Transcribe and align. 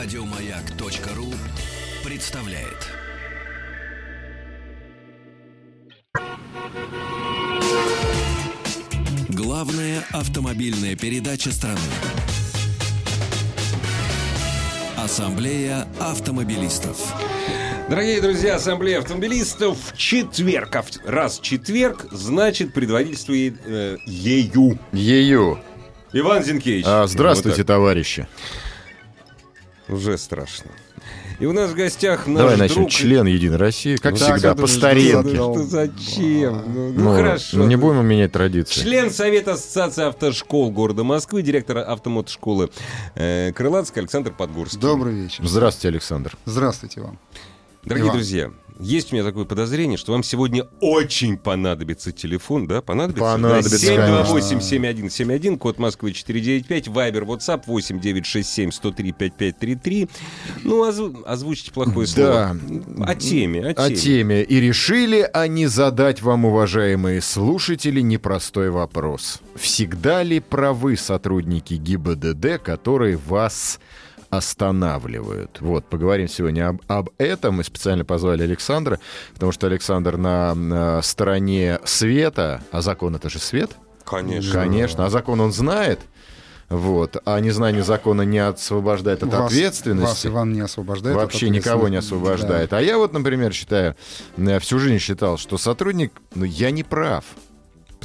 Радиомаяк.ру 0.00 1.34
представляет. 2.08 2.86
Главная 9.28 10.04
автомобильная 10.12 10.94
передача 10.94 11.50
страны. 11.50 11.80
Ассамблея 14.96 15.88
автомобилистов. 15.98 17.12
Дорогие 17.90 18.20
друзья, 18.20 18.54
Ассамблея 18.54 19.00
автомобилистов 19.00 19.78
в 19.78 19.96
четверг. 19.96 20.76
А 20.76 20.84
Раз 21.06 21.40
в 21.40 21.42
четверг, 21.42 22.06
значит, 22.12 22.72
предводительствует 22.72 23.56
э, 23.66 23.96
ею. 24.06 24.78
Ее. 24.92 25.60
Иван 26.12 26.44
Зинкевич. 26.44 26.84
А, 26.86 27.08
здравствуйте, 27.08 27.62
Вот 27.62 27.66
товарищи. 27.66 28.28
Уже 29.88 30.18
страшно. 30.18 30.70
И 31.38 31.46
у 31.46 31.52
нас 31.52 31.70
в 31.70 31.74
гостях 31.74 32.26
наш 32.26 32.38
Давай 32.38 32.56
начнем. 32.56 32.76
друг... 32.82 32.90
Член 32.90 33.26
Единой 33.26 33.56
России, 33.58 33.96
как 33.96 34.12
Ну, 34.12 34.18
всегда, 34.18 34.54
по 34.54 34.62
ну, 34.62 34.66
старинке. 34.66 35.34
что- 35.36 35.54
что 35.54 35.62
зачем? 35.62 36.62
Ну, 36.74 36.92
ну, 36.92 37.04
Ну, 37.04 37.14
хорошо. 37.16 37.56
ну, 37.58 37.66
не 37.66 37.76
будем 37.76 38.04
менять 38.06 38.32
традиции. 38.32 38.80
Член 38.82 39.10
Совета 39.10 39.52
Ассоциации 39.52 40.04
автошкол 40.04 40.70
города 40.72 41.04
Москвы, 41.04 41.42
директор 41.42 41.78
автомотошколы 41.78 42.70
э, 43.14 43.52
Крылатский 43.52 44.00
Александр 44.02 44.32
Подгорский. 44.32 44.80
Добрый 44.80 45.14
вечер. 45.14 45.46
Здравствуйте, 45.46 45.88
Александр. 45.88 46.36
Здравствуйте 46.44 47.00
вам. 47.02 47.18
Дорогие 47.84 48.06
Иван. 48.08 48.16
друзья, 48.16 48.50
есть 48.80 49.12
у 49.12 49.16
меня 49.16 49.24
такое 49.24 49.44
подозрение, 49.44 49.98
что 49.98 50.12
вам 50.12 50.22
сегодня 50.22 50.64
очень 50.80 51.36
понадобится 51.36 52.12
телефон, 52.12 52.66
да? 52.66 52.80
Понадобится? 52.82 53.32
Понадобится, 53.32 53.76
728-7171, 53.76 55.58
код 55.58 55.78
Москвы 55.78 56.12
495, 56.12 56.88
Вайбер, 56.88 57.24
WhatsApp 57.24 57.64
8967-103-5533. 57.66 60.08
Ну, 60.64 60.88
озв- 60.88 61.22
озвучите 61.24 61.72
плохое 61.72 62.06
Да. 62.06 62.12
слово. 62.12 62.56
О 63.06 63.14
теме, 63.14 63.60
о 63.60 63.74
теме. 63.74 63.74
О 63.74 63.90
теме. 63.94 64.42
И 64.42 64.60
решили 64.60 65.28
они 65.32 65.66
задать 65.66 66.22
вам, 66.22 66.44
уважаемые 66.44 67.20
слушатели, 67.20 68.00
непростой 68.00 68.70
вопрос. 68.70 69.40
Всегда 69.56 70.22
ли 70.22 70.40
правы 70.40 70.96
сотрудники 70.96 71.74
ГИБДД, 71.74 72.58
которые 72.62 73.16
вас 73.16 73.80
останавливают. 74.30 75.60
Вот, 75.60 75.86
поговорим 75.86 76.28
сегодня 76.28 76.68
об, 76.68 76.80
об 76.86 77.10
этом. 77.18 77.56
Мы 77.56 77.64
специально 77.64 78.04
позвали 78.04 78.42
Александра, 78.42 78.98
потому 79.34 79.52
что 79.52 79.66
Александр 79.66 80.16
на, 80.16 80.54
на 80.54 81.02
стороне 81.02 81.80
света, 81.84 82.62
а 82.70 82.80
закон 82.82 83.16
это 83.16 83.30
же 83.30 83.38
свет, 83.38 83.72
Конечно. 84.04 84.52
Конечно, 84.52 85.04
а 85.04 85.10
закон 85.10 85.40
он 85.40 85.52
знает. 85.52 86.00
Вот. 86.70 87.16
А 87.24 87.40
незнание 87.40 87.82
закона 87.82 88.22
не 88.22 88.38
освобождает 88.38 89.22
от 89.22 89.32
Вас- 89.32 89.46
ответственности. 89.52 90.26
Вас, 90.26 90.26
Иван, 90.26 90.52
не 90.52 90.60
освобождает. 90.60 91.16
от 91.16 91.22
Вообще 91.22 91.48
никого 91.50 91.88
не 91.88 91.96
освобождает. 91.96 92.72
А 92.72 92.80
я 92.80 92.98
вот, 92.98 93.12
например, 93.12 93.52
считаю, 93.52 93.96
э, 94.36 94.58
всю 94.60 94.78
жизнь 94.78 94.98
считал, 94.98 95.38
что 95.38 95.56
сотрудник, 95.56 96.12
ну, 96.34 96.44
я 96.44 96.70
не 96.70 96.82
прав. 96.82 97.24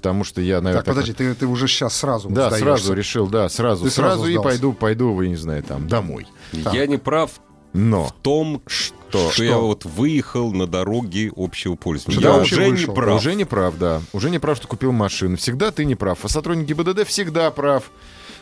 Потому 0.03 0.25
что 0.25 0.41
я, 0.41 0.59
наверное... 0.59 0.83
Так, 0.83 0.93
подожди, 0.93 1.13
ты, 1.13 1.33
ты 1.33 1.47
уже 1.47 1.69
сейчас 1.69 1.95
сразу 1.95 2.27
Да, 2.27 2.49
сдаешься. 2.49 2.65
сразу 2.65 2.93
решил, 2.93 3.27
да, 3.27 3.47
сразу, 3.47 3.85
Ты 3.85 3.89
сразу 3.89 4.23
сразу, 4.23 4.27
и 4.29 4.35
пойду, 4.43 4.73
пойду, 4.73 5.13
вы 5.13 5.29
не 5.29 5.37
знаю, 5.37 5.63
там, 5.63 5.87
домой. 5.87 6.27
Я 6.51 6.85
не 6.87 6.97
прав 6.97 7.31
Но 7.71 8.03
в 8.07 8.11
том, 8.11 8.61
что, 8.67 9.31
Что? 9.31 9.43
я 9.45 9.57
вот 9.57 9.85
выехал 9.85 10.51
на 10.51 10.67
дороге 10.67 11.31
общего 11.37 11.75
пользования. 11.75 12.19
Что 12.19 12.29
Я 12.29 12.33
уже 12.35 12.55
вообще 12.55 12.65
не 12.65 12.71
вышел? 12.71 12.93
прав. 12.93 13.17
уже 13.17 13.35
не 13.35 13.45
прав, 13.45 13.77
да. 13.77 14.01
Уже 14.11 14.29
не 14.29 14.39
прав, 14.39 14.57
что 14.57 14.67
купил 14.67 14.91
машину. 14.91 15.37
Всегда 15.37 15.71
ты 15.71 15.85
не 15.85 15.95
прав. 15.95 16.19
А 16.23 16.27
сотрудник 16.27 16.67
ГИБДД 16.67 17.07
всегда 17.07 17.49
прав. 17.49 17.89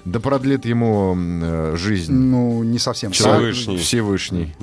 Да 0.03 0.19
продлит 0.19 0.65
ему 0.65 1.15
э, 1.15 1.75
жизнь. 1.77 2.11
Ну, 2.11 2.63
не 2.63 2.79
совсем. 2.79 3.11
Всевышний. 3.11 3.75
так. 3.77 3.85
Всевышний. 3.85 4.55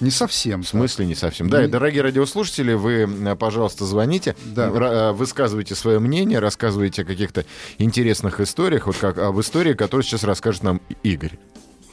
Не 0.00 0.10
совсем. 0.10 0.62
В 0.62 0.68
смысле 0.68 1.06
не 1.06 1.14
совсем? 1.14 1.48
Да, 1.48 1.64
и, 1.64 1.68
дорогие 1.68 2.02
радиослушатели, 2.02 2.72
вы, 2.72 3.08
э, 3.08 3.36
пожалуйста, 3.36 3.84
звоните, 3.84 4.34
Да. 4.44 4.68
ра- 4.68 5.10
э, 5.10 5.12
высказывайте 5.12 5.74
свое 5.74 5.98
мнение, 6.00 6.40
рассказывайте 6.40 7.02
о 7.02 7.04
каких-то 7.04 7.44
интересных 7.78 8.40
историях, 8.40 8.86
вот 8.86 8.96
как 8.96 9.18
об 9.18 9.38
истории, 9.40 9.74
которую 9.74 10.02
сейчас 10.04 10.24
расскажет 10.24 10.62
нам 10.64 10.80
Игорь. 11.02 11.38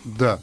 Да. 0.04 0.40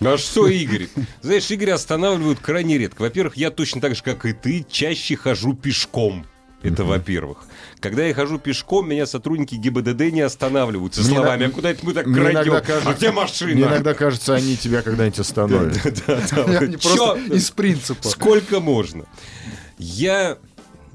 А 0.00 0.18
что, 0.18 0.48
Игорь? 0.48 0.88
Знаешь, 1.20 1.48
Игорь 1.52 1.70
останавливают 1.70 2.40
крайне 2.40 2.76
редко. 2.78 3.02
Во-первых, 3.02 3.36
я 3.36 3.50
точно 3.52 3.80
так 3.80 3.94
же, 3.94 4.02
как 4.02 4.26
и 4.26 4.32
ты, 4.32 4.66
чаще 4.68 5.14
хожу 5.16 5.54
пешком. 5.54 6.26
Это 6.62 6.84
во-первых. 6.84 7.38
Когда 7.80 8.04
я 8.04 8.14
хожу 8.14 8.38
пешком, 8.38 8.88
меня 8.88 9.06
сотрудники 9.06 9.54
ГИБДД 9.56 10.12
не 10.12 10.20
останавливают 10.20 10.94
со 10.94 11.00
Мне 11.02 11.10
словами, 11.14 11.44
на- 11.44 11.48
а 11.48 11.50
куда 11.50 11.70
это 11.70 11.84
мы 11.84 11.92
так 11.92 12.04
крадем? 12.04 12.30
иногда 12.30 12.60
кажется- 12.60 12.88
А 12.90 12.94
где 12.94 13.10
машина? 13.12 13.52
Мне 13.52 13.62
иногда 13.64 13.94
кажется, 13.94 14.34
они 14.34 14.56
тебя 14.56 14.82
когда-нибудь 14.82 15.18
остановят. 15.18 15.74
Не 15.84 16.76
просто 16.76 17.18
из 17.34 17.50
принципа. 17.50 18.08
Сколько 18.08 18.60
можно? 18.60 19.04
Я 19.78 20.38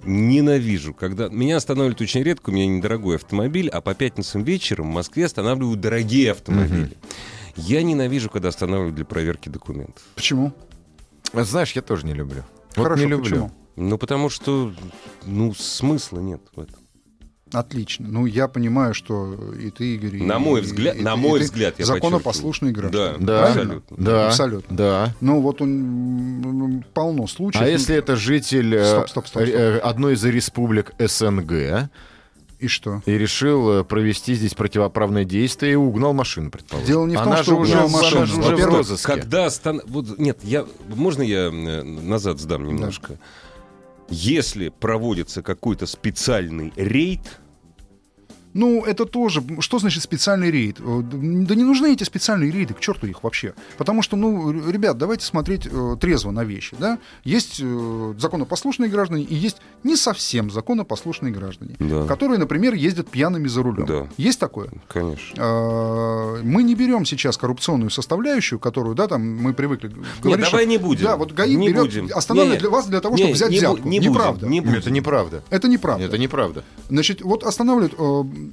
ненавижу, 0.06 0.94
когда... 0.94 1.28
Меня 1.28 1.58
останавливают 1.58 2.00
очень 2.02 2.24
редко, 2.24 2.50
у 2.50 2.54
меня 2.54 2.66
недорогой 2.68 3.18
автомобиль, 3.18 3.68
а 3.70 3.82
по 3.82 3.94
пятницам 3.94 4.44
вечером 4.44 4.90
в 4.92 4.94
Москве 4.94 5.26
останавливают 5.26 5.82
дорогие 5.82 6.32
автомобили. 6.32 6.92
Я 7.58 7.82
ненавижу, 7.84 8.30
когда 8.30 8.50
останавливают 8.50 8.96
для 8.96 9.04
проверки 9.06 9.50
документов. 9.50 10.02
Почему? 10.16 10.54
А 11.34 11.44
Знаешь, 11.44 11.72
я 11.74 11.82
тоже 11.82 12.06
не 12.06 12.14
люблю. 12.14 12.44
Вот 12.76 12.84
Хорошо, 12.84 13.04
не 13.04 13.10
люблю. 13.10 13.24
почему? 13.30 13.52
Ну, 13.78 13.98
потому 13.98 14.30
что, 14.30 14.74
ну, 15.26 15.54
смысла 15.54 16.20
нет 16.20 16.42
в 16.56 16.60
этом. 16.60 16.76
Отлично. 17.54 18.06
Ну, 18.10 18.26
я 18.26 18.50
понимаю, 18.50 18.94
что 18.94 19.34
и 19.58 19.70
ты, 19.70 19.96
Игорь... 19.96 20.18
и- 20.18 20.22
На 20.24 20.38
мой 20.40 20.60
и- 20.60 20.64
взгляд- 20.64 20.98
и 20.98 21.02
на 21.02 21.12
ты- 21.14 21.18
мой 21.18 21.40
и 21.40 21.44
взгляд, 21.44 21.76
я 21.80 21.86
Законопослушные 21.86 22.74
подчеркиваю. 22.74 23.10
граждане. 23.14 23.26
Да, 23.26 23.42
Да, 23.42 23.48
абсолютно. 23.48 23.98
да, 23.98 24.28
Абсолютно. 24.28 24.76
да. 24.76 25.16
Ну, 25.22 25.40
вот 25.42 25.62
он 25.62 26.84
полно 26.94 27.26
случаев. 27.28 27.64
А 27.64 27.68
если 27.70 27.96
это 27.96 28.18
житель 28.18 28.76
э, 28.76 28.86
Стоп, 28.86 29.10
стоп, 29.10 29.28
стоп, 29.28 29.44
стоп. 29.44 29.56
э, 29.56 29.78
одной 29.78 30.16
из 30.16 30.26
республик 30.26 30.92
СНГ 31.00 31.90
И 32.60 32.68
что? 32.68 33.02
и 33.06 33.12
решил 33.14 33.70
э, 33.80 33.84
провести 33.86 34.34
здесь 34.34 34.54
противоправное 34.54 35.24
действие 35.24 35.74
и 35.74 35.76
угнал 35.76 36.12
машину, 36.14 36.52
предположим? 36.52 36.86
Дело 36.88 37.06
не 37.06 37.16
в 37.16 37.20
том, 37.20 37.28
Она 37.32 37.44
что 37.44 37.52
же 37.54 37.56
уже, 37.62 37.72
угнал 37.76 37.88
она 37.88 37.98
машину. 37.98 38.26
же 38.26 38.40
уже 38.40 38.56
в 38.58 38.66
розыске. 38.66 39.08
Когда 39.08 39.46
остан... 39.46 39.82
вот, 39.88 40.20
нет, 40.20 40.40
я... 40.44 40.66
можно 40.90 41.22
я 41.22 41.50
назад 41.52 42.40
сдам 42.42 42.68
немножко? 42.68 43.18
Если 44.10 44.70
проводится 44.70 45.44
какой-то 45.44 45.86
специальный 45.86 46.72
рейд, 46.76 47.40
Ну, 48.58 48.84
это 48.84 49.06
тоже... 49.06 49.44
Что 49.60 49.78
значит 49.78 50.02
специальный 50.04 50.50
рейд? 50.50 50.78
Э, 50.80 51.02
Да 51.04 51.54
не 51.56 51.64
нужны 51.64 51.94
эти 51.94 52.04
специальные 52.04 52.52
рейды, 52.52 52.74
к 52.74 52.80
черту 52.80 53.06
их 53.06 53.24
вообще. 53.24 53.54
Потому 53.78 54.02
что, 54.02 54.18
ну, 54.18 54.52
ребят, 54.52 54.98
давайте 54.98 55.26
смотреть 55.26 55.68
э, 55.72 55.96
трезво 56.02 56.32
на 56.32 56.44
вещи, 56.44 56.76
да? 56.80 56.98
Есть 57.24 57.60
э, 57.64 58.14
законопослушные 58.18 58.90
граждане 58.90 59.24
и 59.24 59.36
есть 59.36 59.58
не 59.84 59.96
совсем 59.96 60.50
законопослушные 60.50 61.32
граждане, 61.32 61.76
Да. 61.80 62.06
которые, 62.08 62.40
например, 62.40 62.74
ездят 62.74 63.10
пьяными 63.10 63.48
за 63.48 63.62
рулем. 63.62 63.86
Да. 63.86 64.08
Есть 64.18 64.40
такое? 64.40 64.70
конечно. 64.88 65.36
Э, 65.40 66.42
Мы 66.44 66.64
не 66.64 66.74
берем 66.74 67.06
сейчас 67.06 67.38
коррупционную 67.38 67.92
составляющую, 67.92 68.60
которую, 68.60 68.96
да, 68.96 69.08
там 69.08 69.22
мы 69.38 69.54
привыкли 69.54 69.88
говорить, 69.90 70.46
давай 70.46 70.46
что- 70.46 70.66
не 70.66 70.78
будем. 70.80 71.04
Да, 71.06 71.16
вот 71.18 71.32
ГАИ 71.32 71.56
Не 71.56 71.68
берет, 71.70 71.82
будем. 71.84 72.10
останавливает 72.14 72.60
Не, 72.60 72.62
для 72.62 72.70
вас 72.72 72.88
для 72.88 73.02
того, 73.02 73.16
не, 73.16 73.22
чтобы 73.24 73.34
взять 73.36 73.52
не 73.52 73.58
бу- 73.58 73.60
взятку. 73.74 73.88
не 73.88 74.00
Неправда. 74.00 74.48
не 74.48 74.62
будем. 74.62 74.78
Это 74.80 74.90
неправда. 74.92 75.44
Это 75.52 75.68
неправда. 75.68 76.06
Это 76.06 76.18
неправда. 76.18 76.64
Значит, 76.90 77.22
вот 77.22 77.44
останавливают. 77.44 77.94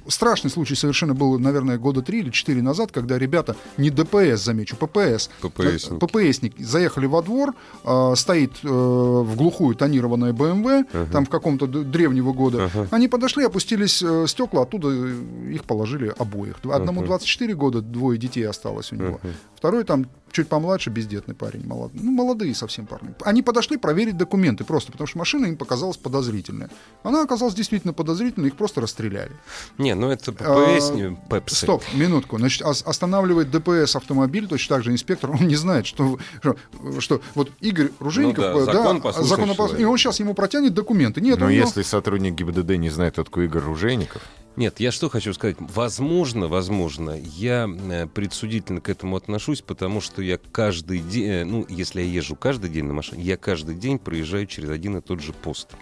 Страшный 0.07 0.49
случай 0.51 0.75
совершенно 0.75 1.13
был, 1.13 1.39
наверное, 1.39 1.77
года 1.77 2.01
три 2.01 2.19
или 2.19 2.29
четыре 2.29 2.61
назад, 2.61 2.91
когда 2.91 3.17
ребята, 3.17 3.55
не 3.77 3.89
ДПС, 3.89 4.43
замечу, 4.43 4.75
ППС, 4.75 5.29
ППСники. 5.41 5.93
э, 5.93 5.97
ППСники 5.99 6.63
заехали 6.63 7.05
во 7.05 7.21
двор, 7.21 7.53
э, 7.83 8.13
стоит 8.15 8.51
э, 8.63 8.67
в 8.67 9.35
глухую 9.35 9.75
тонированная 9.75 10.33
БМВ, 10.33 10.87
там 11.11 11.25
в 11.25 11.29
каком-то 11.29 11.67
древнего 11.67 12.33
года. 12.33 12.69
Они 12.91 13.07
подошли, 13.07 13.45
опустились 13.45 14.01
э, 14.03 14.25
стекла, 14.27 14.63
оттуда 14.63 14.89
их 14.89 15.63
положили 15.65 16.13
обоих. 16.17 16.57
Одному 16.63 17.01
24 17.03 17.53
года, 17.55 17.81
двое 17.81 18.17
детей 18.17 18.43
осталось 18.47 18.91
у 18.91 18.95
него. 18.95 19.19
Второй 19.65 19.83
там 19.83 20.05
чуть 20.31 20.47
помладше, 20.47 20.91
бездетный 20.91 21.33
парень, 21.33 21.65
молод... 21.65 21.91
ну, 21.95 22.11
молодые 22.11 22.53
совсем 22.53 22.85
парни. 22.85 23.15
Они 23.23 23.41
подошли 23.41 23.77
проверить 23.77 24.15
документы 24.15 24.63
просто, 24.63 24.91
потому 24.91 25.07
что 25.07 25.17
машина 25.17 25.47
им 25.47 25.57
показалась 25.57 25.97
подозрительная. 25.97 26.69
Она 27.01 27.23
оказалась 27.23 27.55
действительно 27.55 27.93
подозрительной, 27.93 28.49
их 28.49 28.55
просто 28.57 28.79
расстреляли. 28.79 29.31
Не, 29.79 29.95
ну 29.95 30.11
это 30.11 30.31
А, 30.41 30.75
ППС, 30.77 30.91
не 30.91 31.17
пепсы. 31.31 31.55
Стоп, 31.55 31.83
минутку. 31.95 32.37
Значит, 32.37 32.61
ос- 32.61 32.83
останавливает 32.85 33.49
ДПС 33.49 33.95
автомобиль, 33.95 34.47
точно 34.47 34.75
так 34.75 34.83
же 34.83 34.91
инспектор, 34.91 35.31
он 35.31 35.47
не 35.47 35.55
знает, 35.55 35.87
что, 35.87 36.19
что, 36.41 36.55
что 36.99 37.21
вот 37.33 37.49
Игорь 37.61 37.89
Ружейников, 37.99 38.45
Ну 38.53 38.65
да, 38.67 38.71
э, 38.71 38.75
законопослушный 38.75 39.35
законопос- 39.45 39.55
человек. 39.55 39.79
и 39.79 39.85
он 39.85 39.97
сейчас 39.97 40.19
ему 40.19 40.35
протянет 40.35 40.75
документы. 40.75 41.21
Нет, 41.21 41.39
Но 41.39 41.47
он, 41.47 41.51
если 41.53 41.81
сотрудник 41.81 42.35
ГИБДД 42.35 42.71
не 42.77 42.91
знает, 42.91 43.15
такой 43.15 43.45
Игорь 43.45 43.63
Ружейников, 43.63 44.21
Нет, 44.55 44.79
я 44.79 44.91
что 44.91 45.09
хочу 45.09 45.33
сказать. 45.33 45.57
Возможно, 45.59 46.47
возможно, 46.47 47.11
я 47.11 47.67
э, 47.67 48.07
предсудительно 48.07 48.79
к 48.79 48.89
этому 48.89 49.17
отношусь, 49.17 49.61
потому 49.61 49.99
что 49.99 50.21
я 50.21 50.37
каждый 50.37 50.99
день, 50.99 51.27
э, 51.27 51.43
ну, 51.43 51.65
если 51.67 52.01
я 52.01 52.07
езжу 52.07 52.37
каждый 52.37 52.69
день 52.69 52.85
на 52.85 52.93
машине, 52.93 53.21
я 53.23 53.35
каждый 53.35 53.75
день 53.75 53.99
проезжаю 53.99 54.47
через 54.47 54.69
один 54.69 54.97
и 54.97 55.01
тот 55.01 55.19
же 55.19 55.33
пост. 55.33 55.75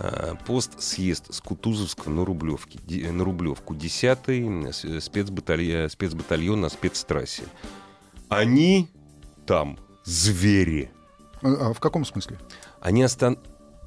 А, 0.00 0.34
Пост 0.46 0.80
съезд 0.80 1.32
с 1.32 1.40
Кутузовского 1.40 2.10
на 2.12 2.24
Рублевке, 2.24 2.80
э, 2.88 3.12
на 3.12 3.24
Рублевку, 3.24 3.74
10-й 3.74 5.00
спецбатальон, 5.00 5.88
спецбатальон 5.88 6.60
на 6.60 6.68
спецтрассе. 6.70 7.44
Они 8.28 8.88
там 9.46 9.78
звери. 10.04 10.90
А, 11.42 11.68
а 11.68 11.72
в 11.72 11.80
каком 11.80 12.04
смысле? 12.04 12.38
Они 12.80 13.02
остан... 13.02 13.38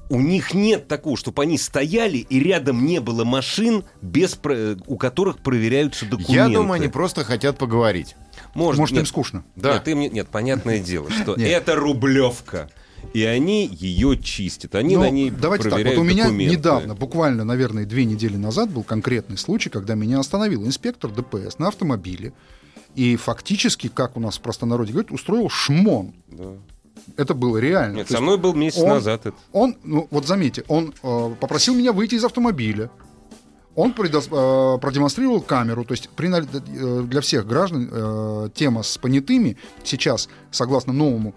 У 0.08 0.20
них 0.20 0.52
нет 0.52 0.88
такого, 0.88 1.16
чтобы 1.16 1.42
они 1.42 1.56
стояли 1.56 2.18
и 2.18 2.38
рядом 2.40 2.84
не 2.84 3.00
было 3.00 3.24
машин, 3.24 3.84
без 4.02 4.38
у 4.86 4.96
которых 4.96 5.38
проверяются 5.38 6.04
документы. 6.04 6.32
Я 6.32 6.48
думаю, 6.48 6.72
они 6.72 6.88
просто 6.88 7.24
хотят 7.24 7.56
поговорить. 7.56 8.14
Может, 8.54 8.78
Может, 8.78 8.92
нет, 8.94 9.02
им 9.02 9.06
скучно. 9.06 9.44
Да. 9.56 9.74
Нет, 9.74 9.88
им 9.88 10.00
не- 10.00 10.08
нет, 10.10 10.28
понятное 10.28 10.80
дело, 10.80 11.10
что 11.10 11.34
это 11.34 11.74
рублевка. 11.76 12.70
И 13.14 13.24
они 13.24 13.66
ее 13.66 14.16
чистят. 14.16 14.74
Они 14.74 14.94
Но 14.96 15.02
на 15.02 15.10
ней 15.10 15.30
Ну, 15.30 15.36
давайте 15.40 15.64
так, 15.64 15.72
проверяют 15.72 15.98
вот 15.98 16.04
у 16.04 16.08
меня 16.08 16.24
документы. 16.24 16.56
недавно, 16.56 16.94
буквально, 16.94 17.44
наверное, 17.44 17.84
две 17.84 18.04
недели 18.04 18.36
назад 18.36 18.70
был 18.70 18.84
конкретный 18.84 19.36
случай, 19.36 19.70
когда 19.70 19.94
меня 19.94 20.20
остановил 20.20 20.64
инспектор 20.64 21.10
ДПС 21.10 21.58
на 21.58 21.68
автомобиле 21.68 22.32
и 22.94 23.16
фактически, 23.16 23.88
как 23.88 24.16
у 24.16 24.20
нас 24.20 24.38
в 24.38 24.40
простонародье 24.40 24.92
говорят, 24.92 25.10
устроил 25.10 25.48
шмон. 25.48 26.14
Да. 26.28 26.52
Это 27.16 27.34
было 27.34 27.58
реально. 27.58 27.96
Нет, 27.96 28.06
То 28.08 28.14
со 28.14 28.20
мной 28.20 28.38
был 28.38 28.54
месяц 28.54 28.78
он- 28.80 28.88
назад 28.88 29.26
это. 29.26 29.36
Он, 29.52 29.76
ну 29.84 30.08
вот 30.10 30.26
заметьте, 30.26 30.64
он 30.68 30.94
э, 31.02 31.34
попросил 31.40 31.74
меня 31.74 31.92
выйти 31.92 32.14
из 32.16 32.24
автомобиля. 32.24 32.90
Он 33.74 33.92
предос- 33.92 34.28
э, 34.30 34.78
продемонстрировал 34.80 35.40
камеру, 35.40 35.84
то 35.84 35.92
есть 35.92 36.10
при 36.10 36.28
э, 36.30 37.02
для 37.04 37.20
всех 37.22 37.46
граждан 37.46 37.88
э, 37.90 38.48
тема 38.54 38.82
с 38.82 38.98
понятыми 38.98 39.56
сейчас, 39.82 40.28
согласно 40.50 40.92
новому 40.92 41.34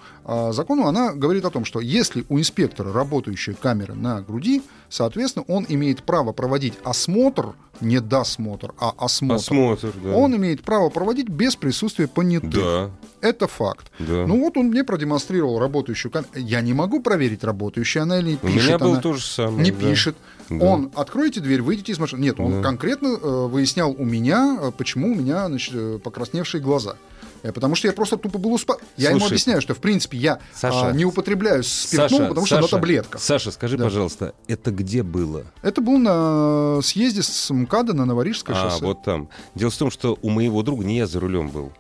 закону, 0.52 0.88
она 0.88 1.14
говорит 1.14 1.46
о 1.46 1.52
том, 1.52 1.66
что 1.66 1.80
если 1.80 2.26
у 2.30 2.40
инспектора 2.40 2.92
работающая 2.92 3.54
камера 3.54 3.94
на 3.94 4.22
груди, 4.22 4.64
соответственно, 4.90 5.46
он 5.48 5.66
имеет 5.70 6.02
право 6.04 6.32
проводить 6.34 6.74
осмотр, 6.84 7.54
не 7.80 8.00
досмотр, 8.02 8.74
а 8.80 8.92
осмотр. 8.98 9.36
Осмотр, 9.36 9.94
да. 10.04 10.10
Он 10.16 10.36
имеет 10.36 10.64
право 10.64 10.90
проводить 10.90 11.30
без 11.30 11.56
присутствия 11.56 12.08
понятых. 12.08 12.50
Да, 12.50 12.90
Это 13.22 13.48
факт. 13.48 13.92
да. 14.00 14.26
Ну 14.26 14.40
вот 14.40 14.58
он 14.58 14.68
мне 14.68 14.84
продемонстрировал 14.84 15.60
работающую 15.60 16.12
камеру. 16.12 16.30
Я 16.36 16.62
не 16.62 16.74
могу 16.74 17.02
проверить, 17.02 17.44
работающая 17.44 18.02
она 18.02 18.20
или 18.20 18.34
У 18.36 18.38
пишет 18.48 18.66
меня 18.68 18.78
было 18.80 18.92
она. 18.94 19.02
то 19.02 19.14
же 19.14 19.24
самое. 19.26 19.62
Не 19.64 19.72
да. 19.72 19.78
пишет. 19.90 20.16
Да. 20.50 20.64
Он, 20.66 20.92
откройте 20.96 21.40
дверь, 21.40 21.62
выйдите 21.62 21.92
из 21.92 22.00
машины. 22.00 22.22
Нет, 22.22 22.40
он 22.40 22.54
Да. 22.54 22.62
конкретно 22.62 23.08
э, 23.22 23.46
выяснял 23.48 23.92
у 23.98 24.06
меня, 24.06 24.58
э, 24.62 24.72
почему 24.78 25.12
у 25.12 25.16
меня 25.16 25.48
значит, 25.48 25.74
э, 25.76 26.00
покрасневшие 26.04 26.62
глаза. 26.62 26.96
Э, 27.44 27.52
Потому 27.52 27.76
что 27.76 27.88
я 27.88 27.94
просто 27.94 28.18
тупо 28.18 28.38
был 28.40 28.54
успа... 28.54 28.78
Я 28.98 29.12
ему 29.12 29.26
объясняю, 29.26 29.62
что 29.62 29.74
в 29.74 29.80
принципе 29.80 30.18
я 30.18 30.40
Саша, 30.54 30.88
а, 30.90 30.92
не 30.94 31.06
употребляю 31.06 31.64
спиртного, 31.64 32.10
Саша, 32.10 32.28
потому 32.30 32.46
что 32.48 32.56
на 32.56 32.62
Саша, 32.64 32.76
таблетках. 32.76 33.22
Саша, 33.22 33.52
скажи, 33.52 33.78
Да. 33.78 33.84
пожалуйста, 33.86 34.34
это 34.48 34.72
где 34.72 35.04
было? 35.04 35.44
Это 35.62 35.82
был 35.82 35.98
на 35.98 36.80
съезде 36.82 37.22
с 37.24 37.50
МКАДа 37.54 37.94
на 37.94 38.06
Новорижское 38.06 38.56
А, 38.56 38.70
шоссе. 38.70 38.86
вот 38.86 39.04
там. 39.04 39.30
Дело 39.56 39.70
в 39.72 39.78
том, 39.78 39.92
что 39.92 40.18
у 40.22 40.30
моего 40.30 40.62
друга, 40.64 40.84
не 40.86 40.98
я 40.98 41.08
за 41.08 41.20
рулем 41.20 41.50
был, 41.50 41.72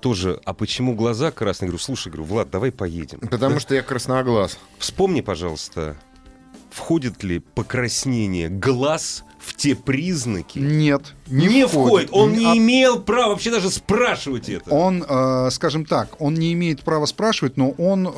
тоже, 0.00 0.40
а 0.44 0.52
почему 0.54 0.94
глаза 0.94 1.30
красные? 1.30 1.68
Говорю, 1.68 1.82
слушай, 1.82 2.08
говорю, 2.08 2.24
Влад, 2.24 2.50
давай 2.50 2.72
поедем. 2.72 3.20
Потому 3.20 3.60
что 3.60 3.74
я 3.74 3.82
красноглаз. 3.82 4.58
Вспомни, 4.78 5.20
пожалуйста, 5.20 5.96
входит 6.72 7.22
ли 7.22 7.40
покраснение 7.40 8.48
глаз 8.48 9.24
в 9.38 9.54
те 9.54 9.74
признаки? 9.74 10.58
Нет, 10.58 11.14
не, 11.26 11.46
Не, 11.46 11.66
входит. 11.66 12.10
Он 12.12 12.32
не 12.32 12.46
А- 12.46 12.56
имел 12.56 13.00
права 13.00 13.30
вообще 13.30 13.50
даже 13.50 13.70
спрашивать 13.70 14.48
это. 14.48 14.70
Он, 14.72 15.04
э, 15.06 15.50
скажем 15.50 15.84
так, 15.84 16.20
он 16.20 16.34
не 16.34 16.52
имеет 16.52 16.82
права 16.82 17.06
спрашивать, 17.06 17.56
но 17.56 17.70
он 17.70 18.06
э, 18.06 18.10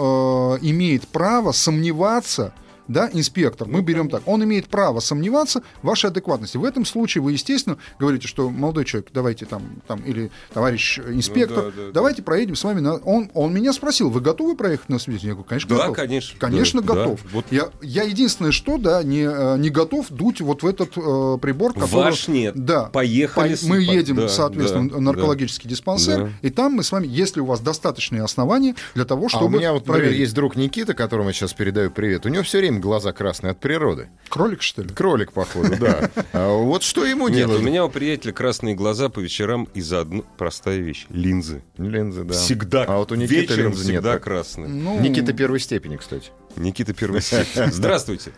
имеет 0.62 1.08
право 1.08 1.52
сомневаться, 1.52 2.52
да, 2.88 3.08
инспектор, 3.12 3.66
мы 3.68 3.82
берем 3.82 4.08
так, 4.08 4.22
он 4.26 4.42
имеет 4.44 4.68
право 4.68 5.00
сомневаться 5.00 5.62
в 5.82 5.86
вашей 5.86 6.10
адекватности. 6.10 6.56
В 6.56 6.64
этом 6.64 6.84
случае 6.84 7.22
вы, 7.22 7.32
естественно, 7.32 7.78
говорите, 7.98 8.28
что 8.28 8.50
молодой 8.50 8.84
человек, 8.84 9.08
давайте 9.12 9.46
там, 9.46 9.62
там 9.86 10.00
или 10.00 10.30
товарищ 10.52 10.98
инспектор, 10.98 11.64
Ну 11.64 11.70
да, 11.70 11.76
да, 11.76 11.86
да. 11.86 11.92
давайте 11.92 12.22
проедем 12.22 12.56
с 12.56 12.64
вами 12.64 12.80
на... 12.80 12.94
Он, 12.96 13.30
он 13.34 13.52
меня 13.54 13.72
спросил, 13.72 14.10
вы 14.10 14.20
готовы 14.20 14.56
проехать 14.56 14.88
на 14.88 14.98
свидетель? 14.98 15.28
Я 15.28 15.32
говорю, 15.34 15.48
конечно, 15.48 15.68
Да, 15.70 15.76
готов. 15.76 15.96
конечно. 15.96 16.38
Конечно, 16.38 16.80
Да, 16.82 16.86
готов. 16.94 17.22
да. 17.22 17.28
Вот. 17.32 17.44
Я, 17.50 17.68
я 17.82 18.02
единственное, 18.02 18.52
что, 18.52 18.78
да, 18.78 19.02
не, 19.02 19.22
э, 19.22 19.56
не 19.58 19.70
готов 19.70 20.08
дуть 20.10 20.40
вот 20.40 20.62
в 20.62 20.66
этот 20.66 20.92
э, 20.96 21.38
прибор, 21.40 21.72
который... 21.74 21.90
Ваш 22.04 22.28
нет. 22.28 22.54
Да. 22.54 22.84
Поехали 22.86 23.54
По- 23.56 23.66
Мы 23.66 23.80
едем, 23.80 24.16
да, 24.16 24.28
соответственно, 24.28 24.90
да, 24.90 25.00
наркологический 25.00 25.68
диспансер, 25.68 26.24
Да. 26.24 26.30
и 26.42 26.50
там 26.50 26.72
мы 26.74 26.82
с 26.82 26.92
вами, 26.92 27.06
если 27.06 27.40
у 27.40 27.46
вас 27.46 27.60
достаточные 27.60 28.22
основания 28.22 28.74
для 28.94 29.04
того, 29.04 29.22
А 29.22 29.26
у 29.26 29.28
чтобы 29.28 29.58
меня 29.58 29.72
вот, 29.72 29.80
например, 29.86 30.00
проверить. 30.02 30.20
есть 30.20 30.34
друг 30.34 30.56
Никита, 30.56 30.94
которому 30.94 31.28
я 31.28 31.32
сейчас 31.32 31.52
передаю 31.52 31.90
привет. 31.90 32.26
У 32.26 32.28
него 32.28 32.42
все 32.44 32.58
время 32.58 32.73
глаза 32.80 33.12
красные 33.12 33.52
от 33.52 33.60
природы. 33.60 34.08
Кролик, 34.28 34.62
что 34.62 34.82
ли? 34.82 34.88
Кролик, 34.90 35.32
походу, 35.32 35.76
да. 35.78 36.10
А 36.32 36.56
Вот 36.56 36.82
что 36.82 37.04
ему 37.04 37.28
Нет, 37.28 37.36
делать? 37.46 37.60
у 37.60 37.62
меня 37.64 37.84
у 37.84 37.88
приятеля 37.88 38.32
красные 38.32 38.74
глаза 38.74 39.08
по 39.08 39.20
вечерам 39.20 39.64
из-за 39.74 40.00
одной 40.00 40.24
простая 40.36 40.78
вещь. 40.78 41.06
Линзы. 41.10 41.62
Линзы, 41.78 42.24
да. 42.24 42.34
Всегда. 42.34 42.84
А 42.84 42.98
вот 42.98 43.12
у 43.12 43.14
Никиты 43.14 43.34
вечером 43.40 43.72
линз 43.72 43.76
нет. 43.78 43.84
всегда 43.86 44.18
красные. 44.18 44.68
Ну, 44.68 45.00
Никита 45.00 45.32
первой 45.32 45.60
степени, 45.60 45.96
кстати. 45.96 46.30
Никита 46.56 46.94
первый 46.94 47.20
степень. 47.22 47.72
Здравствуйте. 47.72 48.32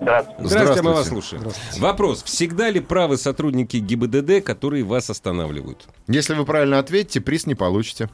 Здравствуйте. 0.00 0.48
Здравствуйте, 0.48 0.82
мы 0.82 0.92
вас 0.92 1.08
слушаем. 1.08 1.42
Вопрос. 1.78 2.22
Всегда 2.22 2.68
ли 2.68 2.80
правы 2.80 3.16
сотрудники 3.16 3.78
ГИБДД, 3.78 4.44
которые 4.44 4.84
вас 4.84 5.08
останавливают? 5.08 5.86
Если 6.06 6.34
вы 6.34 6.44
правильно 6.44 6.78
ответите, 6.78 7.20
приз 7.22 7.46
не 7.46 7.54
получите. 7.54 8.10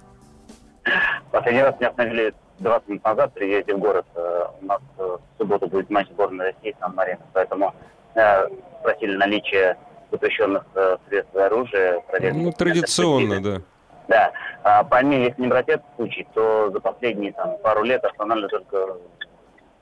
Последний 1.33 1.63
раз 1.63 1.75
меня 1.81 1.89
остановили 1.91 2.35
20 2.63 2.89
минут 2.89 3.05
назад 3.05 3.33
при 3.35 3.47
въезде 3.47 3.75
в 3.75 3.79
город. 3.79 4.07
Э, 4.15 4.47
У 4.61 4.67
нас 4.67 4.81
э, 4.99 5.03
в 5.03 5.39
субботу 5.39 5.67
будет 5.67 5.91
матч 5.91 6.09
сборной 6.09 6.47
России 6.47 6.75
с 6.77 6.81
Сан-Марино, 6.81 7.21
поэтому 7.33 7.75
э, 8.15 8.49
спросили 8.81 9.17
наличие 9.17 9.77
запрещенных 10.11 10.65
средств 11.09 11.35
и 11.35 11.39
оружия. 11.39 12.03
Ну, 12.35 12.53
традиционно, 12.53 13.43
да. 13.43 13.63
Да. 14.09 14.33
А, 14.63 14.85
по 14.85 15.01
мне, 15.01 15.25
если 15.25 15.41
не 15.41 15.49
брать 15.49 15.69
этот 15.69 15.87
случай, 15.97 16.27
то 16.35 16.71
за 16.71 16.81
последние 16.81 17.33
там, 17.33 17.57
пару 17.63 17.83
лет 17.83 18.05
останавливали 18.05 18.51
только 18.51 18.97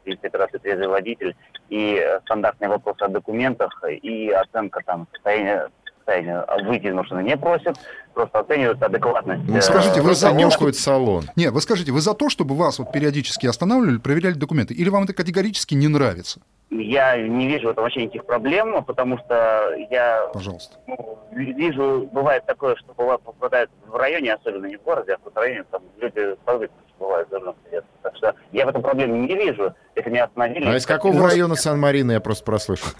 инспектораты 0.04 0.60
трезвый 0.60 0.86
водитель 0.86 1.34
и 1.68 2.00
стандартные 2.26 2.68
вопросы 2.68 3.02
о 3.02 3.08
документах 3.08 3.82
и 3.88 4.30
оценка 4.30 4.82
там 4.86 5.08
состояния 5.12 5.68
состояния. 6.10 6.40
А 6.40 6.58
Выйти 6.62 6.86
из 6.86 6.94
машины 6.94 7.22
не 7.22 7.36
просят, 7.36 7.76
просто 8.14 8.40
оценивают 8.40 8.82
адекватность. 8.82 9.42
Ну, 9.46 9.56
э, 9.56 9.60
скажите, 9.60 10.00
вы 10.00 10.06
Просто 10.08 10.28
за 10.28 10.34
то, 10.34 10.34
нюхают 10.36 10.76
салон. 10.76 11.24
Не, 11.36 11.50
вы 11.50 11.60
скажите, 11.60 11.92
вы 11.92 12.00
за 12.00 12.14
то, 12.14 12.28
чтобы 12.28 12.54
вас 12.54 12.78
вот 12.78 12.92
периодически 12.92 13.46
останавливали, 13.46 13.98
проверяли 13.98 14.34
документы, 14.34 14.74
или 14.74 14.88
вам 14.88 15.04
это 15.04 15.14
категорически 15.14 15.74
не 15.74 15.88
нравится? 15.88 16.40
Я 16.70 17.16
не 17.16 17.48
вижу 17.48 17.68
в 17.68 17.70
этом 17.72 17.82
вообще 17.82 18.02
никаких 18.02 18.26
проблем, 18.26 18.84
потому 18.84 19.18
что 19.18 19.74
я 19.90 20.28
Пожалуйста. 20.32 20.76
ну, 20.86 21.18
вижу, 21.32 22.08
бывает 22.12 22.46
такое, 22.46 22.76
что 22.76 22.92
бывает, 22.94 23.20
попадают 23.22 23.70
в 23.86 23.96
районе, 23.96 24.34
особенно 24.34 24.66
не 24.66 24.76
в 24.76 24.82
городе, 24.82 25.14
а 25.14 25.30
в 25.30 25.36
районе, 25.36 25.64
там 25.70 25.82
люди 26.00 26.36
позывки 26.44 26.72
бывают 27.00 27.28
сидят. 27.66 27.84
Так 28.02 28.14
что 28.16 28.34
я 28.52 28.66
в 28.66 28.68
этом 28.68 28.82
проблеме 28.82 29.18
не 29.26 29.34
вижу. 29.34 29.74
Если 29.96 30.10
меня 30.10 30.24
остановили... 30.24 30.66
А 30.66 30.76
из 30.76 30.86
какого 30.86 31.12
У 31.12 31.18
вас- 31.18 31.32
района 31.32 31.56
Сан-Марина 31.56 32.12
я 32.12 32.20
просто 32.20 32.44
прослышал? 32.44 32.90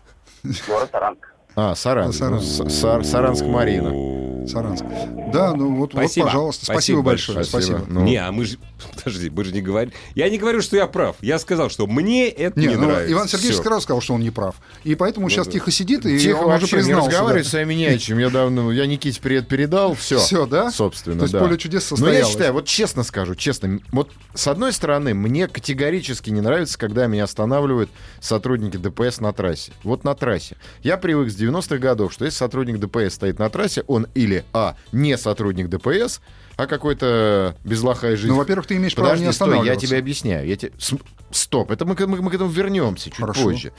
Город 0.67 0.89
Саранск. 0.91 1.31
А, 1.57 1.75
Саранск. 1.75 2.19
Саранск. 2.19 2.59
Ну, 2.65 2.71
С- 2.71 2.81
Сар- 2.81 3.05
Саранск-Марина. 3.05 4.47
Саранск. 4.47 4.85
Да, 5.33 5.55
ну 5.55 5.75
вот, 5.75 5.93
вот, 5.95 6.03
Спасибо. 6.03 6.27
пожалуйста, 6.27 6.65
спасибо, 6.65 6.81
Спасибо 6.81 7.03
большое. 7.03 7.45
Спасибо. 7.45 7.77
Спасибо. 7.79 7.93
Ну. 7.93 8.05
Не, 8.05 8.17
а 8.17 8.33
мы 8.33 8.45
же... 8.45 8.59
Подожди, 8.95 9.31
мы 9.31 9.45
же 9.45 9.53
не 9.53 9.61
говорим... 9.61 9.93
Я 10.15 10.29
не 10.31 10.39
говорю, 10.39 10.63
что 10.63 10.77
я 10.77 10.87
прав. 10.87 11.17
Я 11.21 11.39
сказал, 11.39 11.71
что 11.71 11.87
мне 11.87 12.29
это 12.29 12.59
не, 12.59 12.69
Не, 12.69 12.77
ну, 12.77 12.87
нравится. 12.87 13.13
Иван 13.13 13.29
Сергеевич 13.29 13.55
Всё. 13.57 13.65
сразу 13.65 13.83
сказал, 13.83 14.01
что 14.01 14.15
он 14.15 14.21
не 14.23 14.31
прав. 14.31 14.57
И 14.85 14.95
поэтому 14.95 15.29
сейчас 15.29 15.47
да. 15.47 15.53
тихо 15.53 15.71
сидит, 15.71 16.07
и 16.07 16.19
Тихо 16.19 16.37
он 16.39 16.41
уже 16.41 16.61
вообще, 16.61 16.77
не 16.77 16.83
признался. 16.83 17.11
разговаривай 17.11 17.43
да. 17.43 17.49
с 17.49 17.53
вами 17.53 17.75
не 17.75 17.87
о 17.87 17.99
чем. 17.99 18.19
Я 18.19 18.31
давно, 18.31 18.73
я 18.73 18.87
Никите 18.87 19.21
привет 19.21 19.49
передал, 19.49 19.95
все. 19.95 20.19
Всё, 20.19 20.47
да? 20.47 20.71
Собственно, 20.71 21.17
То 21.17 21.23
есть 21.23 21.33
да. 21.33 21.41
поле 21.41 21.59
чудес 21.59 21.91
Но 21.91 21.97
состоялось. 21.97 22.27
я 22.27 22.33
считаю, 22.33 22.53
вот 22.53 22.67
честно 22.67 23.03
скажу, 23.03 23.35
честно, 23.35 23.81
вот 23.93 24.11
с 24.35 24.47
одной 24.47 24.73
стороны, 24.73 25.15
мне 25.15 25.49
категорически 25.49 26.31
не 26.31 26.41
нравится, 26.41 26.79
когда 26.79 27.07
меня 27.07 27.25
останавливают 27.25 27.91
сотрудники 28.21 28.77
ДПС 28.77 29.21
на 29.21 29.33
трассе. 29.33 29.73
Вот 29.83 30.05
на 30.05 30.15
трассе. 30.15 30.57
Я 30.83 30.97
привык 30.97 31.31
с 31.31 31.37
90-х 31.37 31.79
годов, 31.79 32.13
что 32.13 32.25
если 32.25 32.39
сотрудник 32.39 32.79
ДПС 32.79 33.15
стоит 33.15 33.39
на 33.39 33.51
трассе, 33.51 33.83
он 33.87 34.07
или, 34.15 34.45
а, 34.53 34.77
не 34.93 35.17
сотрудник 35.21 35.69
ДПС, 35.69 36.21
а 36.57 36.67
какой-то 36.67 37.57
безлохая 37.65 38.17
жизнь. 38.17 38.29
Ну, 38.33 38.37
во-первых, 38.39 38.67
ты 38.67 38.77
имеешь 38.77 38.95
право 38.95 39.09
Подожди, 39.11 39.27
не 39.27 39.33
стой, 39.33 39.65
я 39.67 39.77
тебе 39.77 39.99
объясняю. 39.99 40.47
Я 40.47 40.57
те- 40.57 40.73
с- 40.79 40.95
Стоп, 41.31 41.71
это 41.71 41.85
мы, 41.85 41.95
к- 41.95 42.07
мы- 42.07 42.21
мы 42.21 42.31
к 42.31 42.35
этому 42.35 42.51
вернемся 42.51 43.05
чуть 43.11 43.17
Хорошо. 43.21 43.45
позже. 43.45 43.73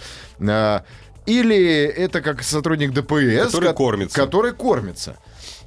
А, 0.48 0.84
Или 1.28 1.84
это 1.84 2.22
как 2.22 2.42
сотрудник 2.42 2.94
ДПС, 2.94 3.46
Который 3.46 3.68
ко- 3.70 3.74
кормится. 3.74 4.16
который 4.20 4.52
кормится. 4.54 5.18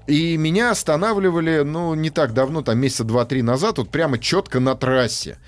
И 0.09 0.37
меня 0.37 0.71
останавливали, 0.73 1.63
ну, 1.65 1.95
не 1.95 2.11
так 2.11 2.35
давно, 2.35 2.63
там 2.63 2.79
месяца 2.79 3.05
два-три 3.05 3.41
назад, 3.43 3.79
вот 3.79 3.89
прямо 3.91 4.19
четко 4.19 4.59
на 4.61 4.75
трассе. 4.75 5.39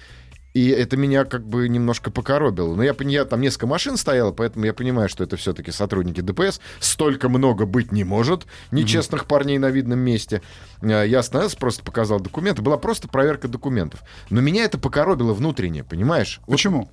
И 0.56 0.68
это 0.68 0.96
меня 0.96 1.26
как 1.26 1.46
бы 1.46 1.68
немножко 1.68 2.10
покоробило. 2.10 2.74
Но 2.74 2.82
я, 2.82 2.96
я 2.98 3.26
там 3.26 3.42
несколько 3.42 3.66
машин 3.66 3.98
стояло, 3.98 4.32
поэтому 4.32 4.64
я 4.64 4.72
понимаю, 4.72 5.10
что 5.10 5.22
это 5.22 5.36
все-таки 5.36 5.70
сотрудники 5.70 6.22
ДПС. 6.22 6.62
Столько 6.80 7.28
много 7.28 7.66
быть 7.66 7.92
не 7.92 8.04
может 8.04 8.46
нечестных 8.70 9.26
парней 9.26 9.58
на 9.58 9.68
видном 9.68 9.98
месте. 9.98 10.40
А, 10.80 11.02
Я 11.02 11.18
остановился, 11.18 11.58
просто 11.58 11.84
показал 11.84 12.20
документы. 12.20 12.62
Была 12.62 12.78
просто 12.78 13.06
проверка 13.06 13.48
документов. 13.48 14.00
Но 14.30 14.40
меня 14.40 14.64
это 14.64 14.78
покоробило 14.78 15.34
внутренне, 15.34 15.84
понимаешь? 15.84 16.40
Вот 16.46 16.52
Почему? 16.52 16.88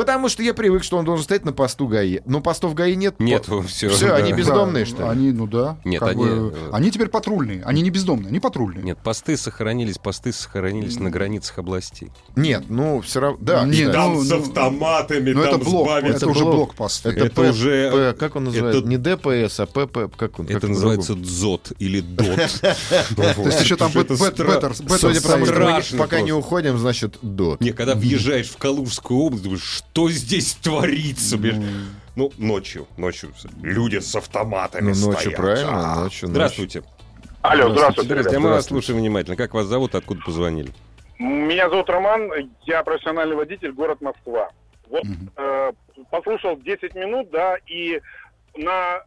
Потому 0.00 0.30
что 0.30 0.42
я 0.42 0.54
привык, 0.54 0.82
что 0.82 0.96
он 0.96 1.04
должен 1.04 1.24
стоять 1.24 1.44
на 1.44 1.52
посту 1.52 1.86
ГАИ. 1.86 2.20
Но 2.24 2.40
постов 2.40 2.72
ГАИ 2.72 2.94
нет. 2.96 3.16
Нет, 3.18 3.46
Вот. 3.48 3.66
все. 3.66 3.90
Всё, 3.90 4.14
они 4.14 4.32
бездомные, 4.32 4.86
Да, 4.86 4.90
что 4.90 5.02
ли? 5.02 5.08
Они, 5.10 5.30
ну 5.30 5.46
да. 5.46 5.76
Нет, 5.84 6.00
как 6.00 6.12
они, 6.12 6.24
бы, 6.24 6.54
э, 6.56 6.70
они 6.72 6.90
теперь 6.90 7.08
патрульные. 7.08 7.62
Они 7.66 7.82
не 7.82 7.90
бездомные, 7.90 8.28
они 8.30 8.40
патрульные. 8.40 8.82
Нет, 8.82 8.98
посты 9.04 9.36
сохранились, 9.36 9.98
посты 9.98 10.32
сохранились 10.32 10.98
на 10.98 11.10
границах 11.10 11.58
областей. 11.58 12.10
Нет, 12.34 12.64
ну 12.70 13.02
все 13.02 13.20
равно. 13.20 13.36
Да, 13.42 13.62
Нет, 13.66 13.90
кстати. 13.90 13.92
там 13.92 14.20
с 14.22 14.32
автоматами, 14.32 15.32
Ну 15.32 15.42
это 15.42 15.58
блок, 15.58 15.88
это, 15.90 16.28
уже 16.30 16.44
блокпост. 16.46 17.04
Это, 17.04 17.26
Это 17.26 17.34
П- 17.34 17.50
уже- 17.50 17.90
П- 17.92 18.12
как 18.18 18.36
он 18.36 18.44
называется? 18.44 18.78
это- 18.80 18.88
Не 18.88 18.96
ДПС, 18.96 19.60
а 19.60 19.66
ПП. 19.66 20.16
Как 20.16 20.38
он? 20.38 20.46
как 20.46 20.56
Это 20.56 20.66
по-другому? 20.66 20.96
называется 20.96 21.14
дзот 21.14 21.72
или 21.78 22.00
дот. 22.00 22.26
То 23.16 23.42
есть 23.44 23.60
еще 23.60 23.76
там 23.76 23.92
бет- 23.92 24.08
бет- 24.08 24.18
беттер- 24.18 24.98
Судя 24.98 25.20
по 25.20 25.28
тому, 25.28 25.44
что 25.44 25.60
мы 25.92 25.98
пока 25.98 26.22
не 26.22 26.32
уходим, 26.32 26.78
значит, 26.78 27.18
ДОТ. 27.20 27.60
Не, 27.60 27.72
когда 27.72 27.94
въезжаешь 27.94 28.48
в 28.48 28.56
Калужскую 28.56 29.20
область, 29.20 29.42
думаешь, 29.44 29.82
что 29.92 30.08
здесь 30.10 30.54
творится? 30.54 31.36
блин? 31.36 31.86
Ну, 32.16 32.30
ночью, 32.38 32.86
ночью 32.96 33.32
люди 33.62 33.98
с 33.98 34.14
автоматами 34.14 34.92
Ну, 34.92 35.06
ночью, 35.08 35.20
стоят. 35.32 35.36
правильно, 35.36 35.92
А. 35.92 36.00
ночью, 36.04 36.28
Здравствуйте. 36.28 36.82
Алло, 37.42 37.70
здравствуйте. 37.70 38.02
Здравствуйте, 38.02 38.36
а 38.36 38.40
мы 38.40 38.48
вас 38.50 38.64
Здравствуйте. 38.64 38.68
слушаем 38.86 39.00
внимательно. 39.00 39.36
Как 39.36 39.54
вас 39.54 39.66
зовут, 39.66 39.94
откуда 39.94 40.20
позвонили? 40.24 40.70
Меня 41.18 41.70
зовут 41.70 41.88
Роман, 41.88 42.30
я 42.64 42.82
профессиональный 42.82 43.36
водитель, 43.36 43.72
город 43.72 44.00
Москва. 44.00 44.50
Вот 44.90 45.04
Мгм. 45.04 45.30
э, 45.36 45.72
послушал 46.10 46.58
10 46.58 46.94
минут, 46.94 47.30
да, 47.30 47.56
и 47.66 48.00
на 48.56 49.02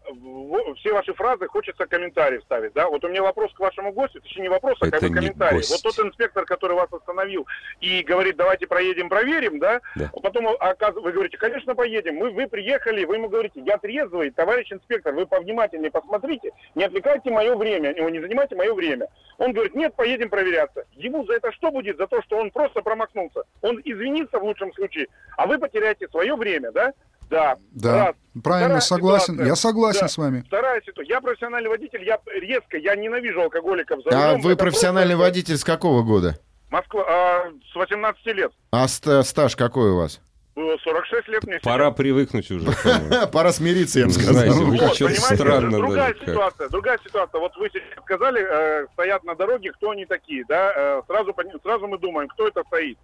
все 0.78 0.94
ваши 0.94 1.14
фразы 1.14 1.48
хочется 1.48 1.86
комментарий 1.86 2.40
вставить, 2.40 2.74
да. 2.74 2.88
Вот 2.88 3.04
у 3.04 3.08
меня 3.10 3.22
вопрос 3.22 3.52
к 3.54 3.60
вашему 3.60 3.92
гостю, 3.92 4.22
точнее 4.22 4.44
не 4.44 4.50
вопрос, 4.50 4.78
а 4.82 4.88
Это 4.88 5.00
как 5.00 5.10
бы 5.10 5.16
комментарий. 5.16 5.58
гость. 5.58 5.72
Вот 5.72 5.96
тот 5.96 6.06
инспектор, 6.06 6.46
который 6.46 6.76
вас 6.76 6.92
остановил 6.92 7.46
и 7.82 8.02
говорит, 8.04 8.36
давайте 8.38 8.68
проедем, 8.68 9.10
проверим, 9.10 9.60
да, 9.60 9.82
Да. 9.96 10.10
а 10.16 10.20
потом 10.20 10.48
оказ- 10.48 10.96
вы 11.00 11.12
говорите, 11.12 11.38
конечно, 11.38 11.76
поедем. 11.76 12.16
Мы, 12.16 12.32
вы 12.32 12.48
приехали, 12.48 13.06
вы 13.06 13.16
ему 13.16 13.30
говорите, 13.30 13.62
я 13.66 13.78
трезвый, 13.78 14.32
товарищ 14.32 14.72
инспектор, 14.72 15.14
вы 15.14 15.26
повнимательнее 15.26 15.92
посмотрите, 15.92 16.52
не 16.76 16.84
отвлекайте 16.84 17.30
мое 17.30 17.56
время, 17.56 17.94
не 17.94 18.20
занимайте 18.22 18.56
мое 18.56 18.74
время. 18.74 19.08
Он 19.38 19.52
говорит, 19.52 19.76
нет, 19.76 19.96
поедем 19.96 20.30
проверяться. 20.30 20.86
Ему 20.94 21.26
за 21.26 21.34
это 21.34 21.52
что 21.52 21.72
будет? 21.72 21.98
За 21.98 22.08
то, 22.08 22.22
что 22.22 22.38
он 22.38 22.52
просто 22.52 22.82
промахнулся. 22.82 23.42
Он 23.62 23.82
извинится 23.84 24.40
в 24.40 24.44
лучшем 24.44 24.74
случае, 24.74 25.08
а 25.38 25.48
вы 25.48 25.58
потеряете 25.58 26.08
свое 26.08 26.36
время, 26.36 26.72
да? 26.72 26.94
Да. 27.30 27.58
Да, 27.72 28.08
Раз. 28.08 28.16
правильно, 28.44 28.68
Вторая 28.68 28.82
согласен. 28.82 29.26
ситуация. 29.34 29.46
Я 29.48 29.56
согласен 29.56 30.02
Да. 30.02 30.08
с 30.08 30.18
вами. 30.18 30.44
Вторая 30.48 30.82
ситуация. 30.82 31.10
Я 31.10 31.22
профессиональный 31.22 31.70
водитель, 31.70 32.04
я 32.04 32.20
резко, 32.40 32.78
я 32.78 32.96
ненавижу 32.96 33.42
алкоголиков. 33.42 34.00
За 34.04 34.32
А 34.34 34.38
вы 34.38 34.54
Это 34.54 34.64
профессиональный 34.64 35.16
просто- 35.16 35.30
водитель 35.32 35.58
с 35.58 35.64
какого 35.64 36.04
года? 36.04 36.38
Москва, 36.70 37.04
а, 37.08 37.52
с 37.72 37.76
18 37.76 38.26
лет. 38.34 38.52
А 38.72 38.88
ста- 38.88 39.24
стаж 39.24 39.56
какой 39.56 39.92
у 39.92 39.98
вас? 39.98 40.20
Было 40.56 40.78
46 40.84 41.28
лет 41.30 41.44
мне 41.46 41.60
Пора 41.64 41.90
привыкнуть 41.90 42.52
уже. 42.52 42.68
Пора 43.32 43.52
смириться, 43.52 44.00
я 44.00 44.06
бы 44.06 44.12
сказал. 44.12 44.54
Вот, 44.54 44.96
странно 44.98 45.72
другая 45.72 46.10
даже 46.10 46.14
как. 46.20 46.30
ситуация, 46.30 46.70
другая 46.70 47.00
ситуация. 47.04 47.40
Вот 47.40 47.56
вы 47.58 47.70
сейчас 47.72 47.82
сказали, 48.04 48.46
э, 48.48 48.86
стоят 48.94 49.24
на 49.24 49.34
дороге, 49.36 49.72
кто 49.72 49.90
они 49.92 50.06
такие, 50.06 50.46
да? 50.48 50.72
Э, 50.76 51.02
сразу, 51.08 51.36
сразу 51.64 51.88
мы 51.88 51.98
думаем, 51.98 52.28
кто 52.28 52.48
это 52.48 52.64
стоит. 52.68 53.00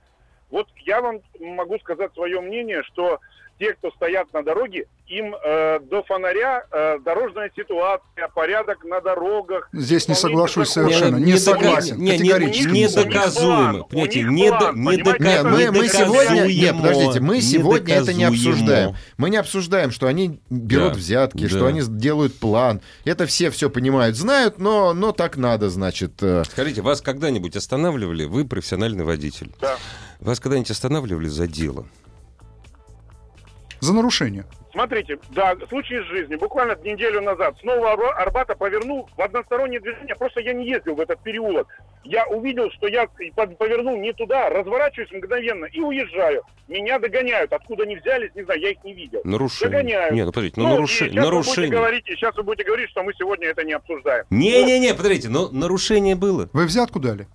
Вот 0.51 0.67
я 0.85 1.01
вам 1.01 1.21
могу 1.39 1.79
сказать 1.79 2.13
свое 2.13 2.39
мнение, 2.41 2.83
что 2.83 3.19
те, 3.59 3.73
кто 3.73 3.91
стоят 3.91 4.31
на 4.33 4.41
дороге, 4.43 4.85
им 5.07 5.35
э, 5.35 5.79
до 5.81 6.03
фонаря 6.03 6.63
э, 6.71 6.99
дорожная 7.03 7.51
ситуация, 7.55 8.27
порядок 8.33 8.83
на 8.85 9.01
дорогах. 9.01 9.67
Здесь 9.73 10.07
не 10.07 10.15
соглашусь 10.15 10.73
закона. 10.73 10.89
совершенно. 10.93 11.15
Не- 11.17 11.25
Не 11.25 11.31
не 11.33 11.37
согласен. 11.39 11.97
не- 11.97 12.11
не- 12.11 12.17
Категорически. 12.17 12.67
не 12.69 12.83
недоказуемо. 12.83 13.71
план, 13.73 13.83
Понимаете, 13.89 14.21
не 14.23 14.49
до- 14.49 14.57
план, 14.57 14.75
не 14.79 14.97
Нет, 14.97 15.07
это 15.07 15.43
мы, 15.49 15.71
мы 15.71 15.87
сегодня... 15.89 16.45
Нет, 16.47 16.75
подождите, 16.77 17.19
мы 17.19 17.41
сегодня 17.41 17.95
это 17.95 18.13
не 18.13 18.23
обсуждаем. 18.23 18.95
Мы 19.17 19.29
не 19.29 19.37
обсуждаем, 19.37 19.91
что 19.91 20.07
они 20.07 20.39
берут 20.49 20.93
Да, 20.93 20.97
взятки, 20.99 21.47
что 21.47 21.59
да. 21.61 21.67
они 21.67 21.81
делают 21.81 22.37
план. 22.39 22.81
Это 23.03 23.25
все 23.25 23.49
все 23.49 23.69
понимают, 23.69 24.15
знают, 24.15 24.59
но, 24.59 24.93
но 24.93 25.11
так 25.11 25.35
надо, 25.37 25.69
значит. 25.69 26.13
э. 26.21 26.43
Скажите, 26.45 26.81
вас 26.81 27.01
когда-нибудь 27.01 27.55
останавливали? 27.55 28.25
Вы 28.25 28.45
профессиональный 28.45 29.03
водитель. 29.03 29.51
Да. 29.59 29.75
Вас 30.19 30.39
когда-нибудь 30.39 30.71
останавливали 30.71 31.27
за 31.27 31.47
дело? 31.47 31.85
За 33.81 33.93
нарушение. 33.93 34.45
Смотрите, 34.71 35.17
да, 35.31 35.55
случай 35.67 35.95
из 35.95 36.05
жизни. 36.05 36.35
Буквально 36.35 36.75
неделю 36.83 37.21
назад 37.21 37.55
с 37.59 37.63
Нового 37.63 37.91
Арба- 37.93 38.11
Арбата 38.13 38.55
повернул 38.55 39.09
в 39.17 39.21
одностороннее 39.21 39.79
движение. 39.79 40.15
Просто 40.15 40.41
я 40.41 40.53
не 40.53 40.67
ездил 40.69 40.93
в 40.95 40.99
этот 40.99 41.19
переулок. 41.23 41.67
Я 42.03 42.25
увидел, 42.27 42.69
что 42.71 42.87
я 42.87 43.07
повернул 43.57 43.97
не 43.99 44.13
туда, 44.13 44.49
разворачиваюсь 44.49 45.11
мгновенно 45.11 45.65
и 45.65 45.79
уезжаю. 45.81 46.43
Меня 46.67 46.99
догоняют. 46.99 47.51
Откуда 47.51 47.83
они 47.83 47.95
взялись, 47.95 48.29
не 48.35 48.43
знаю, 48.43 48.59
я 48.61 48.69
их 48.71 48.83
не 48.83 48.93
видел. 48.93 49.21
Нарушение. 49.23 49.71
Догоняют. 49.71 50.13
Нет, 50.13 50.25
ну 50.27 50.31
подождите, 50.31 50.61
ну, 50.61 50.67
Ну, 50.67 50.73
и 50.75 50.77
наруше- 50.77 50.87
сейчас 50.87 50.99
Вы 50.99 51.07
будете 51.09 51.21
нарушение. 51.31 51.71
говорить, 51.71 52.07
и 52.09 52.11
сейчас 52.15 52.35
вы 52.37 52.43
будете 52.43 52.63
говорить, 52.65 52.89
что 52.91 53.03
мы 53.03 53.13
сегодня 53.15 53.47
это 53.47 53.63
не 53.63 53.73
обсуждаем. 53.73 54.25
Не-не-не, 54.29 54.93
подождите, 54.93 55.29
но 55.29 55.49
нарушение 55.49 56.15
было. 56.15 56.47
Вы 56.53 56.65
взятку 56.65 56.99
дали? 56.99 57.27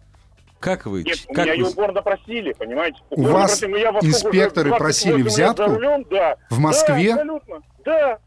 Как 0.61 0.87
вы? 0.87 1.03
Нет, 1.03 1.19
у 1.29 1.35
как 1.35 1.45
меня 1.45 1.55
вы- 1.57 1.61
ее 1.63 1.69
упорно 1.73 2.03
просили, 2.03 2.53
понимаете? 2.53 2.99
У 3.11 3.21
Упорно 3.21 3.33
вас 3.39 3.59
просили. 3.61 3.79
Я 3.79 3.91
инспекторы 3.91 4.71
28 4.71 4.79
просили 4.79 5.23
взятку? 5.23 5.65
Рулем, 5.67 6.07
да. 6.11 6.37
В 6.51 6.59
Москве? 6.59 7.09
Да, 7.15 7.21
абсолютно. 7.23 7.63
Да. 7.85 8.19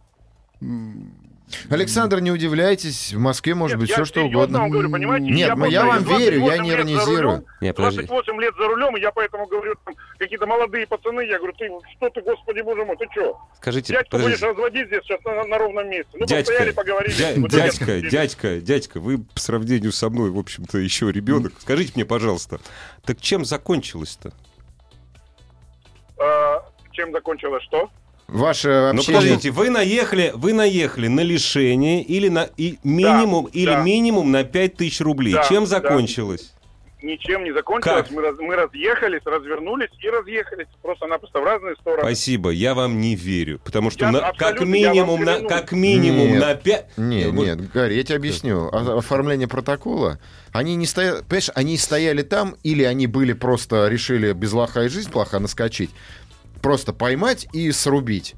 Александр, 1.70 2.20
не 2.20 2.30
удивляйтесь, 2.32 3.14
в 3.14 3.20
Москве 3.20 3.56
может 3.56 3.76
Нет, 3.78 3.82
быть 3.82 3.90
я 3.90 3.96
все 3.96 4.06
что 4.06 4.26
угодно. 4.26 4.60
вам 4.60 4.70
говорю, 4.70 4.92
понимаете? 4.92 5.28
Нет, 5.28 5.56
ну, 5.56 5.66
я 5.66 5.86
просто 5.86 6.06
вам 6.10 6.20
верю, 6.20 6.40
я 6.40 6.46
28 6.58 6.64
не 6.64 6.72
иронизирую. 6.72 7.22
рулем, 7.22 7.46
Не, 7.62 7.74
подожди. 7.74 8.04
28 8.04 8.42
лет 8.42 8.54
за 8.58 8.68
рулем, 8.68 8.98
и 8.98 9.02
я 9.02 9.12
поэтому 9.12 9.48
говорю, 9.48 9.76
там, 9.86 9.96
какие-то 10.18 10.46
молодые 10.46 10.86
пацаны, 10.88 11.22
я 11.26 11.38
говорю, 11.38 11.54
ты 11.54 11.70
что 11.96 12.10
ты, 12.10 12.22
господи, 12.22 12.60
боже 12.62 12.84
мой, 12.84 12.98
ты 12.98 13.06
что? 13.12 13.40
Скажите, 13.56 13.94
Дядьку 13.94 14.18
будешь 14.18 14.40
подождите. 14.40 14.48
разводить 14.48 14.88
здесь 14.88 15.04
сейчас 15.04 15.24
на, 15.24 15.44
на 15.46 15.58
ровном 15.58 15.90
месте. 15.90 16.10
Ну, 16.16 16.26
Дядька, 16.26 16.52
постояли, 16.52 16.72
поговорили. 16.74 17.14
дя- 17.16 17.40
вот 17.40 17.50
дядька, 17.52 17.86
дядька. 17.86 18.10
дядька, 18.10 18.60
дядька, 18.60 19.00
вы 19.00 19.18
по 19.20 19.40
сравнению 19.40 19.92
со 19.94 20.10
мной, 20.10 20.32
в 20.32 20.38
общем-то, 20.38 20.78
еще 20.80 21.10
ребенок. 21.12 21.54
Скажите 21.60 21.94
мне, 21.96 22.04
пожалуйста, 22.06 22.60
так 23.06 23.22
чем 23.22 23.46
закончилось-то? 23.46 24.34
А, 26.20 26.66
чем 26.92 27.12
закончилось 27.14 27.64
что? 27.64 27.90
Ваше 28.28 28.92
Ну 28.94 29.00
общение... 29.00 29.22
подождите, 29.22 29.52
вы 29.52 29.70
наехали, 29.70 30.32
вы 30.36 30.52
наехали 30.54 31.08
на 31.08 31.22
лишение 31.22 32.04
или 32.04 32.28
на 32.28 32.50
и 32.58 32.78
минимум 32.84 33.46
или 33.46 33.66
да. 33.72 33.82
минимум 33.82 34.32
на 34.32 34.44
5000 34.44 35.02
рублей. 35.02 35.34
Да, 35.34 35.44
Чем 35.44 35.64
да. 35.64 35.70
закончилось? 35.70 36.54
Ничем 37.02 37.44
не 37.46 37.54
закончилось. 37.54 38.08
Как? 38.08 38.12
Мы, 38.12 38.22
раз- 38.24 38.40
мы 38.40 38.56
разъехались, 38.56 39.22
развернулись 39.24 39.92
и 40.04 40.10
разъехались. 40.10 40.66
Просто-напросто 40.82 41.40
в 41.40 41.44
разные 41.44 41.76
стороны. 41.76 42.02
Спасибо, 42.02 42.50
я 42.50 42.74
вам 42.74 43.00
не 43.00 43.16
верю, 43.16 43.62
потому 43.64 43.92
что 43.92 44.06
Я 44.06 44.12
на- 44.12 44.34
как 44.34 44.60
минимум 44.62 45.24
на 45.24 45.40
как 45.42 45.72
минимум 45.72 46.28
Нет. 46.30 46.42
на 46.42 46.56
5 46.56 46.86
Нет, 46.98 47.32
нет, 47.34 47.72
Гарри, 47.72 47.94
я 47.94 48.04
тебе 48.04 48.16
объясню. 48.18 48.68
О- 48.74 48.98
Оформление 48.98 49.48
протокола, 49.48 50.20
они 50.52 50.76
не 50.76 50.88
стояли, 50.88 51.22
понимаешь, 51.22 51.52
они 51.54 51.78
стояли 51.78 52.24
там, 52.24 52.56
или 52.64 52.84
они 52.84 53.06
были 53.08 53.32
просто, 53.34 53.88
решили 53.88 54.34
без 54.34 54.52
лоха 54.52 54.84
и 54.84 54.90
жизнь 54.90 55.12
плоха 55.12 55.40
наскочить, 55.40 55.92
просто 56.62 56.94
поймать 56.94 57.48
и 57.54 57.72
срубить. 57.72 58.36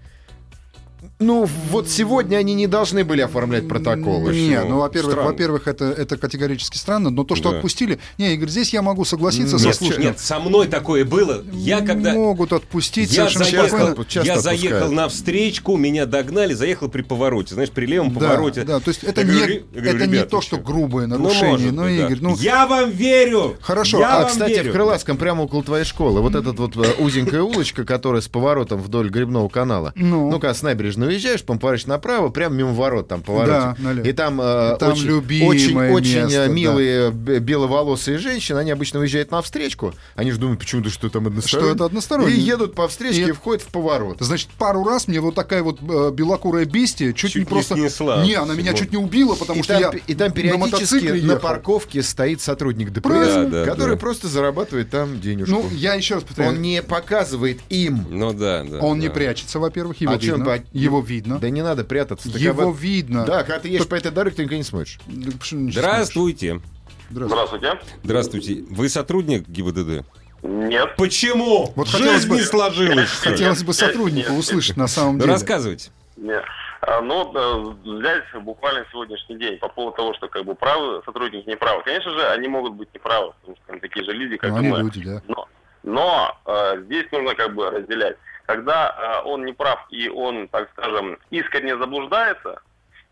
Ну, 1.20 1.48
вот 1.70 1.90
сегодня 1.90 2.38
они 2.38 2.54
не 2.54 2.68
должны 2.68 3.04
были 3.04 3.22
оформлять 3.22 3.68
протоколы. 3.68 4.34
Не, 4.34 4.62
ну, 4.64 4.80
во-первых, 4.80 5.16
во-первых, 5.18 5.68
это, 5.68 5.86
это 5.86 6.18
категорически 6.18 6.78
странно, 6.78 7.10
но 7.10 7.24
то, 7.24 7.36
что 7.36 7.52
Да. 7.52 7.58
отпустили... 7.58 8.00
Не, 8.18 8.34
Игорь, 8.36 8.50
здесь 8.50 8.74
я 8.74 8.82
могу 8.82 9.06
согласиться 9.06 9.58
со 9.60 9.68
Нет, 9.68 9.76
слушателем. 9.76 10.06
нет, 10.08 10.20
со 10.20 10.40
мной 10.40 10.68
такое 10.68 11.06
было. 11.06 11.44
Я 11.54 11.82
когда 11.82 12.14
Могут 12.14 12.54
отпустить 12.54 13.12
я 13.12 13.30
совершенно 13.30 13.46
заехал, 13.46 13.68
спокойно. 13.88 14.06
часто 14.06 14.28
я 14.28 14.34
отпускают. 14.34 14.62
заехал 14.62 14.92
на 14.92 15.10
встречку, 15.10 15.78
меня 15.78 16.06
догнали, 16.06 16.54
заехал 16.54 16.90
при 16.90 17.02
повороте, 17.02 17.54
знаешь, 17.54 17.72
при 17.72 17.86
левом 17.86 18.14
Да, 18.14 18.20
повороте. 18.20 18.64
да, 18.64 18.80
то 18.80 18.90
есть 18.90 19.04
это 19.04 19.22
Я 19.22 19.28
не, 19.28 19.34
говорю, 19.34 19.48
«Ре- 19.54 19.64
я 19.74 19.82
говорю, 19.82 19.98
это 19.98 20.08
не 20.08 20.14
«Ребята, 20.14 20.30
то, 20.30 20.38
вы 20.38 20.44
что 20.44 20.58
чё?» 20.58 20.64
грубое 20.64 21.08
Ну, 21.08 21.18
нарушение, 21.18 21.50
может 21.52 21.74
но, 21.74 21.84
быть, 21.84 21.98
да. 21.98 22.06
Игорь, 22.08 22.18
ну... 22.22 22.36
Я 22.38 22.68
вам 22.68 22.90
верю! 22.92 23.56
Хорошо, 23.62 24.00
Я 24.00 24.20
А, 24.20 24.26
кстати, 24.26 24.52
верю. 24.54 24.70
в 24.70 24.74
Крылатском, 24.74 25.18
прямо 25.18 25.44
около 25.44 25.64
твоей 25.64 25.86
школы, 25.86 26.22
вот 26.22 26.36
эта 26.36 26.52
вот 26.52 26.76
э, 26.78 26.94
узенькая 27.02 27.42
улочка, 27.42 27.86
которая 27.86 28.22
с 28.22 28.28
поворотом 28.28 28.82
вдоль 28.82 29.10
Грибного 29.10 29.50
канала, 29.50 29.94
Ну. 29.96 30.30
ну-ка, 30.30 30.54
с 30.54 30.62
набережной 30.62 30.89
набережную 30.98 31.10
уезжаешь, 31.12 31.44
поворачиваешь 31.44 31.86
направо, 31.88 32.30
прямо 32.30 32.56
мимо 32.56 32.74
ворот 32.74 33.08
там 33.08 33.22
поворачиваешь. 33.22 33.78
Да, 33.78 33.84
налево. 33.84 34.06
И 34.08 34.12
там, 34.14 34.40
э, 34.42 34.78
Там 34.80 34.92
очень, 34.94 35.06
любимое 35.06 35.50
очень, 35.50 35.78
очень 35.78 36.18
э, 36.18 36.24
место, 36.24 36.46
да. 36.48 36.54
милые 36.54 37.12
беловолосые 37.12 38.18
женщины, 38.18 38.58
они 38.60 38.72
обычно 38.72 39.00
выезжают 39.00 39.32
на 39.32 39.42
встречку, 39.42 39.94
они 40.16 40.32
же 40.32 40.38
думают, 40.40 40.60
почему-то, 40.60 40.90
что 40.90 41.10
там 41.10 41.28
одностороннее. 41.28 41.70
Что 41.70 41.76
это 41.76 41.86
одностороннее. 41.86 42.36
И 42.38 42.40
едут 42.40 42.76
по 42.76 42.88
встречке 42.88 43.22
и, 43.24 43.30
И- 43.30 43.32
входят 43.32 43.62
в 43.64 43.68
поворот. 43.68 44.18
Значит, 44.20 44.50
пару 44.58 44.84
раз 44.84 45.08
мне 45.08 45.20
вот 45.20 45.36
такая 45.36 45.64
вот 45.64 45.80
э, 45.82 46.12
белокурая 46.14 46.66
бестия 46.66 47.14
чуть, 47.14 47.32
Чуть 47.32 47.36
не 47.36 47.42
не 47.42 47.46
просто... 47.46 47.76
снесла. 47.76 48.24
Не, 48.24 48.34
она 48.36 48.54
меня 48.54 48.72
Вот. 48.72 48.80
чуть 48.80 48.92
не 48.92 48.98
убила, 48.98 49.36
потому 49.36 49.60
и, 49.60 49.64
что 49.64 49.80
там, 49.80 49.94
я 49.94 50.00
и 50.08 50.16
там 50.16 50.28
на 50.30 50.34
периодически 50.34 51.06
на, 51.08 51.14
ехал. 51.16 51.40
парковке 51.40 52.04
стоит 52.04 52.42
сотрудник 52.42 52.92
ДПС. 52.92 53.10
Да, 53.10 53.46
да, 53.46 53.66
который 53.66 53.96
да. 53.96 54.00
просто 54.00 54.28
зарабатывает 54.28 54.90
там 54.90 55.20
денежку. 55.20 55.52
Ну, 55.52 55.70
я 55.72 55.94
еще 55.96 56.16
раз 56.16 56.24
повторяю. 56.24 56.54
Он 56.56 56.62
не 56.62 56.82
показывает 56.82 57.60
им. 57.70 58.06
Ну 58.10 58.34
да, 58.34 58.64
да. 58.64 58.80
Он 58.80 59.00
не 59.00 59.08
да. 59.08 59.14
прячется, 59.14 59.60
во-первых, 59.60 60.02
его 60.02 60.14
А 60.14 60.18
видно. 60.18 60.46
ба- 60.46 60.60
Его 60.80 61.02
видно. 61.02 61.40
Да 61.40 61.50
не 61.50 61.62
надо 61.62 61.84
прятаться. 61.84 62.32
Так 62.32 62.42
Его 62.42 62.70
об- 62.70 62.76
видно. 62.78 63.26
Да, 63.26 63.44
когда 63.44 63.60
ты 63.60 63.68
едешь 63.70 63.88
по 63.88 63.96
этой 63.96 64.12
дороге, 64.12 64.36
ты 64.38 64.42
никогда 64.44 64.58
не 64.58 64.64
смотришь. 64.64 65.00
Здравствуйте. 65.08 66.62
Здравствуйте. 67.10 67.30
Здравствуйте. 67.34 67.80
Здравствуйте. 68.04 68.64
Вы 68.70 68.90
сотрудник 68.90 69.48
ГИБДД? 69.48 70.06
Нет. 70.44 70.96
Почему? 70.96 71.74
Вот 71.76 71.90
хотелось 71.90 72.18
Жизнь 72.22 72.30
бы- 72.30 72.36
не 72.38 72.44
сложилась. 72.44 73.10
Хотелось 73.10 73.64
бы 73.64 73.74
сотрудника 73.74 74.32
услышать 74.32 74.78
на 74.78 74.88
самом 74.88 75.20
деле. 75.20 75.32
рассказывайте. 75.34 75.92
Нет. 76.18 76.44
А, 76.82 77.02
Ну, 77.02 77.34
э, 77.34 78.00
взять 78.00 78.24
буквально 78.44 78.86
сегодняшний 78.92 79.38
день 79.38 79.58
по 79.60 79.68
поводу 79.68 79.98
того, 79.98 80.14
что 80.14 80.28
как 80.30 80.46
бы 80.46 80.56
правы 80.56 81.02
сотрудники 81.06 81.48
не 81.50 81.58
правы. 81.58 81.82
Конечно 81.84 82.12
же, 82.12 82.26
они 82.30 82.48
могут 82.48 82.74
быть 82.74 82.88
неправы, 82.94 83.34
потому 83.42 83.58
что 83.58 83.72
они 83.74 83.82
такие 83.82 84.06
же 84.06 84.14
люди, 84.14 84.38
как 84.38 84.52
Ну, 84.52 84.56
и 84.58 84.60
они 84.60 84.70
мы. 84.70 84.80
люди, 84.80 85.04
да. 85.04 85.22
Но, 85.28 85.48
но 85.84 86.38
э, 86.46 86.82
здесь 86.86 87.06
нужно 87.12 87.36
как 87.36 87.54
бы 87.54 87.70
разделять. 87.70 88.16
Когда 88.50 88.96
э, 88.98 89.28
он 89.28 89.46
не 89.46 89.54
прав 89.54 89.86
и 89.92 90.10
он, 90.10 90.48
так 90.48 90.72
скажем, 90.72 91.20
искренне 91.30 91.78
заблуждается, 91.78 92.60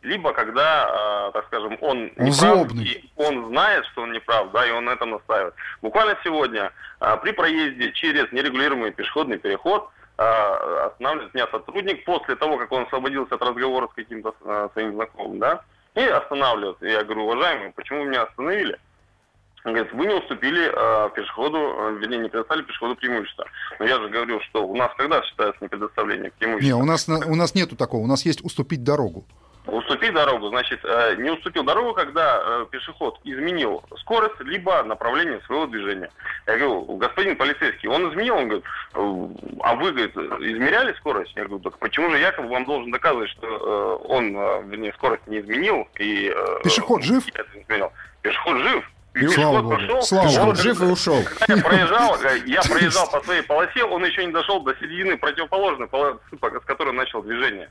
либо 0.02 0.34
когда, 0.34 1.28
э, 1.28 1.32
так 1.32 1.46
скажем, 1.46 1.78
он, 1.80 2.06
не 2.18 2.32
прав, 2.32 2.72
и 2.74 3.12
он 3.18 3.50
знает, 3.50 3.86
что 3.92 4.02
он 4.02 4.14
не 4.14 4.20
прав, 4.20 4.50
да, 4.52 4.66
и 4.66 4.72
он 4.72 4.86
на 4.86 4.94
этом 4.94 5.12
настаивает. 5.12 5.54
Буквально 5.84 6.18
сегодня 6.24 6.72
э, 7.00 7.18
при 7.22 7.34
проезде 7.34 7.92
через 7.92 8.32
нерегулируемый 8.32 8.92
пешеходный 8.92 9.38
переход 9.38 9.92
останавливает 10.18 11.36
меня 11.36 11.46
сотрудник 11.52 12.04
после 12.04 12.36
того, 12.36 12.58
как 12.58 12.72
он 12.72 12.86
освободился 12.86 13.36
от 13.36 13.42
разговора 13.44 13.88
с 13.90 13.94
каким-то 13.94 14.34
своим 14.74 14.96
знакомым, 14.96 15.38
да, 15.38 15.62
и 15.94 16.02
останавливает. 16.02 16.78
Я 16.82 17.04
говорю, 17.04 17.26
уважаемый, 17.26 17.72
почему 17.74 18.00
вы 18.00 18.10
меня 18.10 18.24
остановили? 18.24 18.80
Он 19.68 19.74
говорит, 19.74 19.92
вы 19.94 20.06
не 20.08 20.14
уступили 20.14 20.72
э, 20.74 21.10
пешеходу, 21.14 21.58
э, 21.58 21.98
вернее, 22.00 22.20
не 22.20 22.30
предоставили 22.30 22.64
пешеходу 22.64 22.96
преимущество. 22.96 23.46
Но 23.80 23.86
я 23.86 24.00
же 24.00 24.08
говорю, 24.08 24.40
что 24.50 24.66
у 24.66 24.74
нас 24.78 24.90
когда 24.98 25.22
считается 25.24 25.58
не 25.62 25.68
предоставление 25.68 26.26
Не, 26.26 26.30
преимущества? 26.40 26.78
у 26.78 26.86
нас, 26.86 27.08
на- 27.10 27.28
у 27.28 27.36
нас 27.36 27.54
нету 27.54 27.76
такого. 27.76 28.02
У 28.02 28.08
нас 28.08 28.26
есть 28.26 28.42
уступить 28.46 28.86
дорогу. 28.86 29.26
Уступить 29.66 30.14
дорогу, 30.14 30.48
значит, 30.48 30.80
э, 30.86 31.16
не 31.18 31.30
уступил 31.32 31.66
дорогу, 31.66 31.94
когда 31.94 32.40
э, 32.62 32.66
пешеход 32.72 33.20
изменил 33.26 33.84
скорость, 34.00 34.40
либо 34.40 34.82
направление 34.84 35.42
своего 35.42 35.66
движения. 35.66 36.10
Я 36.46 36.54
говорю, 36.58 36.84
господин 36.96 37.36
полицейский, 37.36 37.90
он 37.90 38.10
изменил, 38.10 38.36
он 38.38 38.46
говорит, 38.48 38.66
«Э, 38.94 39.28
а 39.64 39.76
вы, 39.76 39.92
говорит, 39.92 40.16
измеряли 40.16 40.94
скорость? 40.94 41.34
Я 41.36 41.44
говорю, 41.44 41.60
так 41.62 41.78
почему 41.80 42.10
же 42.12 42.20
якобы 42.20 42.48
вам 42.48 42.64
должен 42.64 42.90
доказывать, 42.92 43.30
что 43.32 43.46
э, 43.46 44.08
он, 44.08 44.34
э, 44.38 44.64
вернее, 44.68 44.94
скорость 44.94 45.28
не 45.28 45.40
изменил? 45.42 45.86
И, 46.00 46.32
э, 46.34 46.60
Пешеход 46.64 47.04
жив? 47.04 47.26
изменял. 47.68 47.92
Пешеход 48.22 48.60
жив. 48.60 48.90
И 49.22 49.28
Слава 49.28 49.62
Богу. 49.62 49.76
пошел. 49.76 50.02
Слава 50.02 50.46
как 50.52 50.56
жив 50.58 50.82
и 50.82 50.86
ушел. 50.86 51.24
когда 51.48 51.56
я 51.56 51.64
проезжал, 51.64 52.16
э, 52.24 52.40
я 52.46 52.62
проезжал 52.62 53.10
по 53.10 53.22
своей 53.22 53.42
полосе, 53.44 53.84
он 53.84 54.06
еще 54.06 54.26
не 54.26 54.32
дошел 54.32 54.62
до 54.62 54.76
середины 54.76 55.18
противоположной 55.18 55.88
полосы, 55.88 56.20
по- 56.40 56.50
с 56.50 56.64
которой 56.66 56.94
начал 56.94 57.22
движение. 57.24 57.70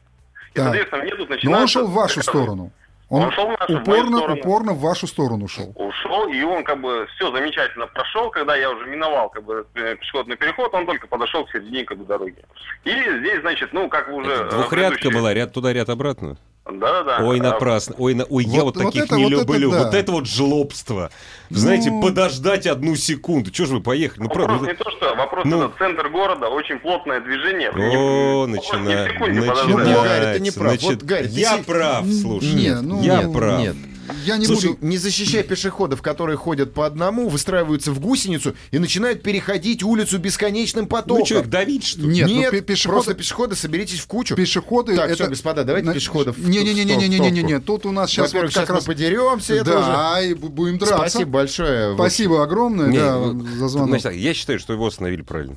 И, 0.52 0.56
Так. 0.56 0.64
соответственно, 0.64 1.02
мне 1.02 1.14
тут 1.14 1.28
Но 1.28 1.34
начинается... 1.34 1.60
он 1.62 1.68
шел 1.68 1.86
в 1.86 1.94
вашу 1.94 2.22
сторону. 2.22 2.70
Он, 3.08 3.22
Он 3.22 3.30
шел 3.32 3.46
в 3.46 3.50
нашу, 3.60 3.72
в 3.78 3.82
упорно, 3.82 4.16
сторону. 4.18 4.40
упорно 4.40 4.72
в 4.72 4.80
вашу 4.80 5.06
сторону 5.06 5.46
шел. 5.46 5.70
Ушел, 5.76 6.26
и 6.28 6.42
он 6.42 6.64
как 6.64 6.80
бы 6.80 7.06
все 7.14 7.30
замечательно 7.30 7.86
прошел, 7.86 8.30
когда 8.30 8.56
я 8.56 8.68
уже 8.68 8.84
миновал 8.86 9.28
как 9.30 9.44
бы 9.44 9.64
э, 9.74 9.94
пешеходный 9.94 10.34
переход, 10.36 10.74
он 10.74 10.86
только 10.86 11.06
подошел 11.06 11.44
к 11.46 11.50
середине 11.52 11.84
как 11.84 11.98
бы 11.98 12.04
дороги. 12.04 12.42
И 12.82 12.90
здесь, 12.90 13.40
значит, 13.42 13.72
ну, 13.72 13.88
как 13.88 14.08
уже... 14.08 14.32
Это 14.32 14.44
э, 14.46 14.50
Двухрядка 14.50 14.98
предыдущие- 14.98 15.14
была, 15.14 15.34
ряд 15.34 15.52
туда, 15.52 15.72
ряд 15.72 15.88
обратно. 15.88 16.36
Да-да-да. 16.68 17.24
Ой, 17.24 17.38
А, 17.38 17.42
напрасно. 17.42 17.94
Ой, 17.98 18.14
на... 18.14 18.24
Ой 18.24 18.44
я 18.44 18.62
Вот- 18.64 18.74
вот 18.76 18.84
вот 18.84 18.92
таких 18.92 19.04
это- 19.04 19.16
не 19.16 19.24
вот 19.24 19.32
это 19.32 19.52
люблю. 19.52 19.70
да. 19.70 19.84
Вот 19.84 19.94
это 19.94 20.12
вот 20.12 20.26
жлобство. 20.26 21.10
Знаете, 21.48 21.90
Ну. 21.90 22.02
подождать 22.02 22.66
одну 22.66 22.96
секунду. 22.96 23.50
Чего 23.52 23.66
же 23.68 23.74
вы 23.74 23.80
поехали? 23.82 24.22
Ну, 24.24 24.28
Вопрос 24.28 24.46
правда. 24.46 24.66
не 24.66 24.74
то, 24.74 24.90
что 24.90 25.14
вопрос 25.14 25.44
Ну. 25.44 25.62
это 25.66 25.74
центр 25.78 26.08
города, 26.08 26.48
очень 26.48 26.78
плотное 26.80 27.20
движение. 27.20 27.70
О, 27.70 28.46
Вопрос 28.46 28.48
не 28.48 28.52
в 28.52 28.56
начинает. 28.82 29.12
секунде 29.12 29.40
подождать. 29.42 29.68
Ну, 29.68 29.76
Гарри, 30.02 30.34
ты 30.34 30.40
не 30.40 30.50
прав. 30.50 30.68
Значит, 30.72 30.90
Вот, 30.90 31.02
Гарри, 31.04 31.26
ты 31.28 31.38
я 31.40 31.56
си- 31.58 31.62
прав, 31.64 32.04
слушай. 32.20 32.54
Не, 32.54 32.80
ну, 32.80 33.00
я 33.02 33.22
нет, 33.22 33.32
прав. 33.32 33.60
нет. 33.60 33.76
Я 34.24 34.36
не 34.36 34.46
Слушай, 34.46 34.70
буду... 34.74 34.86
не 34.86 34.98
защищай 34.98 35.42
пешеходов, 35.42 36.02
которые 36.02 36.36
ходят 36.36 36.72
по 36.74 36.86
одному, 36.86 37.28
выстраиваются 37.28 37.92
в 37.92 38.00
гусеницу 38.00 38.54
и 38.70 38.78
начинают 38.78 39.22
переходить 39.22 39.82
улицу 39.82 40.18
бесконечным 40.18 40.86
потоком. 40.86 41.20
Ну 41.20 41.26
что, 41.26 41.38
их 41.40 41.50
давить, 41.50 41.84
что 41.84 42.00
ли? 42.02 42.08
Нет, 42.08 42.28
ну, 42.28 42.34
Нет, 42.34 42.50
пе- 42.50 42.60
пешеходы- 42.60 42.88
просто 42.92 43.14
пешеходы 43.14 43.56
соберитесь 43.56 44.00
в 44.00 44.06
кучу. 44.06 44.34
Пешеходы... 44.36 44.96
Так, 44.96 45.06
это... 45.06 45.14
всё, 45.14 45.28
господа, 45.28 45.64
давайте 45.64 45.88
На- 45.88 45.94
пешеходов 45.94 46.38
Не-не-не-не-не-не-не. 46.38 47.54
топку. 47.60 47.66
Тут 47.66 47.86
у 47.86 47.92
нас 47.92 48.10
сейчас 48.10 48.28
Во-первых, 48.28 48.50
вот 48.50 48.54
как 48.54 48.64
сейчас 48.66 48.74
раз... 48.76 48.86
мы 48.86 48.94
подеремся. 48.94 49.64
Да, 49.64 50.22
и 50.22 50.34
бу- 50.34 50.48
будем 50.48 50.78
драться. 50.78 50.96
Спасибо 51.10 51.30
большое. 51.30 51.94
Спасибо 51.94 52.42
огромное, 52.42 52.88
Не, 52.88 52.98
да, 52.98 53.18
ну, 53.18 53.46
за 53.58 53.68
звонок. 53.68 53.88
Значит 53.90 54.02
так, 54.04 54.14
я 54.14 54.34
считаю, 54.34 54.58
что 54.58 54.72
его 54.72 54.86
остановили 54.86 55.22
правильно. 55.22 55.56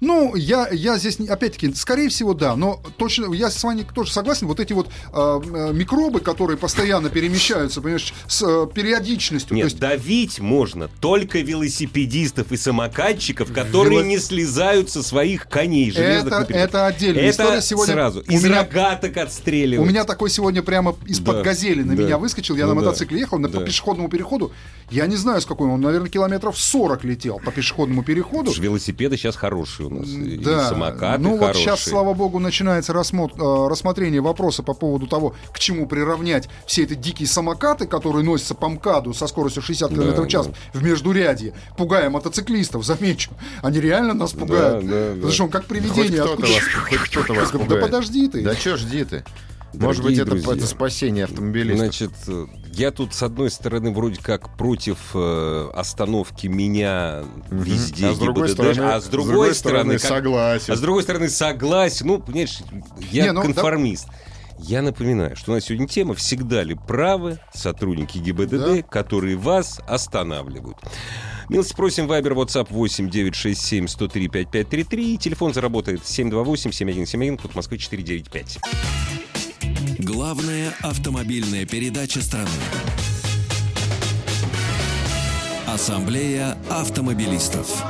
Ну, 0.00 0.36
я, 0.36 0.68
я 0.70 0.96
здесь, 0.96 1.18
опять-таки, 1.18 1.74
скорее 1.74 2.08
всего, 2.08 2.32
да, 2.32 2.54
но 2.54 2.80
точно, 2.98 3.32
я 3.34 3.50
с 3.50 3.62
вами 3.64 3.84
тоже 3.94 4.12
согласен, 4.12 4.46
вот 4.46 4.60
эти 4.60 4.72
вот 4.72 4.86
э, 4.86 4.90
э, 5.12 5.72
микробы, 5.72 6.20
которые 6.20 6.56
постоянно 6.56 7.10
перемещаются, 7.10 7.80
понимаешь, 7.80 8.14
с 8.28 8.42
э, 8.42 8.66
периодичностью, 8.72 9.56
Нет, 9.56 9.64
есть 9.64 9.78
давить 9.80 10.38
можно 10.38 10.88
только 11.00 11.40
велосипедистов 11.40 12.52
и 12.52 12.56
самокатчиков, 12.56 13.52
которые 13.52 14.00
Вело- 14.02 14.06
не 14.06 14.18
слезают 14.18 14.88
со 14.90 15.02
своих 15.02 15.48
коней 15.48 15.90
это, 15.90 16.46
это 16.48 16.86
отдельная 16.86 17.22
Это 17.24 17.30
история. 17.42 17.62
Сегодня 17.62 17.94
сразу. 17.94 18.20
у 18.20 18.32
Из 18.32 18.44
меня, 18.44 18.58
рогаток 18.62 19.16
у 19.16 19.20
отстреливать. 19.20 19.88
меня 19.88 20.04
такой 20.04 20.30
сегодня 20.30 20.62
прямо 20.62 20.94
из-под 21.06 21.36
Да, 21.38 21.42
газели 21.42 21.82
на 21.82 21.96
да. 21.96 22.02
меня 22.02 22.18
выскочил, 22.18 22.56
я 22.56 22.66
Ну 22.66 22.74
на 22.74 22.80
да, 22.80 22.86
мотоцикле 22.86 23.18
ехал 23.20 23.38
на, 23.38 23.48
да. 23.48 23.60
по 23.60 23.66
пешеходному 23.66 24.08
переходу, 24.08 24.52
я 24.90 25.06
не 25.06 25.16
знаю, 25.16 25.40
с 25.40 25.46
какой 25.46 25.68
он, 25.68 25.80
наверное, 25.80 26.08
километров 26.08 26.58
40 26.58 27.04
летел 27.04 27.40
по 27.44 27.50
пешеходному 27.50 28.02
переходу. 28.04 28.52
Велосипеды 28.52 29.16
сейчас 29.16 29.36
хорошие 29.36 29.87
у 29.88 29.94
нас. 29.94 30.08
и 30.08 30.36
Да, 30.38 30.68
самокаты 30.68 31.20
ну 31.20 31.30
вот 31.32 31.40
хорошие. 31.40 31.64
сейчас, 31.64 31.80
слава 31.82 32.14
богу, 32.14 32.38
начинается 32.38 32.92
рассмо- 32.92 33.30
э, 33.36 33.68
рассмотрение 33.68 34.20
вопроса 34.20 34.62
по 34.62 34.74
поводу 34.74 35.06
того, 35.06 35.34
к 35.52 35.58
чему 35.58 35.86
приравнять 35.86 36.48
все 36.66 36.84
эти 36.84 36.94
дикие 36.94 37.26
самокаты, 37.28 37.86
которые 37.86 38.24
носятся 38.24 38.54
по 38.54 38.68
МКАДу 38.68 39.14
со 39.14 39.26
скоростью 39.26 39.62
60 39.62 39.90
км 39.90 40.14
Да, 40.16 40.22
в 40.22 40.28
час 40.28 40.46
да. 40.46 40.52
в 40.72 40.82
междурядье, 40.82 41.52
пугая 41.76 42.10
мотоциклистов, 42.10 42.84
замечу. 42.84 43.30
Они 43.62 43.80
реально 43.80 44.14
нас 44.14 44.32
пугают. 44.32 44.86
да, 44.86 44.90
да. 45.08 45.14
Потому 45.14 45.32
что 45.32 45.44
он 45.44 45.50
как 45.50 45.62
Хоть 45.62 45.68
привидение. 45.70 46.20
кто-то 46.22 46.32
откуда- 46.34 46.52
вас, 46.52 46.62
хоть 46.88 46.98
кто-то 47.10 47.32
вас 47.34 47.50
Да 47.50 47.58
пугает. 47.58 47.82
подожди 47.82 48.28
ты. 48.28 48.42
Да 48.44 48.54
что 48.54 48.76
жди 48.76 49.04
ты? 49.04 49.24
Может 49.74 50.02
быть, 50.02 50.16
это, 50.18 50.30
друзья, 50.30 50.54
это 50.54 50.66
спасение 50.66 51.24
автомобилистов. 51.24 51.78
Значит, 51.78 52.12
э, 52.26 52.46
я 52.72 52.90
тут, 52.90 53.14
с 53.14 53.22
одной 53.22 53.50
стороны, 53.50 53.92
вроде 53.92 54.20
как 54.20 54.56
против 54.56 54.98
э, 55.14 55.70
остановки 55.74 56.46
меня 56.46 57.24
везде, 57.50 58.08
а 58.08 58.14
с 58.14 58.18
другой 58.18 58.48
ГИБДД, 58.48 58.52
стороны, 58.72 58.90
а 58.92 59.00
с 59.00 59.04
другой 59.06 59.54
стороны, 59.54 59.92
как- 59.98 60.02
согласен. 60.02 60.72
а 60.72 60.76
с 60.76 60.80
другой 60.80 61.02
стороны, 61.02 61.28
согласен. 61.28 62.06
Ну, 62.06 62.18
понимаешь, 62.18 62.58
я 63.10 63.24
Не, 63.24 63.32
ну, 63.32 63.42
конформист. 63.42 64.06
Я 64.60 64.82
напоминаю, 64.82 65.36
что 65.36 65.52
у 65.52 65.54
нас 65.54 65.64
сегодня 65.66 65.86
тема 65.86 66.14
«Всегда 66.14 66.64
ли 66.64 66.74
правы 66.74 67.38
сотрудники 67.54 68.18
ГИБДД, 68.18 68.50
Да. 68.76 68.82
которые 68.82 69.36
вас 69.36 69.80
останавливают?» 69.86 70.78
Милости 71.48 71.74
просим, 71.74 72.08
Вайбер, 72.08 72.32
WhatsApp 72.32 72.66
8 72.70 73.08
967 73.08 73.86
103 73.86 74.28
5533. 74.28 75.14
И 75.14 75.18
телефон 75.18 75.54
заработает 75.54 76.04
728 76.04 76.72
7171, 76.72 77.38
код 77.38 77.54
Москвы 77.54 77.78
495. 77.78 78.58
Главная 79.98 80.76
автомобильная 80.80 81.66
передача 81.66 82.22
страны. 82.22 82.48
Ассамблея 85.66 86.56
автомобилистов. 86.70 87.82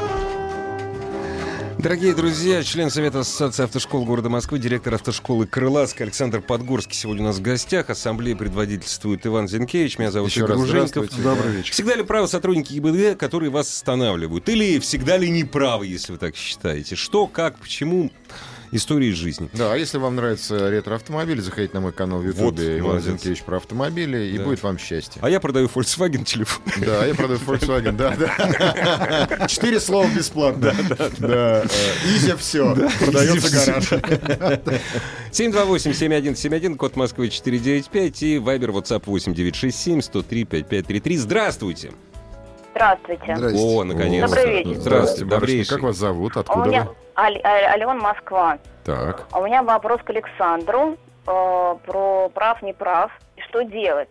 Дорогие 1.78 2.14
друзья, 2.14 2.62
член 2.62 2.88
Совета 2.88 3.20
Ассоциации 3.20 3.64
автошкол 3.64 4.06
города 4.06 4.30
Москвы, 4.30 4.58
директор 4.58 4.94
автошколы 4.94 5.46
«Крылатская» 5.46 6.06
Александр 6.06 6.40
Подгорский 6.40 6.94
сегодня 6.94 7.24
у 7.24 7.26
нас 7.26 7.36
в 7.36 7.42
гостях. 7.42 7.90
Ассамблея 7.90 8.34
предводительствует 8.36 9.26
Иван 9.26 9.46
Зинкевич. 9.46 9.98
Меня 9.98 10.10
зовут 10.10 10.30
Еще 10.30 10.40
Игорь 10.40 10.52
раз 10.52 10.60
Уженков. 10.60 10.88
здравствуйте. 10.88 11.22
Добрый 11.22 11.52
вечер. 11.56 11.72
Всегда 11.74 11.94
ли 11.94 12.04
правы 12.04 12.26
сотрудники 12.26 12.72
ГИБДД, 12.72 13.18
которые 13.18 13.50
вас 13.50 13.68
останавливают? 13.70 14.48
Или 14.48 14.78
всегда 14.78 15.18
ли 15.18 15.28
неправы, 15.28 15.86
если 15.86 16.12
вы 16.12 16.18
так 16.18 16.34
считаете? 16.36 16.96
Что, 16.96 17.26
как, 17.26 17.58
почему? 17.58 18.10
Истории 18.72 19.08
из 19.08 19.14
жизни. 19.16 19.48
Да, 19.52 19.72
а 19.72 19.76
если 19.76 19.98
вам 19.98 20.16
нравится 20.16 20.70
ретро-автомобиль, 20.70 21.40
заходите 21.40 21.74
на 21.74 21.80
мой 21.80 21.92
канал 21.92 22.20
в 22.20 22.24
Вот, 22.32 22.54
Ютубе 22.54 22.78
Иван 22.78 22.90
молодец. 22.90 23.06
Зинкевич 23.10 23.42
про 23.42 23.56
автомобили, 23.58 24.18
и 24.34 24.38
Да. 24.38 24.44
будет 24.44 24.62
вам 24.62 24.78
счастье. 24.78 25.20
А 25.22 25.30
я 25.30 25.40
продаю 25.40 25.66
Volkswagen 25.68 26.24
телефон. 26.24 26.62
Да, 26.84 27.04
я 27.06 27.14
продаю 27.14 27.38
Volkswagen, 27.40 27.92
да, 27.92 28.14
да. 28.16 29.46
Четыре 29.48 29.80
слова 29.80 30.06
бесплатно. 30.14 30.74
Да, 31.18 31.62
э, 31.62 31.66
Изя 32.16 32.36
все, 32.36 32.74
продается 32.74 33.50
гараж. 33.50 33.92
728-7171, 35.32 36.76
код 36.76 36.96
Москвы 36.96 37.28
495 37.28 38.22
и 38.22 38.38
Вайбер, 38.38 38.70
WhatsApp 38.70 39.02
8967 39.06 40.00
103 40.02 40.44
5533. 40.44 41.16
Здравствуйте! 41.16 41.90
Здравствуйте. 42.74 43.34
Здрасте. 43.36 43.58
О, 43.58 43.82
наконец-то. 43.84 44.36
Добрый 44.36 44.52
вечер. 44.64 44.80
Здравствуйте, 44.80 45.24
добрейший. 45.24 45.74
Как 45.74 45.82
вас 45.82 45.96
зовут? 45.96 46.36
Откуда 46.36 46.68
меня 46.68 46.84
вы? 46.84 46.94
Аль- 47.18 47.40
Аль- 47.44 47.64
Алена 47.66 47.94
Москва. 47.94 48.58
Так. 48.84 49.26
У 49.36 49.42
меня 49.44 49.62
вопрос 49.62 50.00
к 50.02 50.10
Александру 50.10 50.96
э, 51.26 51.76
про 51.86 52.28
прав, 52.32 52.62
не 52.62 52.72
прав 52.72 53.10
и 53.36 53.40
что 53.42 53.62
делать. 53.62 54.08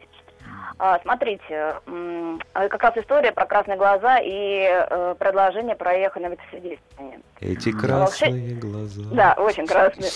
А, 0.79 0.99
смотрите, 0.99 1.75
э, 1.87 2.37
как 2.53 2.83
раз 2.83 2.97
история 2.97 3.31
про 3.31 3.45
красные 3.45 3.77
глаза 3.77 4.19
и 4.19 4.67
э, 4.69 5.15
предложение 5.17 5.75
проехать 5.75 6.21
на 6.21 6.27
ветросвидетельствование. 6.27 7.19
Эти 7.39 7.71
красные 7.71 8.53
глаза. 8.55 9.01
Да, 9.13 9.33
очень 9.37 9.65
красные. 9.65 10.11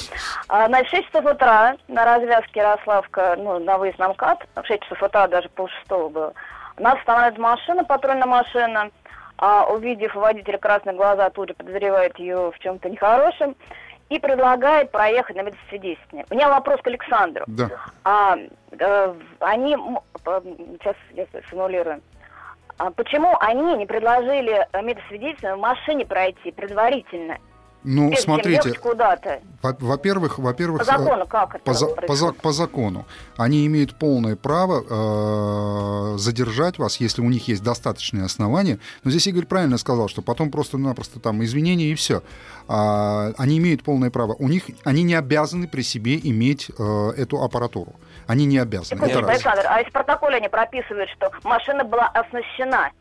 А, 0.49 0.67
значит, 0.67 0.87
в 0.87 0.95
6 0.95 1.07
часов 1.07 1.25
утра 1.33 1.75
на 1.87 2.05
развязке 2.05 2.59
Ярославка, 2.59 3.35
ну, 3.39 3.57
на 3.57 3.77
выезд 3.79 3.97
на 3.97 4.09
МКАД, 4.09 4.45
в 4.55 4.65
6 4.67 4.83
часов 4.83 5.01
утра, 5.01 5.27
даже 5.27 5.49
полшестого 5.49 6.09
было, 6.09 6.33
у 6.77 6.83
нас 6.83 6.97
останавливает 6.99 7.37
машина, 7.39 7.83
патрульная 7.83 8.27
машина, 8.27 8.91
а, 9.41 9.65
увидев 9.65 10.13
водителя 10.13 10.59
красные 10.59 10.95
глаза, 10.95 11.29
тут 11.31 11.49
же 11.49 11.55
подозревает 11.55 12.17
ее 12.19 12.51
в 12.51 12.59
чем-то 12.59 12.89
нехорошем 12.89 13.55
и 14.09 14.19
предлагает 14.19 14.91
проехать 14.91 15.35
на 15.35 15.41
медосвидетельствование. 15.41 16.27
У 16.29 16.35
меня 16.35 16.47
вопрос 16.47 16.79
к 16.81 16.87
Александру. 16.87 17.43
Да. 17.47 17.69
А, 18.03 18.37
э, 18.71 19.15
они, 19.39 19.75
сейчас 20.79 20.95
я 21.13 21.25
сформулирую. 21.25 22.01
А 22.77 22.91
почему 22.91 23.35
они 23.39 23.77
не 23.77 23.87
предложили 23.87 24.67
медосвидетельствование 24.79 25.55
в 25.55 25.59
машине 25.59 26.05
пройти 26.05 26.51
предварительно? 26.51 27.37
Ну, 27.83 28.09
перед 28.09 28.21
смотрите, 28.21 28.73
во-первых, 29.63 30.37
во-первых, 30.37 30.79
По 30.79 30.85
закону 30.85 31.25
как 31.25 31.55
это 31.55 31.63
по, 31.63 31.73
за- 32.15 32.33
по 32.33 32.51
закону 32.51 33.05
они 33.37 33.65
имеют 33.65 33.95
полное 33.95 34.35
право 34.35 34.83
э, 36.13 36.17
задержать 36.17 36.77
вас, 36.77 36.97
если 36.97 37.21
у 37.21 37.29
них 37.29 37.47
есть 37.47 37.63
достаточные 37.63 38.25
основания. 38.25 38.77
Но 39.03 39.09
здесь 39.09 39.25
Игорь 39.27 39.45
правильно 39.45 39.77
сказал, 39.79 40.09
что 40.09 40.21
потом 40.21 40.51
просто-напросто 40.51 41.19
там 41.19 41.43
извинения 41.43 41.85
и 41.85 41.95
все. 41.95 42.21
они 42.67 43.57
имеют 43.57 43.83
полное 43.83 44.11
право. 44.11 44.35
У 44.37 44.47
них 44.47 44.63
они 44.83 45.01
не 45.03 45.15
обязаны 45.15 45.67
при 45.67 45.81
себе 45.81 46.19
иметь 46.21 46.69
э, 46.77 47.09
эту 47.17 47.43
аппаратуру. 47.43 47.95
Они 48.27 48.45
не 48.45 48.59
обязаны. 48.59 48.97
Секундочку, 48.97 49.19
Это 49.19 49.27
раз. 49.27 49.35
Александр, 49.37 49.63
а 49.67 49.77
если 49.79 49.89
в 49.89 49.93
протоколе 49.93 50.37
они 50.37 50.49
прописывают, 50.49 51.09
что 51.09 51.31
машина 51.43 51.83
была 51.83 52.07
оснащена 52.09 52.91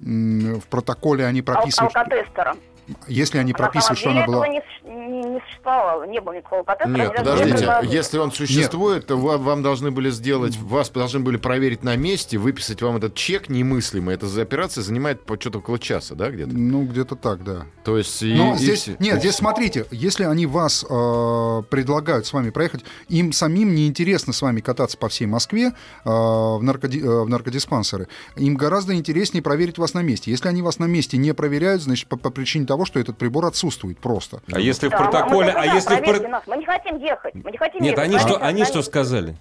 В 0.00 0.66
протоколе 0.68 1.26
они 1.26 1.40
ал- 1.40 1.44
прописывают, 1.44 1.94
алкотестером? 1.94 2.58
Если 3.06 3.38
они 3.38 3.52
А 3.52 3.56
прописывают, 3.56 3.98
что 3.98 4.10
она 4.10 4.26
была... 4.26 4.48
не, 4.48 4.60
не- 4.84 5.30
не 5.30 5.40
существовало, 5.40 6.04
не 6.04 6.20
было 6.20 6.34
никакого 6.34 6.60
алкотестера. 6.62 6.96
Нет, 6.96 7.10
не 7.10 7.16
подождите, 7.16 7.68
если 7.96 8.18
он 8.18 8.32
существует, 8.32 9.06
то 9.06 9.16
ва- 9.16 9.38
вам 9.38 9.62
должны 9.62 9.90
были 9.90 10.10
сделать, 10.10 10.56
вас 10.56 10.90
должны 10.90 11.20
были 11.20 11.36
проверить 11.36 11.82
на 11.82 11.96
месте, 11.96 12.38
выписать 12.38 12.82
вам 12.82 12.96
этот 12.96 13.14
чек 13.14 13.48
немыслимый. 13.48 14.14
Эта 14.14 14.26
за- 14.26 14.42
операция 14.42 14.82
занимает 14.82 15.22
по 15.24 15.38
что-то 15.40 15.58
около 15.58 15.78
часа, 15.78 16.14
да, 16.14 16.30
где-то? 16.30 16.50
Ну, 16.52 16.84
где-то 16.84 17.16
так, 17.16 17.44
да. 17.44 17.66
То 17.84 17.98
есть... 17.98 18.22
и- 18.22 18.34
Но 18.34 18.54
и 18.54 18.56
здесь, 18.58 18.80
все- 18.82 18.96
нет, 18.98 19.16
и 19.16 19.20
здесь 19.20 19.34
смотрите, 19.36 19.86
если 19.90 20.24
они 20.24 20.46
вас 20.46 20.84
э, 20.88 21.62
предлагают 21.70 22.26
с 22.26 22.32
вами 22.32 22.50
проехать, 22.50 22.84
им 23.08 23.32
самим 23.32 23.74
неинтересно 23.74 24.32
с 24.32 24.42
вами 24.42 24.60
кататься 24.60 24.96
по 24.98 25.08
всей 25.08 25.26
Москве 25.26 25.68
э, 25.68 25.72
в, 26.04 26.60
наркоди- 26.62 27.00
э, 27.04 27.24
в 27.24 27.28
наркодиспансеры. 27.28 28.08
Им 28.36 28.56
гораздо 28.56 28.94
интереснее 28.94 29.42
проверить 29.42 29.78
вас 29.78 29.94
на 29.94 30.02
месте. 30.02 30.30
Если 30.30 30.48
они 30.48 30.62
вас 30.62 30.78
на 30.78 30.86
месте 30.86 31.16
не 31.16 31.34
проверяют, 31.34 31.82
значит, 31.82 32.08
по, 32.08 32.16
по 32.16 32.30
причине 32.30 32.66
того, 32.66 32.79
что 32.84 32.98
этот 33.00 33.18
прибор 33.18 33.46
отсутствует 33.46 33.98
просто. 33.98 34.40
А 34.52 34.58
если 34.60 34.88
в 34.88 34.90
Да, 34.90 34.98
мы- 34.98 35.04
мы 35.04 35.10
протоколе... 35.10 35.50
А 35.52 35.62
за, 35.64 35.74
если 35.74 35.94
в 36.26 36.28
нас. 36.28 36.42
Мы 36.46 36.56
не 36.58 36.66
хотим 36.66 36.96
ехать, 36.98 37.34
мы 37.34 37.50
не 37.50 37.58
хотим 37.58 37.82
Нет, 37.82 37.92
ехать. 37.92 38.04
они 38.04 38.18
что, 38.18 38.28
Проверьте 38.28 38.46
они 38.46 38.64
что 38.64 38.82
сказали? 38.82 39.36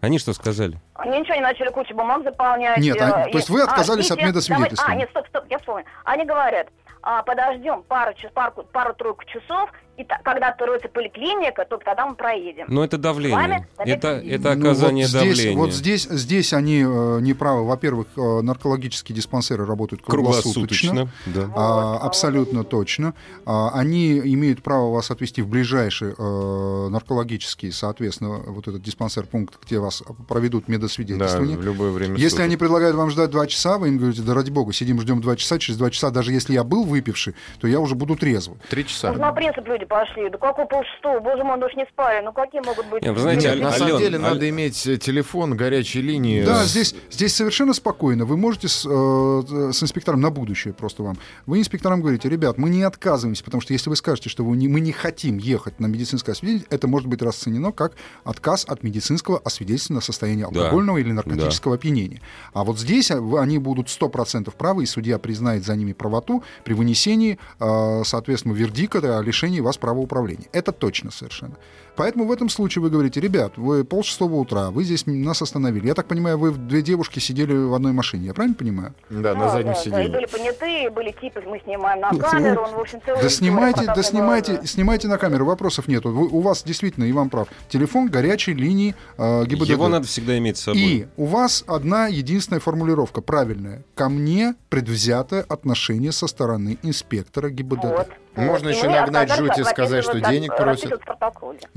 Они 0.00 0.18
что 0.18 0.32
сказали? 0.32 0.78
Они 0.94 1.20
ничего 1.20 1.36
не 1.36 1.42
начали 1.42 1.68
кучу 1.70 1.94
бумаг 1.94 2.24
заполнять. 2.24 2.78
Нет, 2.78 2.96
э, 2.96 3.04
а- 3.04 3.24
то 3.30 3.38
есть 3.38 3.48
вы 3.48 3.62
отказались 3.62 4.10
а, 4.10 4.14
от 4.14 4.22
медосвидетельства? 4.22 4.76
давай- 4.88 4.96
А, 4.96 4.98
нет, 4.98 5.10
стоп, 5.10 5.28
стоп, 5.28 5.44
я 5.48 5.58
вспомнил. 5.58 5.84
Они 6.04 6.24
говорят, 6.24 6.68
а, 7.02 7.22
подождем 7.22 7.82
пару, 7.84 8.12
пару, 8.34 8.64
пару-тройку 8.72 9.24
часов, 9.26 9.70
и 9.96 10.04
та- 10.04 10.18
когда 10.24 10.48
откроется 10.48 10.88
поликлиника, 10.88 11.64
только 11.68 11.84
тогда 11.84 12.06
мы 12.06 12.14
проедем. 12.14 12.64
Ну, 12.68 12.82
это 12.82 12.96
давление. 12.98 13.36
вами 13.38 13.66
Это, 13.78 14.08
это 14.08 14.54
Ну, 14.54 14.60
оказание 14.70 15.04
вот 15.04 15.10
здесь, 15.10 15.36
давления. 15.36 15.56
Вот 15.58 15.72
здесь, 15.72 16.02
здесь 16.10 16.52
они 16.54 16.82
э, 16.86 17.18
не 17.20 17.34
правы. 17.34 17.66
Во-первых, 17.66 18.06
э, 18.16 18.40
наркологические 18.40 19.14
диспансеры 19.16 19.66
работают 19.66 20.02
круглосуточно. 20.02 21.10
Да. 21.26 21.50
А, 21.54 21.92
Вот, 21.94 22.02
абсолютно 22.04 22.58
вот. 22.60 22.70
точно. 22.70 23.14
А, 23.44 23.70
они 23.74 24.18
имеют 24.18 24.62
право 24.62 24.92
вас 24.94 25.10
отвезти 25.10 25.42
в 25.42 25.48
ближайший 25.48 26.14
э, 26.16 26.88
наркологический, 26.88 27.70
соответственно, 27.72 28.38
вот 28.46 28.68
этот 28.68 28.82
диспансер 28.82 29.26
пункт, 29.26 29.58
где 29.64 29.78
вас 29.78 30.02
проведут 30.28 30.64
Да, 30.66 30.72
медосвидетельствование. 30.72 31.56
в 31.58 31.62
любое 31.62 31.90
время 31.90 32.14
Если 32.14 32.28
суток. 32.30 32.44
они 32.46 32.56
предлагают 32.56 32.96
вам 32.96 33.10
ждать 33.10 33.30
два 33.30 33.46
часа, 33.46 33.78
вы 33.78 33.88
им 33.88 33.98
говорите, 33.98 34.22
да 34.22 34.34
ради 34.34 34.50
бога, 34.50 34.72
сидим, 34.72 35.00
ждем 35.00 35.20
два 35.20 35.36
часа, 35.36 35.58
через 35.58 35.76
два 35.78 35.90
часа, 35.90 36.10
даже 36.10 36.32
если 36.32 36.54
я 36.54 36.64
был 36.64 36.84
выпивший, 36.84 37.34
то 37.60 37.66
я 37.68 37.78
уже 37.80 37.94
буду 37.94 38.16
трезвый. 38.16 38.58
Три 38.70 38.82
Ну, 38.82 38.88
часа. 38.88 39.12
на 39.12 39.32
принцип 39.32 39.64
люди 39.82 39.88
пошли. 39.88 40.30
Да 40.30 40.38
какой 40.38 40.66
полшестого? 40.66 41.20
Боже 41.20 41.44
мой, 41.44 41.58
ну 41.58 41.66
уж 41.66 41.74
не 41.74 41.86
спали. 41.86 42.24
Ну 42.24 42.32
какие 42.32 42.60
могут 42.64 42.86
быть... 42.86 43.02
Не, 43.02 43.12
вы 43.12 43.20
знаете, 43.20 43.48
Нет, 43.50 43.60
на 43.60 43.72
самом 43.72 43.96
Ален, 43.96 43.98
деле 43.98 44.16
Аль- 44.16 44.22
надо 44.22 44.48
иметь 44.48 44.86
э, 44.86 44.96
телефон, 44.96 45.56
горячие 45.56 46.02
линии. 46.02 46.44
Да, 46.44 46.64
здесь, 46.64 46.94
здесь 47.10 47.34
совершенно 47.34 47.74
спокойно. 47.74 48.24
Вы 48.24 48.36
можете 48.36 48.68
с, 48.68 48.86
э, 48.88 49.72
с 49.72 49.82
инспектором 49.82 50.20
на 50.20 50.30
будущее 50.30 50.74
просто 50.74 51.02
вам. 51.02 51.16
Вы 51.46 51.58
инспекторам 51.60 52.00
говорите, 52.00 52.28
ребят, 52.28 52.58
мы 52.58 52.70
не 52.70 52.82
отказываемся, 52.82 53.44
потому 53.44 53.60
что 53.60 53.72
если 53.72 53.90
вы 53.90 53.96
скажете, 53.96 54.28
что 54.28 54.44
вы 54.44 54.56
не, 54.56 54.68
мы 54.68 54.80
не 54.80 54.92
хотим 54.92 55.38
ехать 55.38 55.80
на 55.80 55.86
медицинское 55.86 56.32
освидетельствование, 56.32 56.76
это 56.76 56.88
может 56.88 57.08
быть 57.08 57.22
расценено 57.22 57.72
как 57.72 57.92
отказ 58.24 58.64
от 58.66 58.82
медицинского 58.82 59.38
освидетельствования 59.38 59.72
на 60.00 60.00
состояние 60.04 60.46
Да. 60.50 60.60
алкогольного 60.60 60.98
или 60.98 61.12
наркотического 61.12 61.74
опьянения. 61.74 62.20
А 62.52 62.64
вот 62.64 62.78
здесь 62.78 63.10
а, 63.10 63.18
они 63.40 63.58
будут 63.58 63.88
100% 63.88 64.52
правы, 64.56 64.84
и 64.84 64.86
судья 64.86 65.18
признает 65.18 65.64
за 65.64 65.76
ними 65.76 65.92
правоту 65.92 66.42
при 66.64 66.74
вынесении, 66.74 67.38
э, 67.60 68.02
соответственно, 68.04 68.52
вердикта 68.52 69.18
о 69.18 69.22
лишении 69.22 69.60
вас 69.60 69.71
права 69.78 69.98
управления. 70.00 70.48
Это 70.52 70.72
точно 70.72 71.10
совершенно. 71.10 71.56
Поэтому 71.96 72.26
в 72.26 72.32
этом 72.32 72.48
случае 72.48 72.82
вы 72.82 72.90
говорите, 72.90 73.20
ребят, 73.20 73.52
вы 73.56 73.84
полшестого 73.84 74.36
утра, 74.36 74.70
вы 74.70 74.84
здесь 74.84 75.04
нас 75.06 75.42
остановили. 75.42 75.86
Я 75.86 75.94
так 75.94 76.06
понимаю, 76.06 76.38
вы 76.38 76.52
две 76.52 76.82
девушки 76.82 77.18
сидели 77.18 77.52
в 77.54 77.74
одной 77.74 77.92
машине, 77.92 78.26
я 78.26 78.34
правильно 78.34 78.56
понимаю? 78.56 78.94
Да, 79.10 79.34
на 79.34 79.40
Да, 79.46 79.48
заднем 79.50 79.72
да, 79.72 79.74
да, 79.74 79.80
и 79.80 79.84
сиденье. 79.84 80.08
были 80.08 80.26
понятые, 80.26 80.90
были 80.90 81.10
типы, 81.20 81.42
мы 81.46 81.60
снимаем 81.64 82.00
на 82.00 82.10
камеру, 82.10 82.62
он, 82.62 82.74
в 82.74 82.80
общем, 82.80 83.00
целый 83.04 83.22
Да 83.22 83.28
снимайте, 83.28 83.84
да 83.86 84.02
снимайте, 84.02 84.60
снимайте 84.64 85.08
на 85.08 85.18
камеру, 85.18 85.44
вопросов 85.44 85.86
нету. 85.88 86.10
Вы- 86.10 86.28
у 86.28 86.40
вас 86.40 86.62
действительно, 86.62 87.10
Иван 87.10 87.28
прав, 87.28 87.48
телефон 87.68 88.08
горячей 88.08 88.54
линии 88.54 88.94
э, 89.18 89.44
ГИБДД. 89.44 89.68
Его 89.68 89.88
надо 89.88 90.06
всегда 90.06 90.38
иметь 90.38 90.56
с 90.56 90.62
собой. 90.62 90.80
И 90.80 91.06
у 91.16 91.26
вас 91.26 91.64
одна 91.66 92.06
единственная 92.06 92.60
формулировка, 92.60 93.20
правильная. 93.20 93.82
Ко 93.94 94.08
мне 94.08 94.54
предвзятое 94.70 95.42
отношение 95.48 96.12
со 96.12 96.26
стороны 96.26 96.78
инспектора 96.82 97.50
ГИБДД. 97.50 97.84
Вот. 97.84 98.08
Можно 98.34 98.68
Вот. 98.68 98.76
еще 98.76 98.86
И 98.86 98.88
мы 98.88 98.94
нагнать 99.00 99.34
жути 99.34 99.60
и 99.60 99.64
сказать, 99.64 100.04
что 100.04 100.18
денег 100.20 100.56
просят. 100.56 100.98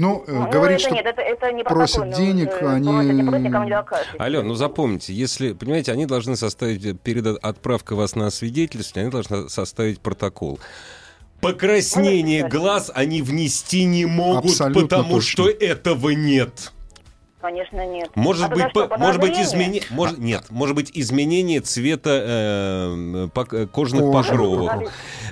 Ну, 0.05 0.23
э, 0.27 0.31
Ну, 0.31 0.49
говорит, 0.51 0.77
это 0.77 0.85
что 0.87 0.95
нет, 0.95 1.05
это, 1.05 1.21
это 1.21 1.51
не 1.51 1.63
просят 1.63 1.95
протокольно, 1.95 2.15
денег, 2.15 2.49
э, 2.61 2.67
они-. 2.67 4.19
Ален, 4.19 4.47
ну 4.47 4.53
запомните, 4.53 5.13
если, 5.13 5.53
понимаете, 5.53 5.91
они 5.91 6.05
должны 6.05 6.35
составить, 6.35 6.99
перед 7.01 7.25
отправкой 7.25 7.97
вас 7.97 8.15
на 8.15 8.27
освидетельствование, 8.27 9.05
они 9.05 9.11
должны 9.11 9.49
составить 9.49 9.99
протокол. 9.99 10.59
Покраснение 11.41 12.43
Ну, 12.43 12.49
глаз 12.49 12.91
они 12.93 13.21
внести 13.21 13.85
не 13.85 14.05
могут, 14.05 14.51
Абсолютно 14.51 14.81
потому 14.83 15.15
точно. 15.15 15.29
что 15.29 15.49
этого 15.49 16.11
нет. 16.11 16.71
Конечно, 17.45 17.85
нет. 17.85 18.09
Может 18.15 18.45
А 18.45 18.49
быть, 18.49 18.69
что, 18.71 18.87
по- 18.87 18.97
может 18.97 19.21
быть 19.21 19.33
подозрение? 19.33 19.43
изменение, 19.43 19.83
может, 19.91 20.17
нет, 20.17 20.45
может 20.49 20.75
быть 20.75 20.89
изменение 20.95 21.61
цвета 21.61 22.23
э, 22.25 23.67
кожных 23.71 24.01
Кожи. 24.01 24.29
покровов, 24.31 24.71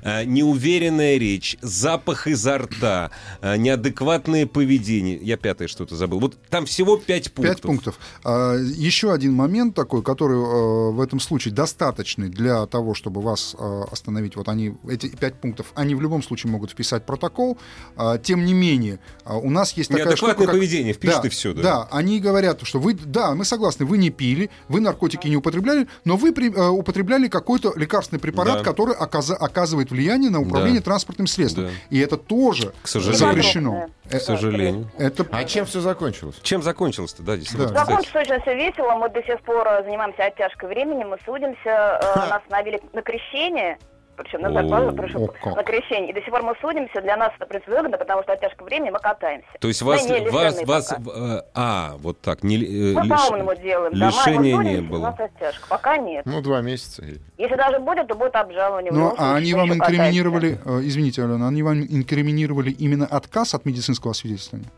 э, 0.04 0.23
неуверенная 0.26 1.17
речь, 1.17 1.58
запах 1.62 2.28
изо 2.28 2.60
рта, 2.60 3.10
э, 3.41 3.58
неадекватное 3.58 4.45
поведение. 4.45 5.17
Я 5.17 5.38
пятое 5.38 5.67
что-то 5.67 5.95
забыл. 5.95 6.19
Вот 6.19 6.38
там 6.52 6.67
всего 6.67 6.97
пять 6.97 7.34
пунктов. 7.34 7.56
Пять 7.56 7.63
пунктов. 7.63 7.99
А, 8.23 8.58
еще 8.58 9.12
один 9.12 9.34
момент 9.34 9.73
такой, 9.73 10.04
который 10.04 10.38
э, 10.38 10.91
в 10.91 11.02
этом 11.02 11.19
случае 11.19 11.52
достаточный 11.56 12.30
для 12.30 12.67
того, 12.67 12.93
чтобы 12.93 13.21
вас 13.21 13.56
э, 13.58 13.82
остановить. 13.91 14.36
Вот 14.36 14.49
они, 14.49 14.76
эти 14.88 15.08
пять 15.08 15.34
пунктов, 15.41 15.71
они 15.73 15.95
в 15.95 16.02
любом 16.02 16.21
случае 16.21 16.52
могут 16.52 16.69
вписать 16.69 17.08
протокол. 17.08 17.58
А, 17.95 18.19
тем 18.19 18.45
не 18.45 18.54
менее, 18.54 18.99
а, 19.26 19.38
у 19.38 19.49
нас 19.49 19.73
есть 19.73 19.89
такая 19.89 20.15
штука, 20.15 20.34
Неадекватное 20.34 20.45
как... 20.45 20.56
поведение, 20.56 20.93
впишет 20.93 21.21
да, 21.23 21.28
и 21.28 21.32
все. 21.32 21.54
Да, 21.54 21.88
они 22.04 22.20
говорят, 22.20 22.60
что 22.63 22.80
вы, 22.80 22.94
да, 22.94 23.34
мы 23.34 23.46
согласны, 23.46 23.86
вы 23.86 23.98
не 23.98 24.10
пили, 24.10 24.50
вы 24.68 24.82
наркотики 24.82 25.28
не 25.28 25.38
употребляли, 25.38 25.88
но 26.06 26.18
вы 26.18 26.34
при- 26.34 26.54
э, 26.54 26.68
употребляли 26.70 27.28
какой-то 27.30 27.72
лекарственный 27.78 28.20
препарат, 28.20 28.60
Да. 28.60 28.63
который 28.63 28.94
оказа- 28.96 29.36
оказывает 29.38 29.89
влияние 29.92 30.30
на 30.30 30.42
управление 30.42 30.82
Да. 30.82 30.86
транспортным 30.86 31.28
средством. 31.28 31.66
Да. 31.66 31.72
И 31.89 32.00
это 32.00 32.18
тоже 32.18 32.74
К 32.82 32.88
сожалению. 32.88 33.28
запрещено. 33.28 33.86
К 34.10 34.20
сожалению. 34.20 34.92
Это 34.98 35.26
А 35.32 35.44
чем 35.46 35.66
все 35.66 35.80
закончилось? 35.80 36.36
Чем 36.44 36.62
закончилось-то, 36.62 37.24
да, 37.24 37.38
действительно? 37.38 37.72
Да. 37.72 37.86
Закончилось 37.86 38.28
очень 38.30 38.42
все 38.42 38.56
весело. 38.56 38.92
Мы 38.96 39.10
до 39.10 39.24
сих 39.24 39.42
пор 39.42 39.66
э, 39.68 39.84
занимаемся 39.86 40.26
оттяжкой 40.26 40.70
времени, 40.70 41.04
мы 41.06 41.18
судимся. 41.26 41.56
э, 41.66 42.16
Нас 42.20 42.32
остановили 42.44 42.82
на 42.94 43.02
крещение. 43.02 43.78
Причем 44.15 44.41
на 44.41 44.49
О, 44.49 44.54
зарплату 44.54 44.95
прошу 44.95 45.30
о, 45.43 45.56
на 45.56 45.63
крещение. 45.63 46.12
И 46.12 46.13
до 46.13 46.21
сих 46.21 46.30
пор 46.30 46.43
мы 46.43 46.54
судимся. 46.62 47.02
Для 47.02 47.17
нас 47.17 47.32
это 47.36 47.45
принципиально 47.47 47.80
выгодно, 47.82 47.97
потому 47.97 48.21
что 48.23 48.34
оттяжка 48.34 48.63
времени 48.63 48.91
мы 48.91 48.99
катаемся. 48.99 49.47
То 49.60 49.67
есть 49.67 49.82
Мы 49.82 49.88
вас, 49.88 50.08
не 50.08 50.30
вас, 50.30 50.63
вас, 50.65 50.88
пока. 50.89 51.12
э, 51.19 51.41
а, 51.56 51.93
вот 51.97 52.21
так, 52.21 52.43
не, 52.43 52.58
э, 52.58 52.93
Мы 52.93 53.02
лиш- 53.08 53.10
по-умному 53.28 53.56
делаем. 53.56 53.93
лишения 53.93 54.56
судимся, 54.56 54.82
не 54.82 54.88
У 54.88 54.91
было. 54.91 55.02
нас 55.10 55.19
оттяжка. 55.19 55.67
Пока 55.67 55.97
нет. 55.97 56.26
Ну, 56.28 56.41
два 56.41 56.62
месяца. 56.62 57.04
Если 57.38 57.56
даже 57.56 57.80
будет, 57.80 58.08
то 58.08 58.15
будет 58.15 58.36
обжалование. 58.36 58.91
любом 58.91 59.15
а 59.17 59.36
они 59.36 59.54
вам 59.56 59.65
еще 59.65 59.80
катаемся. 59.80 60.04
инкриминировали, 60.04 60.60
э, 60.63 60.80
извините, 60.84 61.23
Алена, 61.23 61.47
они 61.47 61.63
вам 61.63 61.82
инкриминировали 61.82 62.69
именно 62.69 63.08
отказ 63.08 63.56
от 63.56 63.65
медицинского 63.65 64.12
освидетельствования? 64.12 64.69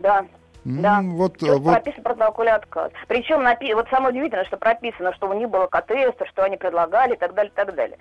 Да. 0.00 0.24
М, 0.66 0.82
Да. 0.82 1.00
Вот, 1.02 1.36
э, 1.42 1.46
Тут 1.46 1.60
вот 1.60 1.72
прописан 1.74 2.02
протоколе 2.02 2.50
отказ. 2.50 2.90
Причем 3.06 3.40
напи- 3.46 3.74
вот 3.74 3.86
самое 3.90 4.10
удивительное, 4.14 4.46
что 4.46 4.56
прописано, 4.56 5.14
что 5.14 5.28
у 5.28 5.32
них 5.34 5.48
было 5.48 5.66
КТС, 5.66 6.16
что 6.30 6.42
они 6.42 6.56
предлагали 6.56 7.14
и 7.14 7.16
так 7.18 7.34
далее, 7.34 7.52
и 7.52 7.54
так 7.56 7.74
далее. 7.74 7.98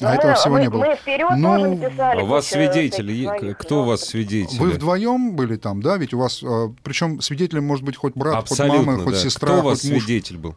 Но 0.00 0.08
А 0.08 0.14
этого 0.14 0.34
всего 0.34 0.54
мы, 0.54 0.60
не 0.62 0.70
было. 0.70 0.84
Мы 0.84 0.94
вперед 0.96 1.28
Ну, 1.36 1.56
тоже 1.56 1.68
написали. 1.68 2.20
А 2.20 2.22
у 2.22 2.26
вас 2.26 2.44
кучу 2.48 2.58
всяких 2.58 2.72
свидетели, 2.74 3.24
своих 3.26 3.58
кто 3.58 3.82
у 3.82 3.84
вас 3.84 4.00
свидетели? 4.02 4.58
вы 4.58 4.70
вдвоем 4.70 5.36
были 5.36 5.56
там, 5.56 5.82
да? 5.82 5.96
Ведь 5.96 6.14
у 6.14 6.18
вас, 6.18 6.42
причем 6.82 7.20
свидетелем 7.20 7.64
может 7.66 7.84
быть 7.84 7.96
хоть 7.96 8.14
брат, 8.14 8.36
Абсолютно, 8.36 8.78
хоть 8.78 8.86
мама, 8.86 9.04
хоть 9.04 9.14
да. 9.14 9.20
сестра, 9.20 9.48
Кто 9.50 9.58
у 9.60 9.62
вас 9.64 9.80
хоть 9.82 9.90
муж. 9.90 10.02
свидетель 10.02 10.38
был? 10.38 10.54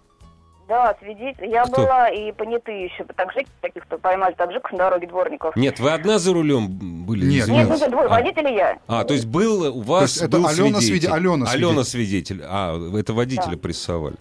Да, 0.74 0.96
свидетель. 1.00 1.50
Я 1.52 1.66
Кто? 1.66 1.84
была 1.84 2.10
и 2.10 2.32
понятые 2.32 2.86
еще 2.86 3.04
также 3.04 3.46
каких-то 3.62 4.00
поймали 4.00 4.34
таджиков 4.34 4.72
на 4.72 4.80
дороге 4.80 5.06
дворников. 5.06 5.56
Нет, 5.56 5.80
вы 5.80 5.92
одна 5.92 6.18
за 6.18 6.34
рулем 6.34 6.68
были? 7.06 7.26
Нет? 7.26 7.48
Нет, 7.48 7.70
нет, 7.70 7.92
двое, 7.92 8.08
А. 8.08 8.10
водитель 8.10 8.48
и 8.48 8.56
я. 8.56 8.80
А, 8.88 9.04
то 9.04 9.14
есть 9.14 9.28
был 9.28 9.78
у 9.78 9.82
вас 9.82 10.14
есть 10.14 10.24
это 10.24 10.38
был 10.38 10.48
Алена 10.48 10.80
свидетель. 10.82 11.10
свиде- 11.10 11.14
Алена 11.14 11.46
Алена 11.52 11.84
свидетель. 11.84 12.42
А, 12.44 12.76
это 12.98 13.14
водителя 13.14 13.52
Да. 13.52 13.58
прессовали. 13.58 14.16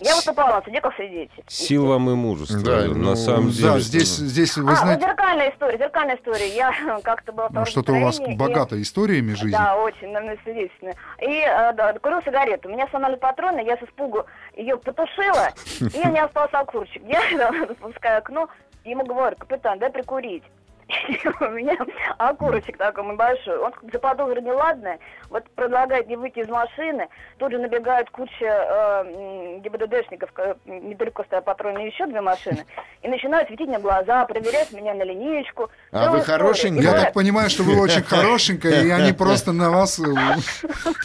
Я 0.00 0.14
выступала 0.14 0.56
на 0.56 0.62
суде 0.62 0.80
как 0.80 0.94
свидетель. 0.94 1.42
Сил 1.48 1.86
вам 1.86 2.08
и 2.10 2.14
мужества. 2.14 2.60
Да, 2.60 2.78
Алена, 2.78 2.94
ну, 2.94 3.10
на 3.10 3.16
самом 3.16 3.50
деле. 3.50 3.70
Да, 3.72 3.78
здесь, 3.80 4.14
здесь 4.16 4.56
вы 4.58 4.70
а, 4.70 4.76
знаете, 4.76 5.00
вот 5.00 5.08
зеркальная 5.10 5.50
история, 5.50 5.78
зеркальная 5.78 6.16
история. 6.16 6.54
Я 6.54 6.72
как-то 7.02 7.32
была 7.32 7.48
ну, 7.50 7.64
что-то 7.64 7.92
у 7.94 8.00
вас 8.00 8.18
настроении, 8.18 8.34
и- 8.34 8.82
историями 8.82 9.32
жизни. 9.32 9.50
Да, 9.50 9.74
очень, 9.76 10.08
наверное, 10.12 10.38
свидетельственно. 10.44 10.92
И 11.20 11.40
э, 11.40 11.72
да, 11.72 11.94
курил 11.94 12.20
сигарету. 12.24 12.68
Меня 12.68 12.86
сломали 12.90 13.16
патроны, 13.16 13.64
я 13.66 13.76
с 13.76 13.82
испугу 13.82 14.24
ее 14.56 14.76
потушила, 14.78 15.50
и 15.80 16.06
у 16.06 16.10
меня 16.10 16.24
остался 16.26 16.60
окурчик. 16.60 17.02
Я 17.06 17.20
спускаю 17.78 18.18
окно, 18.18 18.48
ему 18.84 19.04
говорю, 19.04 19.36
капитан, 19.36 19.78
дай 19.78 19.90
прикурить. 19.90 20.42
У 21.40 21.50
меня 21.50 21.76
окурочек 22.18 22.76
такой 22.76 23.04
небольшой. 23.04 23.58
Он 23.58 23.72
заподозрил 23.92 24.42
неладное, 24.42 24.98
вот 25.30 25.48
предлагает 25.50 26.06
мне 26.06 26.16
выйти 26.16 26.40
из 26.40 26.48
машины, 26.48 27.08
тут 27.38 27.50
же 27.50 27.58
набегает 27.58 28.08
куча 28.10 28.32
э, 28.44 29.58
ГИБДДшников, 29.62 30.30
э, 30.36 30.54
недалеко 30.66 31.24
стоят 31.24 31.44
патрульные 31.44 31.88
еще 31.88 32.06
две 32.06 32.20
машины, 32.20 32.64
и 33.02 33.08
начинают 33.08 33.48
светить 33.48 33.66
мне 33.66 33.78
глаза, 33.78 34.24
проверять 34.26 34.72
меня 34.72 34.94
на 34.94 35.02
линеечку. 35.02 35.70
А 35.90 36.10
вы 36.10 36.20
хорошенькая? 36.20 36.82
Я 36.82 36.92
так 36.92 37.12
понимаю, 37.12 37.50
что 37.50 37.64
вы 37.64 37.80
очень 37.80 38.02
хорошенькая, 38.04 38.84
и 38.84 38.90
они 38.90 39.12
просто 39.12 39.52
на 39.52 39.70
вас 39.70 39.98
э, 39.98 40.04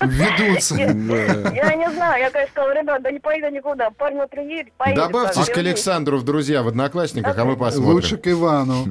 ведутся. 0.01 0.75
Я, 0.75 0.93
не 1.75 1.89
знаю, 1.91 2.21
я, 2.21 2.29
конечно, 2.29 2.51
сказала, 2.51 2.73
ребят, 2.73 3.01
да 3.01 3.11
не 3.11 3.19
поеду 3.19 3.49
никуда, 3.49 3.89
парень 3.89 4.17
вот 4.17 4.29
приедет, 4.29 4.71
поедет. 4.73 5.03
Добавьтесь 5.05 5.49
к 5.49 5.57
Александру 5.57 6.17
в 6.17 6.23
друзья 6.23 6.61
в 6.61 6.67
Одноклассниках, 6.67 7.35
а 7.35 7.45
мы 7.45 7.57
посмотрим. 7.57 7.95
Лучше 7.95 8.17
к 8.17 8.27
Ивану. 8.27 8.85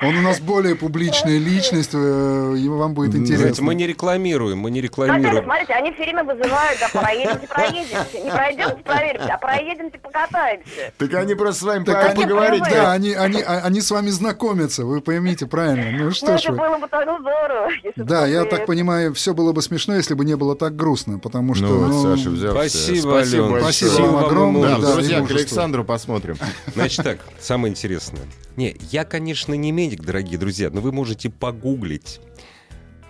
Он 0.00 0.16
у 0.16 0.22
нас 0.22 0.40
более 0.40 0.74
публичная 0.76 1.38
личность, 1.38 1.90
э, 1.92 2.54
и 2.58 2.68
вам 2.68 2.94
будет 2.94 3.12
Знаете, 3.12 3.34
интересно. 3.34 3.64
мы 3.64 3.74
не 3.74 3.86
рекламируем, 3.86 4.58
мы 4.58 4.70
не 4.70 4.80
рекламируем. 4.80 5.44
смотрите, 5.44 5.72
они 5.74 5.92
все 5.92 6.02
время 6.04 6.24
вызывают, 6.24 6.78
да, 6.80 6.88
проедемте, 7.00 7.46
проедемте. 7.48 8.22
Не 8.22 8.30
пройдемте, 8.30 8.82
проверимся, 8.84 9.34
а 9.34 9.38
проедемте, 9.38 9.98
покатаемся. 9.98 10.92
Так 10.96 11.14
они 11.14 11.34
просто 11.34 11.60
с 11.60 11.64
вами 11.64 11.84
Так 11.84 12.14
поговорить. 12.14 12.62
Да, 12.70 12.92
они, 12.92 13.12
они, 13.12 13.42
а- 13.42 13.62
они 13.64 13.80
с 13.80 13.90
вами 13.90 14.08
знакомятся, 14.10 14.84
вы 14.84 15.00
поймите 15.00 15.46
правильно. 15.46 15.90
Ну 15.98 16.04
Ну, 16.04 16.10
что 16.12 16.38
ж 16.38 16.42
это 16.44 16.52
вы. 16.52 16.58
было 16.58 16.78
бы 16.78 16.88
так 16.88 17.02
здорово. 17.02 17.70
если 17.82 18.02
бы 18.02 18.08
Да, 18.08 18.26
я 18.26 18.44
так 18.44 18.66
понимаю, 18.66 19.14
все 19.14 19.34
было 19.34 19.52
бы 19.52 19.62
смешно, 19.62 19.94
если 19.96 20.14
бы 20.14 20.24
не 20.24 20.36
было 20.36 20.54
так 20.56 20.76
грустно, 20.76 21.18
потому 21.18 21.54
что... 21.54 21.66
Ну, 21.66 21.86
ну, 21.88 22.02
Саша 22.16 22.30
взял. 22.30 22.52
Спасибо, 22.52 23.00
Спасибо. 23.10 23.58
Спасибо 23.60 23.90
вам 24.02 24.24
огромное. 24.24 24.68
Да, 24.76 24.78
да, 24.78 24.92
друзья, 24.94 25.22
к. 25.22 25.30
Александру 25.30 25.84
посмотрим. 25.84 26.36
Значит 26.74 27.04
так, 27.04 27.18
самое 27.40 27.70
интересное. 27.72 28.22
Не, 28.58 28.74
я, 28.90 29.04
конечно, 29.04 29.54
не 29.54 29.70
медик, 29.70 30.02
дорогие 30.02 30.36
друзья, 30.36 30.68
но 30.68 30.80
вы 30.80 30.90
можете 30.90 31.30
погуглить 31.30 32.20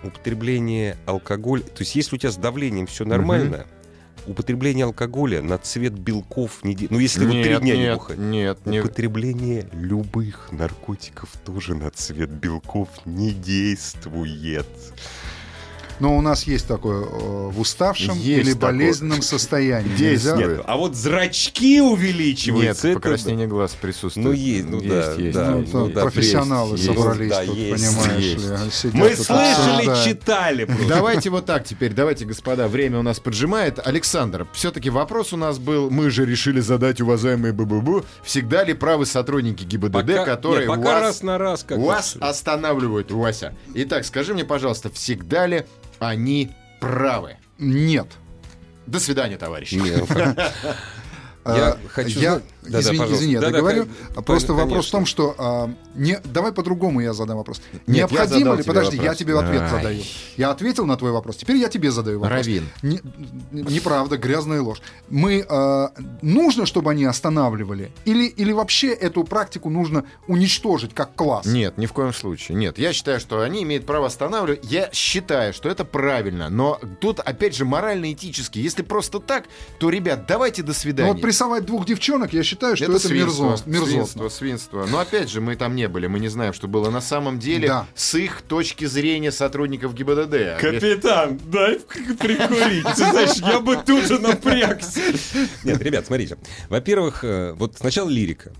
употребление 0.03 0.95
алкоголя. 1.07 1.63
То 1.63 1.79
есть, 1.79 1.95
если 1.95 2.17
у 2.17 2.19
тебя 2.19 2.29
с 2.29 2.37
давлением 2.37 2.85
все 2.85 3.03
нормально, 3.03 3.65
употребление 4.27 4.85
алкоголя 4.85 5.41
на 5.41 5.57
цвет 5.57 5.93
белков 5.93 6.63
не... 6.63 6.77
Ну, 6.91 6.99
если 6.99 7.25
вы 7.25 7.41
три 7.41 7.49
Нет, 7.53 7.61
дня 7.61 7.73
не 7.73 7.81
нет, 7.81 7.93
бухаете. 7.95 8.21
нет, 8.21 8.65
нет. 8.67 8.85
Употребление 8.85 9.67
любых 9.73 10.51
наркотиков 10.51 11.31
тоже 11.43 11.73
на 11.73 11.89
цвет 11.89 12.29
белков 12.29 12.89
не 13.05 13.31
действует. 13.31 14.67
Но 15.99 16.17
у 16.17 16.21
нас 16.21 16.43
есть 16.43 16.67
такое 16.67 17.03
э, 17.03 17.07
в 17.49 17.59
уставшем 17.59 18.15
Есть 18.17 18.27
или 18.47 18.53
такое. 18.53 18.71
болезненном 18.71 19.21
состоянии. 19.21 19.91
Нельзя- 19.97 20.37
Нет, 20.37 20.61
а 20.65 20.77
вот 20.77 20.95
зрачки 20.95 21.81
увеличиваются. 21.81 22.87
Нет, 22.87 22.95
это- 22.95 23.01
покраснение 23.01 23.47
глаз 23.47 23.75
присутствует. 23.79 24.25
Ну, 24.27 24.31
есть, 24.31 24.65
ну 24.69 24.81
да, 24.81 25.13
есть, 25.13 25.33
да. 25.35 25.51
Ну, 25.51 25.59
есть, 25.61 25.73
есть. 25.73 25.93
да, 25.93 26.01
профессионалы 26.01 26.71
есть, 26.77 26.85
есть. 26.87 26.97
собрались 26.99 27.29
Да, 27.29 27.45
тут, 27.45 27.57
есть, 27.57 27.83
понимаешь 27.99 28.23
есть. 28.23 28.37
ли. 28.49 28.71
сидят 28.71 28.93
Мы 28.93 29.09
тут, 29.09 29.25
слышали, 29.25 29.51
обсуждают. 29.87 30.05
читали. 30.05 30.65
просто. 30.65 30.87
Давайте 30.87 31.29
вот 31.29 31.45
так 31.45 31.65
теперь, 31.65 31.93
давайте, 31.93 32.25
господа, 32.25 32.67
время 32.67 32.99
у 32.99 33.03
нас 33.03 33.19
поджимает. 33.19 33.79
Александр, 33.85 34.47
все-таки 34.53 34.89
вопрос 34.89 35.33
у 35.33 35.37
нас 35.37 35.59
был, 35.59 35.89
мы 35.89 36.09
же 36.09 36.25
решили 36.25 36.59
задать, 36.61 37.01
уважаемые 37.01 37.51
БББ, 37.53 38.05
всегда 38.23 38.63
ли 38.63 38.73
правы 38.73 39.05
сотрудники 39.05 39.63
ГИБДД, 39.63 39.91
Пока- 39.93 40.25
которые 40.25 40.67
нет, 40.67 40.77
пока 40.77 40.93
вас, 40.93 41.01
раз 41.01 41.23
на 41.23 41.37
раз 41.37 41.63
как 41.63 41.77
вас 41.77 42.15
раз. 42.15 42.29
останавливают, 42.37 43.11
Вася. 43.11 43.53
Итак, 43.73 44.05
скажи 44.05 44.33
мне, 44.33 44.45
пожалуйста, 44.45 44.89
всегда 44.91 45.45
ли 45.47 45.65
они 45.99 46.51
правы? 46.79 47.37
Нет. 47.57 48.07
До 48.85 48.99
свидания, 48.99 49.37
товарищи. 49.37 49.75
Нет. 49.75 50.09
Я 51.45 51.77
хочу 51.89 52.41
Да-да, 52.61 52.79
извини, 52.81 52.97
пожалуйста. 52.97 53.15
извини, 53.23 53.33
я 53.33 53.39
Да-да, 53.41 53.51
договорю. 53.53 53.87
кон- 54.15 54.23
Просто 54.23 54.47
конечно. 54.47 54.53
вопрос 54.65 54.87
в 54.87 54.91
том, 54.91 55.05
что 55.05 55.35
а, 55.37 55.69
не, 55.95 56.19
давай 56.25 56.51
по-другому 56.51 56.99
я 57.01 57.13
задам 57.13 57.37
вопрос. 57.37 57.61
Нет, 57.87 58.11
Необходимо 58.11 58.55
ли? 58.55 58.63
Подожди, 58.63 58.97
вопрос. 58.97 59.11
я 59.13 59.15
тебе 59.15 59.39
ответ 59.39 59.61
Ай. 59.61 59.69
задаю. 59.69 60.01
Я 60.37 60.51
ответил 60.51 60.85
на 60.85 60.97
твой 60.97 61.11
вопрос. 61.11 61.37
Теперь 61.37 61.55
я 61.57 61.69
тебе 61.69 61.89
задаю 61.91 62.19
вопрос. 62.19 62.37
Равин. 62.45 62.67
Не- 62.81 63.01
неправда, 63.51 64.17
грязная 64.17 64.61
ложь. 64.61 64.81
Мы 65.09 65.45
а, 65.49 65.91
нужно, 66.21 66.65
чтобы 66.65 66.91
они 66.91 67.05
останавливали, 67.05 67.91
или 68.05 68.25
или 68.25 68.51
вообще 68.51 68.89
эту 68.89 69.23
практику 69.23 69.69
нужно 69.69 70.03
уничтожить 70.27 70.93
как 70.93 71.15
класс? 71.15 71.45
Нет, 71.45 71.77
ни 71.77 71.85
в 71.85 71.93
коем 71.93 72.13
случае. 72.13 72.57
Нет, 72.57 72.77
я 72.77 72.93
считаю, 72.93 73.19
что 73.19 73.41
они 73.41 73.63
имеют 73.63 73.85
право 73.85 74.07
останавливать. 74.07 74.59
Я 74.63 74.89
считаю, 74.93 75.53
что 75.53 75.69
это 75.69 75.85
правильно. 75.85 76.49
Но 76.49 76.79
тут, 76.99 77.19
опять 77.19 77.55
же, 77.55 77.65
морально-этически. 77.65 78.59
Если 78.59 78.81
просто 78.83 79.19
так, 79.19 79.45
то, 79.79 79.89
ребят, 79.89 80.25
давайте 80.27 80.61
до 80.61 80.69
Но 80.69 80.73
свидания. 80.73 81.11
вот 81.13 81.21
прессовать 81.21 81.65
двух 81.65 81.85
девчонок, 81.85 82.33
я 82.33 82.43
считаю, 82.49 82.75
что 82.75 82.85
это, 82.85 82.99
свинство, 82.99 83.43
мерзост- 83.45 83.63
мерзотно. 83.67 83.85
свинство, 84.05 84.29
свинство. 84.29 84.85
Но 84.89 84.99
опять 84.99 85.29
же, 85.29 85.39
мы 85.41 85.55
там 85.55 85.75
не 85.75 85.87
были, 85.87 86.07
мы 86.07 86.19
не 86.19 86.27
знаем, 86.29 86.53
что 86.53 86.67
было 86.67 86.89
на 86.89 87.01
самом 87.01 87.39
деле 87.39 87.67
Да. 87.67 87.87
с 87.95 88.15
их 88.15 88.41
точки 88.41 88.85
зрения 88.85 89.31
сотрудников 89.31 89.93
ГИБДД. 89.93 90.59
Капитан, 90.59 91.39
дай 91.45 91.79
прикурить. 91.79 92.85
Ты 92.95 93.09
знаешь, 93.09 93.35
я 93.37 93.59
бы 93.59 93.77
тут 93.77 94.05
же 94.05 94.19
напрягся. 94.19 95.01
Нет, 95.63 95.81
ребят, 95.81 96.05
смотрите. 96.07 96.37
Во-первых, 96.69 97.23
э, 97.23 97.53
вот 97.53 97.75
сначала 97.77 98.09
лирика. 98.09 98.51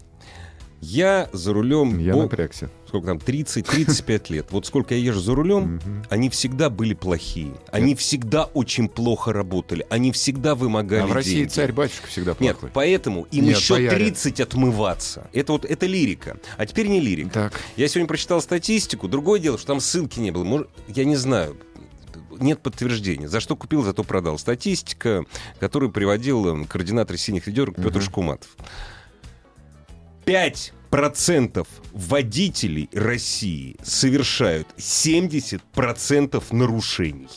Я 0.81 1.29
за 1.33 1.53
рулем... 1.53 1.99
Я 1.99 2.13
бо- 2.13 2.23
напрягся. 2.23 2.69
Сколько 2.87 3.07
там? 3.07 3.17
30-35 3.17 4.31
лет. 4.33 4.47
Вот 4.51 4.65
сколько 4.65 4.95
я 4.95 5.01
езжу 5.01 5.19
за 5.19 5.35
рулем, 5.35 5.79
они 6.09 6.29
всегда 6.29 6.69
были 6.69 6.93
плохие. 6.93 7.51
Они 7.71 7.95
всегда 7.95 8.45
очень 8.45 8.87
плохо 8.87 9.33
работали. 9.33 9.85
Они 9.89 10.11
всегда 10.11 10.55
вымогали 10.55 11.01
А 11.01 11.07
в 11.07 11.11
России 11.11 11.35
деньги. 11.39 11.49
царь-батюшка 11.49 12.07
всегда 12.07 12.35
Нет, 12.39 12.53
плохой. 12.57 12.71
поэтому 12.73 13.27
им 13.31 13.45
Нет, 13.45 13.57
еще 13.57 13.73
бояре. 13.75 13.97
30 13.97 14.39
отмываться. 14.39 15.29
Это 15.33 15.51
вот 15.51 15.65
это 15.65 15.85
лирика. 15.85 16.37
А 16.57 16.65
теперь 16.65 16.87
не 16.87 16.99
лирика. 16.99 17.29
Так. 17.29 17.61
Я 17.75 17.87
сегодня 17.87 18.07
прочитал 18.07 18.41
статистику. 18.41 19.07
Другое 19.07 19.39
дело, 19.39 19.57
что 19.57 19.67
там 19.67 19.79
ссылки 19.81 20.19
не 20.19 20.31
было. 20.31 20.43
Может, 20.45 20.69
я 20.87 21.03
не 21.05 21.15
знаю. 21.17 21.57
Нет 22.39 22.61
подтверждения. 22.61 23.27
За 23.27 23.41
что 23.41 23.55
купил, 23.57 23.83
зато 23.83 24.03
продал. 24.03 24.39
Статистика, 24.39 25.25
которую 25.59 25.91
приводил 25.91 26.61
э, 26.63 26.65
координатор 26.65 27.17
синих 27.17 27.47
ведерок 27.47 27.75
Петр 27.75 28.01
Шкуматов. 28.01 28.47
5% 30.29 31.67
водителей 31.93 32.89
России 32.93 33.77
совершают 33.83 34.67
70% 34.77 36.43
нарушений. 36.51 37.27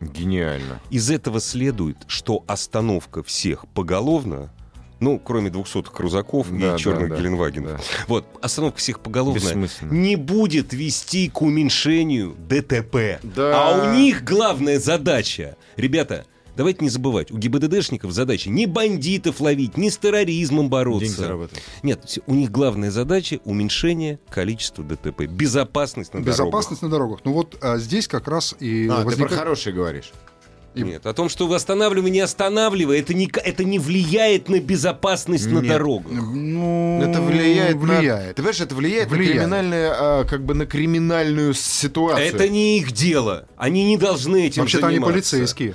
Гениально. 0.00 0.80
Из 0.90 1.10
этого 1.10 1.40
следует, 1.40 1.96
что 2.06 2.44
остановка 2.46 3.22
всех 3.22 3.66
поголовно, 3.68 4.52
ну, 5.00 5.18
кроме 5.18 5.50
200 5.50 5.82
крузаков 5.84 6.46
Да, 6.50 6.74
и 6.74 6.78
черных 6.78 7.08
да, 7.08 7.14
да, 7.16 7.20
Геленваген. 7.20 7.64
да. 7.64 7.80
Вот, 8.06 8.26
остановка 8.42 8.78
всех 8.78 9.00
поголовно 9.00 9.68
не 9.82 10.16
будет 10.16 10.72
вести 10.72 11.28
к 11.28 11.42
уменьшению 11.42 12.36
ДТП. 12.48 13.18
Да. 13.22 13.70
А 13.70 13.88
у 13.88 13.94
них 13.94 14.24
главная 14.24 14.78
задача, 14.78 15.56
ребята, 15.76 16.26
давайте 16.56 16.82
не 16.84 16.88
забывать, 16.90 17.30
у 17.30 17.36
ГИБДДшников 17.38 18.12
задача 18.12 18.50
не 18.50 18.66
бандитов 18.66 19.40
ловить, 19.40 19.76
не 19.76 19.90
с 19.90 19.96
терроризмом 19.98 20.68
бороться. 20.68 21.06
Деньги 21.06 21.16
заработать. 21.20 21.62
Нет, 21.82 22.18
у 22.26 22.34
них 22.34 22.50
главная 22.50 22.90
задача 22.90 23.40
уменьшение 23.44 24.18
количества 24.30 24.84
ДТП, 24.84 25.22
безопасность 25.22 26.14
на 26.14 26.20
Безопасность 26.20 26.82
на 26.82 26.88
дорогах. 26.90 27.20
Ну 27.24 27.32
вот 27.32 27.56
а, 27.60 27.78
здесь 27.78 28.08
как 28.08 28.28
раз 28.28 28.54
и 28.60 28.86
А, 28.88 28.96
ты 28.96 29.02
про 29.02 29.04
возникает... 29.10 29.38
хорошие 29.40 29.74
говоришь. 29.74 30.04
дорогах. 30.12 30.30
Нет, 30.76 31.06
о 31.06 31.12
том, 31.14 31.28
что 31.28 31.52
останавливай, 31.52 32.10
не 32.10 32.18
останавливай, 32.18 32.98
это 32.98 33.14
не, 33.14 33.30
это 33.32 33.62
не 33.62 33.78
влияет 33.78 34.48
на 34.48 34.58
безопасность 34.58 35.46
на 35.46 35.60
Нет. 35.60 35.68
дорогах. 35.68 36.10
Ну, 36.10 37.00
Это 37.00 37.20
влияет, 37.22 37.76
на- 37.76 37.80
влияет. 37.80 38.28
Ты 38.30 38.42
понимаешь, 38.42 38.60
это 38.60 38.74
влияет, 38.74 39.08
Влияет. 39.08 39.34
на 39.36 39.40
криминальное, 39.42 39.92
а, 39.94 40.24
как 40.24 40.44
бы 40.44 40.54
на 40.54 40.66
криминальную 40.66 41.54
ситуацию. 41.54 42.26
Это 42.26 42.48
не 42.48 42.78
их 42.78 42.90
дело. 42.90 43.46
Они 43.56 43.84
не 43.84 43.96
должны 43.96 44.46
этим 44.48 44.62
Вообще-то 44.62 44.88
они 44.88 44.96
заниматься. 44.96 45.12
полицейские. 45.36 45.74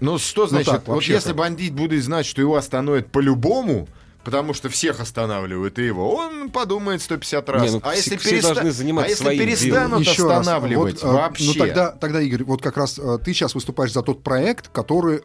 Ну 0.00 0.18
что 0.18 0.46
значит, 0.46 0.72
так, 0.72 0.88
вот 0.88 1.02
если 1.04 1.32
бандит 1.32 1.74
будет 1.74 2.02
знать, 2.02 2.26
что 2.26 2.40
его 2.40 2.56
остановят 2.56 3.08
по-любому, 3.12 3.86
потому 4.24 4.54
что 4.54 4.68
всех 4.68 5.00
останавливают 5.00 5.78
и 5.78 5.84
его, 5.84 6.14
он 6.14 6.50
подумает 6.50 7.02
150 7.02 7.48
раз. 7.48 7.62
Не, 7.62 7.70
ну, 7.70 7.80
а 7.82 7.90
все- 7.90 7.96
если, 7.98 8.16
все 8.16 8.36
переста- 8.38 8.54
должны 8.54 8.70
заниматься 8.70 9.06
а 9.06 9.10
если 9.10 9.24
своим 9.24 9.38
перестанут 9.40 10.00
Еще 10.00 10.26
раз, 10.28 10.40
останавливать 10.40 11.02
вот, 11.02 11.10
э, 11.10 11.12
вообще? 11.12 11.44
Ну 11.46 11.54
тогда, 11.54 11.90
тогда, 11.92 12.20
Игорь, 12.20 12.44
вот 12.44 12.62
как 12.62 12.76
раз 12.76 12.98
э, 12.98 13.18
ты 13.24 13.32
сейчас 13.32 13.54
выступаешь 13.54 13.92
за 13.92 14.02
тот 14.02 14.22
проект, 14.22 14.68
который 14.68 15.18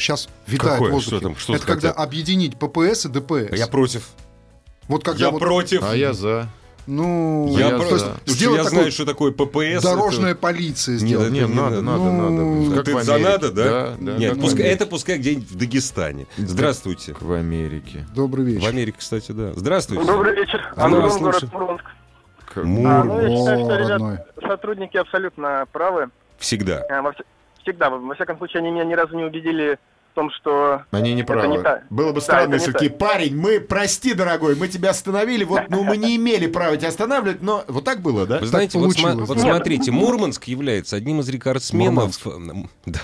сейчас 0.00 0.28
витает 0.46 0.74
Какой? 0.74 0.90
в 0.90 0.92
воздухе. 0.92 1.16
Что 1.16 1.26
там? 1.28 1.36
Что 1.36 1.54
Это 1.56 1.66
когда 1.66 1.88
хотят? 1.88 2.02
объединить 2.04 2.58
ППС 2.58 3.06
и 3.06 3.08
ДПС. 3.08 3.56
Я 3.56 3.66
против. 3.66 4.08
вот 4.88 5.04
когда 5.04 5.24
Я 5.26 5.30
вот, 5.30 5.40
против. 5.40 5.82
А 5.82 5.96
я 5.96 6.12
за. 6.12 6.48
Ну, 6.86 7.46
Я 7.56 7.70
то 7.70 7.78
за. 7.78 7.84
есть 7.84 7.90
Потому 7.90 7.98
Потому 7.98 8.18
что 8.24 8.32
сделать 8.34 8.56
я 8.58 8.64
такую 8.64 8.78
знаю, 8.80 8.92
что 8.92 9.04
такое 9.06 9.32
ППС. 9.32 9.82
дорожная 9.82 10.30
это- 10.32 10.40
полиция 10.40 10.92
Нет, 10.94 11.00
сделать. 11.00 11.26
это 11.28 11.34
Не, 11.34 11.40
не 11.40 11.46
надо, 11.54 11.80
надо. 11.82 11.82
надо, 11.82 12.30
Ну, 12.30 12.62
надо. 12.64 12.76
Как 12.76 12.84
Ты 12.84 12.96
в 12.96 13.02
за 13.04 13.18
надо, 13.18 13.52
да? 13.52 13.64
Да, 13.64 13.94
да, 14.00 14.16
Нет, 14.18 14.36
в 14.36 14.40
пускай, 14.40 14.66
это 14.66 14.86
пускай 14.86 15.18
где-нибудь 15.18 15.50
в 15.50 15.56
Дагестане. 15.56 16.26
Здравствуйте. 16.36 17.12
Как 17.12 17.22
в 17.22 17.32
Америке. 17.32 18.06
Добрый 18.14 18.44
В 18.44 18.48
вечер. 18.48 18.68
Америке, 18.68 18.96
кстати, 18.98 19.32
да. 19.32 19.52
Здравствуйте. 19.54 20.04
Добрый 20.04 20.34
вечер. 20.36 20.72
А 20.76 20.88
мы 20.88 21.00
город. 21.00 21.44
Мурманск. 21.52 21.84
Мур. 22.56 22.86
А, 22.86 23.04
ну, 23.04 23.20
я 23.20 23.36
считаю, 23.36 23.64
что, 23.64 23.76
ребят, 23.76 23.90
родной. 23.90 24.18
сотрудники 24.46 24.96
абсолютно 24.96 25.66
правы. 25.72 26.10
Всегда. 26.38 26.84
А, 26.90 27.02
во 27.02 27.10
вс- 27.10 27.24
Всегда, 27.62 27.90
во 27.90 28.14
всяком 28.14 28.36
случае, 28.38 28.60
они 28.60 28.70
меня 28.70 28.84
ни 28.84 28.92
разу 28.92 29.16
не 29.16 29.24
убедили 29.24 29.78
в 30.14 30.16
том, 30.16 30.30
что... 30.30 30.84
Они 30.92 31.12
не 31.12 31.24
правы. 31.24 31.56
не 31.56 31.60
так. 31.60 31.82
Было 31.90 32.10
бы 32.10 32.14
Да, 32.14 32.20
странно, 32.20 32.54
если 32.54 32.68
не 32.68 32.72
такие, 32.72 32.90
парень, 32.92 33.36
мы, 33.36 33.58
прости, 33.58 34.14
дорогой, 34.14 34.54
мы 34.54 34.68
тебя 34.68 34.90
остановили, 34.90 35.42
вот, 35.42 35.62
ну, 35.70 35.82
мы 35.82 35.96
не 35.96 36.14
имели 36.16 36.46
права 36.46 36.76
тебя 36.76 36.88
останавливать, 36.88 37.42
но 37.42 37.64
вот 37.66 37.84
так 37.84 38.00
было, 38.00 38.24
да? 38.24 38.38
Вы 38.38 38.46
знаете, 38.46 38.78
вот, 38.78 38.94
сма- 38.96 39.24
вот 39.24 39.40
смотрите, 39.40 39.90
Мурманск 39.90 40.44
является 40.44 40.94
одним 40.94 41.18
из 41.18 41.28
рекордсменов, 41.28 42.16
да, 42.86 43.00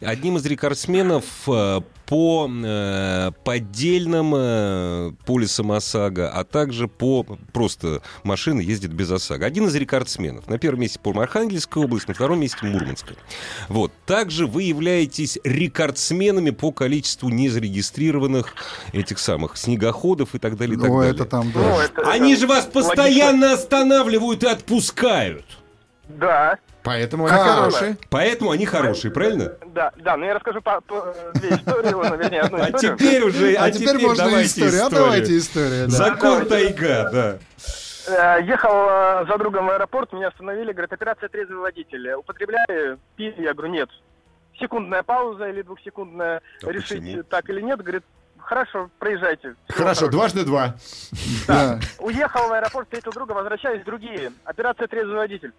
одним 0.00 0.36
из 0.38 0.44
рекордсменов 0.44 1.24
э, 1.46 1.80
по 2.06 2.48
э, 2.48 3.30
поддельным 3.44 4.32
э, 4.36 5.12
полисам 5.26 5.72
ОСАГО, 5.72 6.30
а 6.30 6.44
также 6.44 6.86
по 6.86 7.24
просто 7.52 8.00
машины 8.22 8.60
ездят 8.60 8.92
без 8.92 9.10
ОСАГО. 9.10 9.44
Один 9.44 9.66
из 9.66 9.74
рекордсменов. 9.74 10.46
На 10.48 10.58
первом 10.58 10.80
месте 10.80 10.98
по 11.00 11.10
Архангельская 11.20 11.82
область, 11.84 12.06
на 12.08 12.14
втором 12.14 12.40
месте 12.40 12.58
Мурманская. 12.62 13.16
Вот. 13.68 13.92
Также 14.06 14.46
вы 14.46 14.62
являетесь 14.62 15.38
рекордсменами 15.42 16.50
по 16.50 16.70
количеству 16.72 17.28
незарегистрированных 17.28 18.54
этих 18.92 19.18
самых 19.18 19.56
снегоходов 19.56 20.34
и 20.34 20.38
так 20.38 20.56
далее. 20.56 20.76
И 20.76 20.80
так 20.80 20.88
Ну, 20.88 20.98
далее. 20.98 21.14
это 21.14 21.24
там, 21.24 21.50
да. 21.52 21.60
Ну, 21.60 21.80
это- 21.80 22.10
Они 22.10 22.32
это 22.32 22.40
же 22.42 22.46
вас 22.46 22.64
логично. 22.66 22.80
постоянно 22.82 23.52
останавливают 23.52 24.44
и 24.44 24.46
отпускают. 24.46 25.44
Да, 26.08 26.58
Поэтому 26.82 27.26
они 27.26 27.36
хорошие. 27.36 27.96
Поэтому 28.10 28.50
они 28.52 28.64
хорошие, 28.64 29.10
правильно? 29.10 29.54
да, 29.66 29.92
да, 29.96 30.16
но 30.16 30.24
я 30.24 30.34
расскажу 30.34 30.60
по, 30.62 30.80
по- 30.80 31.12
две 31.34 31.50
истории, 31.56 31.90
ну, 31.90 32.16
вернее, 32.16 32.42
одну 32.42 32.58
А 32.62 32.70
историю. 32.70 32.96
теперь 32.96 33.22
уже, 33.24 33.54
А, 33.54 33.70
теперь, 33.72 33.98
можно 33.98 34.24
давайте 34.24 34.46
историю. 34.46 34.86
А 34.86 34.90
давайте 34.90 35.36
историю. 35.38 35.84
да. 35.86 35.90
Закон 35.90 36.46
тайга, 36.46 37.10
да. 37.12 37.38
Э, 38.38 38.40
Ехал 38.44 38.86
э, 38.88 39.26
за 39.28 39.36
другом 39.36 39.66
в 39.66 39.70
аэропорт, 39.70 40.12
меня 40.12 40.28
остановили, 40.28 40.70
говорят, 40.70 40.92
операция 40.92 41.28
трезвый 41.28 41.58
водитель. 41.58 42.12
Употребляли, 42.12 42.98
пили, 43.16 43.42
я 43.42 43.52
говорю, 43.52 43.72
нет. 43.72 43.88
Секундная 44.60 45.02
пауза 45.02 45.48
или 45.48 45.62
двухсекундная, 45.62 46.40
А 46.62 46.70
решить 46.70 47.00
почему? 47.02 47.22
так 47.24 47.50
или 47.50 47.60
нет, 47.62 47.82
говорит, 47.82 48.04
хорошо, 48.38 48.90
проезжайте. 49.00 49.56
Всего 49.68 49.78
Хорошо, 49.78 50.06
хорошего. 50.06 50.10
дважды 50.12 50.44
два. 50.44 50.76
Да. 51.48 51.80
Уехал 51.98 52.46
в 52.48 52.52
аэропорт, 52.52 52.86
встретил 52.86 53.10
друга, 53.10 53.32
возвращаюсь, 53.32 53.82
другие. 53.84 54.30
Операция 54.44 54.86
трезвый 54.86 55.16
водитель. 55.16 55.52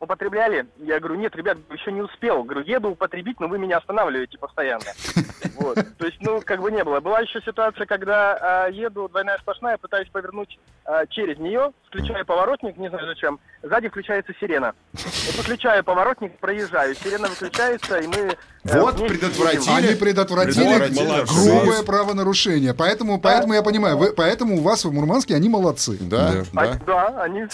Употребляли? 0.00 0.66
Я 0.78 0.98
говорю, 0.98 1.16
нет, 1.20 1.36
ребят, 1.36 1.58
еще 1.70 1.92
не 1.92 2.00
успел. 2.00 2.42
Говорю, 2.42 2.62
еду 2.66 2.88
употребить, 2.90 3.38
но 3.38 3.48
вы 3.48 3.58
меня 3.58 3.76
останавливаете 3.78 4.38
постоянно. 4.38 4.84
Вот. 5.60 5.74
То 5.98 6.06
есть, 6.06 6.16
ну, 6.20 6.40
как 6.42 6.62
бы 6.62 6.72
не 6.72 6.82
было. 6.84 7.00
Была 7.00 7.20
еще 7.20 7.38
ситуация, 7.42 7.84
когда 7.84 8.64
а, 8.64 8.68
еду, 8.70 9.08
двойная 9.10 9.36
сплошная, 9.38 9.76
пытаюсь 9.76 10.08
повернуть 10.08 10.58
а, 10.86 11.04
через 11.06 11.38
нее, 11.38 11.72
включаю 11.86 12.24
поворотник, 12.24 12.78
не 12.78 12.88
знаю 12.88 13.06
зачем, 13.06 13.38
сзади 13.62 13.90
включается 13.90 14.32
сирена. 14.40 14.72
Вот 14.94 15.34
выключаю 15.36 15.84
поворотник, 15.84 16.38
проезжаю, 16.38 16.94
сирена 16.94 17.28
выключается, 17.28 17.98
и 17.98 18.06
мы... 18.06 18.16
э, 18.64 18.80
Вот, 18.80 18.96
предотвратили. 19.06 19.70
Они 19.76 19.94
предотвратили 19.96 20.78
Предотвратили. 20.78 21.50
Грубое 21.60 21.82
правонарушение. 21.82 22.72
Поэтому, 22.72 23.20
поэтому 23.20 23.52
я 23.52 23.62
понимаю, 23.62 23.98
вы- 23.98 24.14
поэтому 24.14 24.56
у 24.56 24.60
вас 24.62 24.86
в 24.86 24.92
Мурманске 24.92 25.34
они 25.34 25.50
молодцы. 25.50 25.98
Да, 26.00 26.42
А, 26.54 26.66
да. 26.68 26.78
да, 26.86 27.22
они 27.22 27.44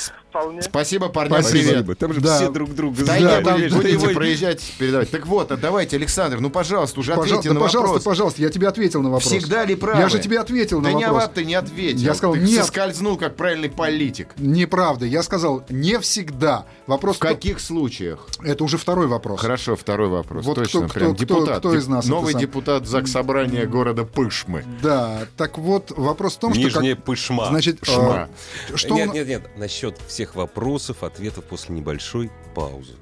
вполне... 0.40 0.62
Спасибо, 0.62 1.08
парня, 1.08 1.40
Спасибо. 1.42 1.82
привет. 1.82 1.98
Там 1.98 2.12
же 2.12 2.20
Да. 2.20 2.36
все 2.36 2.50
друг 2.50 2.74
друга 2.74 2.98
Да, 3.04 3.18
знают. 3.18 3.44
там 3.44 3.56
Видишь, 3.60 3.72
будете 3.72 3.92
его- 3.94 4.08
проезжать, 4.14 4.62
передавать. 4.78 5.10
Так 5.10 5.26
вот, 5.26 5.52
а 5.52 5.56
давайте, 5.56 5.96
Александр, 5.96 6.40
ну, 6.40 6.50
пожалуйста, 6.50 7.00
уже 7.00 7.12
ответьте 7.12 7.28
Пожалуйста, 7.36 7.54
на 7.54 7.60
пожалуйста, 7.60 7.88
вопрос. 7.88 8.04
пожалуйста, 8.04 8.42
я 8.42 8.48
тебе 8.50 8.68
ответил 8.68 9.02
на 9.02 9.10
вопрос. 9.10 9.30
Всегда 9.32 9.64
ли 9.64 9.74
правы? 9.74 10.00
Я 10.00 10.08
же 10.08 10.18
тебе 10.18 10.38
ответил 10.38 10.80
Да 10.80 10.90
на 10.90 10.94
не 10.96 11.04
вопрос. 11.04 11.24
об, 11.24 11.32
ты 11.32 11.44
не 11.44 11.54
ответил. 11.54 11.98
Я 12.00 12.14
сказал, 12.14 12.34
ты 12.34 12.40
нет. 12.40 12.60
соскользнул, 12.60 13.16
как 13.16 13.36
правильный 13.36 13.70
политик. 13.70 14.28
Неправда. 14.36 15.06
Я 15.06 15.22
сказал, 15.22 15.64
не 15.68 15.98
всегда. 16.00 16.66
Вопрос 16.86 17.16
В 17.16 17.18
каких 17.20 17.60
случаях? 17.60 18.26
Это 18.42 18.64
уже 18.64 18.78
второй 18.78 19.06
вопрос. 19.06 19.40
Хорошо, 19.40 19.76
второй 19.76 20.08
вопрос. 20.08 20.44
Вот 20.44 20.54
Точно, 20.56 20.82
кто- 20.88 20.94
прям 20.94 21.14
кто- 21.14 21.24
депутат. 21.24 21.58
кто 21.58 21.74
из 21.74 21.86
нас 21.88 22.06
Новый 22.06 22.32
сам? 22.32 22.40
депутат 22.40 22.86
Заксобрания 22.86 23.66
города 23.66 24.04
Пышмы. 24.04 24.64
Да, 24.82 25.26
так 25.36 25.58
вот, 25.58 25.92
вопрос 25.96 26.36
в 26.36 26.38
том, 26.38 26.52
что... 26.54 26.62
Нижняя 26.62 26.96
пышма. 26.96 27.46
Значит, 27.48 27.78
э, 27.88 28.26
что... 28.74 28.94
нет, 28.94 29.12
нет, 29.14 29.28
нет. 29.28 29.42
Насчет 29.56 29.96
всех 30.06 30.25
вопросов, 30.34 31.02
ответов 31.02 31.44
после 31.44 31.74
небольшой 31.74 32.30
паузы. 32.54 32.94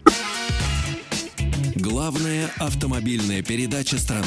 Главная 1.74 2.50
автомобильная 2.58 3.42
передача 3.42 3.98
страны. 3.98 4.26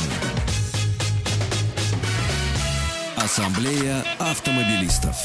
Ассамблея 3.15 4.03
автомобилистов. 4.19 5.15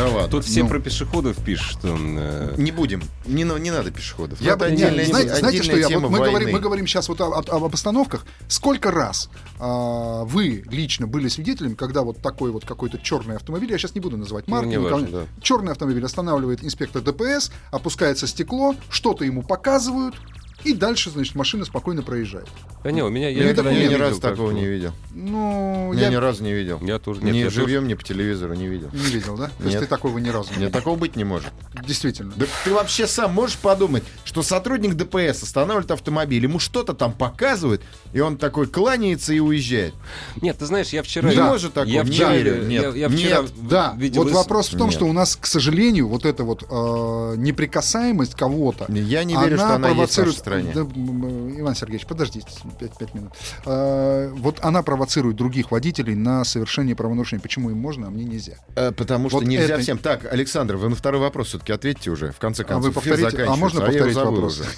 Да 0.00 0.06
ладно. 0.08 0.28
Тут 0.28 0.44
все 0.46 0.62
Ну. 0.62 0.68
про 0.70 0.78
пешеходов 0.80 1.36
пишут. 1.44 1.78
э, 1.82 2.54
Не 2.56 2.72
будем. 2.72 3.02
Не, 3.26 3.42
не 3.44 3.70
надо 3.70 3.90
пешеходов. 3.90 4.40
Я 4.40 4.56
бы- 4.56 4.64
отдельная, 4.64 5.04
знаете, 5.04 5.34
знаете, 5.36 5.62
что 5.62 5.72
отдельная 5.72 5.90
я, 5.90 5.98
вот 6.00 6.10
мы, 6.10 6.18
войны. 6.20 6.30
говорим, 6.32 6.52
мы 6.54 6.60
говорим 6.60 6.86
сейчас 6.86 7.08
вот 7.10 7.20
о- 7.20 7.26
о- 7.38 7.56
об 7.66 7.74
остановках. 7.74 8.24
Сколько 8.48 8.90
раз 8.90 9.28
а, 9.58 10.24
вы 10.24 10.64
лично 10.70 11.06
были 11.06 11.28
свидетелем, 11.28 11.76
когда 11.76 12.02
вот 12.02 12.22
такой 12.22 12.50
вот 12.50 12.64
какой-то 12.64 12.96
черный 12.98 13.36
автомобиль, 13.36 13.70
я 13.70 13.76
сейчас 13.76 13.94
не 13.94 14.00
буду 14.00 14.16
называть 14.16 14.48
марки, 14.48 14.64
Ну, 14.66 14.70
не 14.70 14.76
никого- 14.78 15.00
важно, 15.02 15.18
да. 15.20 15.26
черный 15.42 15.72
автомобиль 15.72 16.04
останавливает 16.04 16.64
инспектор 16.64 17.02
ДПС, 17.02 17.50
опускается 17.70 18.26
стекло, 18.26 18.74
что-то 18.88 19.26
ему 19.26 19.42
показывают, 19.42 20.14
и 20.64 20.72
дальше, 20.72 21.10
значит, 21.10 21.34
машина 21.34 21.64
спокойно 21.64 22.02
проезжает. 22.02 22.46
Да 22.84 22.90
не, 22.92 23.02
у 23.02 23.10
меня... 23.10 23.28
Я, 23.28 23.44
Я, 23.44 23.50
никогда 23.50 23.62
такого 23.70 23.78
ни 23.84 23.88
не 23.88 23.96
разу 23.96 24.14
видел, 24.14 24.20
такого 24.30 24.50
не 24.52 24.66
видел. 24.66 24.92
Ну, 25.12 25.92
Я 25.92 26.00
я 26.02 26.08
ни 26.10 26.14
разу 26.16 26.42
не 26.42 26.52
видел. 26.52 26.78
Я 26.82 26.98
тоже 26.98 27.22
нет. 27.22 27.34
ни 27.34 27.38
я 27.38 27.44
тоже- 27.46 27.60
живьем, 27.62 27.86
ни 27.88 27.94
по 27.94 28.02
телевизору 28.02 28.54
не 28.54 28.68
видел. 28.68 28.88
не 28.92 29.04
видел, 29.10 29.36
да? 29.36 29.46
То 29.46 29.52
есть 29.64 29.74
Нет. 29.74 29.80
ты 29.80 29.86
такого 29.86 30.18
ни 30.18 30.28
разу 30.30 30.50
не 30.56 30.64
Нет, 30.64 30.72
такого 30.72 30.96
быть 30.96 31.16
не 31.16 31.24
может. 31.24 31.50
Действительно. 31.86 32.32
Да 32.36 32.46
ты 32.64 32.72
вообще 32.72 33.06
сам 33.06 33.32
можешь 33.34 33.58
подумать, 33.58 34.02
что 34.24 34.42
сотрудник 34.42 34.94
ДПС 34.94 35.42
останавливает 35.42 35.90
автомобиль, 35.90 36.42
ему 36.42 36.58
что-то 36.58 36.94
там 36.94 37.12
показывают, 37.12 37.82
и 38.12 38.20
он 38.20 38.36
такой 38.38 38.66
кланяется 38.66 39.32
и 39.34 39.40
уезжает. 39.40 39.94
Нет, 40.40 40.58
ты 40.58 40.66
знаешь, 40.66 40.88
я 40.88 41.02
вчера... 41.02 41.28
Не 41.30 41.36
Да. 41.36 41.48
может 41.50 41.74
такого, 41.74 41.92
Я 41.92 42.02
не 42.02 42.10
вчера, 42.10 42.32
верю. 42.34 42.66
Нет, 42.66 42.82
я, 42.94 43.00
я 43.02 43.08
вчера 43.08 43.42
нет. 43.42 43.52
Да, 43.68 43.94
видел... 43.98 44.22
вот 44.22 44.30
из- 44.30 44.34
вопрос 44.34 44.68
в 44.72 44.78
том, 44.78 44.88
Нет. 44.88 44.94
что 44.96 45.04
у 45.06 45.12
нас, 45.12 45.36
к 45.36 45.46
сожалению, 45.46 46.08
вот 46.08 46.24
эта 46.24 46.44
вот 46.44 46.62
э, 46.68 47.34
неприкасаемость 47.36 48.34
кого-то, 48.34 48.86
Я 48.88 49.24
не 49.24 49.36
верю, 49.36 49.56
что 49.58 49.74
она 49.74 49.90
есть 49.90 50.14
в 50.14 50.18
нашей 50.18 50.32
стране. 50.50 50.72
Да, 50.74 51.60
Иван 51.60 51.74
Сергеевич, 51.74 52.06
подождите 52.06 52.46
5, 52.78 53.14
минут. 53.14 53.32
Э, 53.66 54.30
вот 54.34 54.58
она 54.62 54.82
провоцирует 54.82 55.36
других 55.36 55.70
водителей 55.70 56.14
на 56.14 56.44
совершение 56.44 56.94
правонарушений. 56.96 57.40
Почему 57.42 57.70
им 57.70 57.78
можно, 57.78 58.08
а 58.08 58.10
мне 58.10 58.24
нельзя? 58.24 58.54
Э, 58.76 58.92
Потому 58.92 59.28
что 59.28 59.38
Вот 59.38 59.46
нельзя 59.46 59.74
это- 59.74 59.82
всем. 59.82 59.98
Так, 59.98 60.30
Александр, 60.32 60.76
вы 60.76 60.88
на 60.88 60.96
второй 60.96 61.20
вопрос 61.20 61.48
все-таки 61.48 61.72
ответьте 61.72 62.10
уже. 62.10 62.32
В 62.32 62.38
конце 62.38 62.62
А 62.62 62.66
концов, 62.66 62.94
вы 62.94 63.00
эфир 63.00 63.14
повторите- 63.20 63.44
а 63.44 63.56
можно 63.56 63.78
его 63.78 63.86
повторить 63.86 64.16
вопрос? 64.16 64.60
уже. 64.60 64.68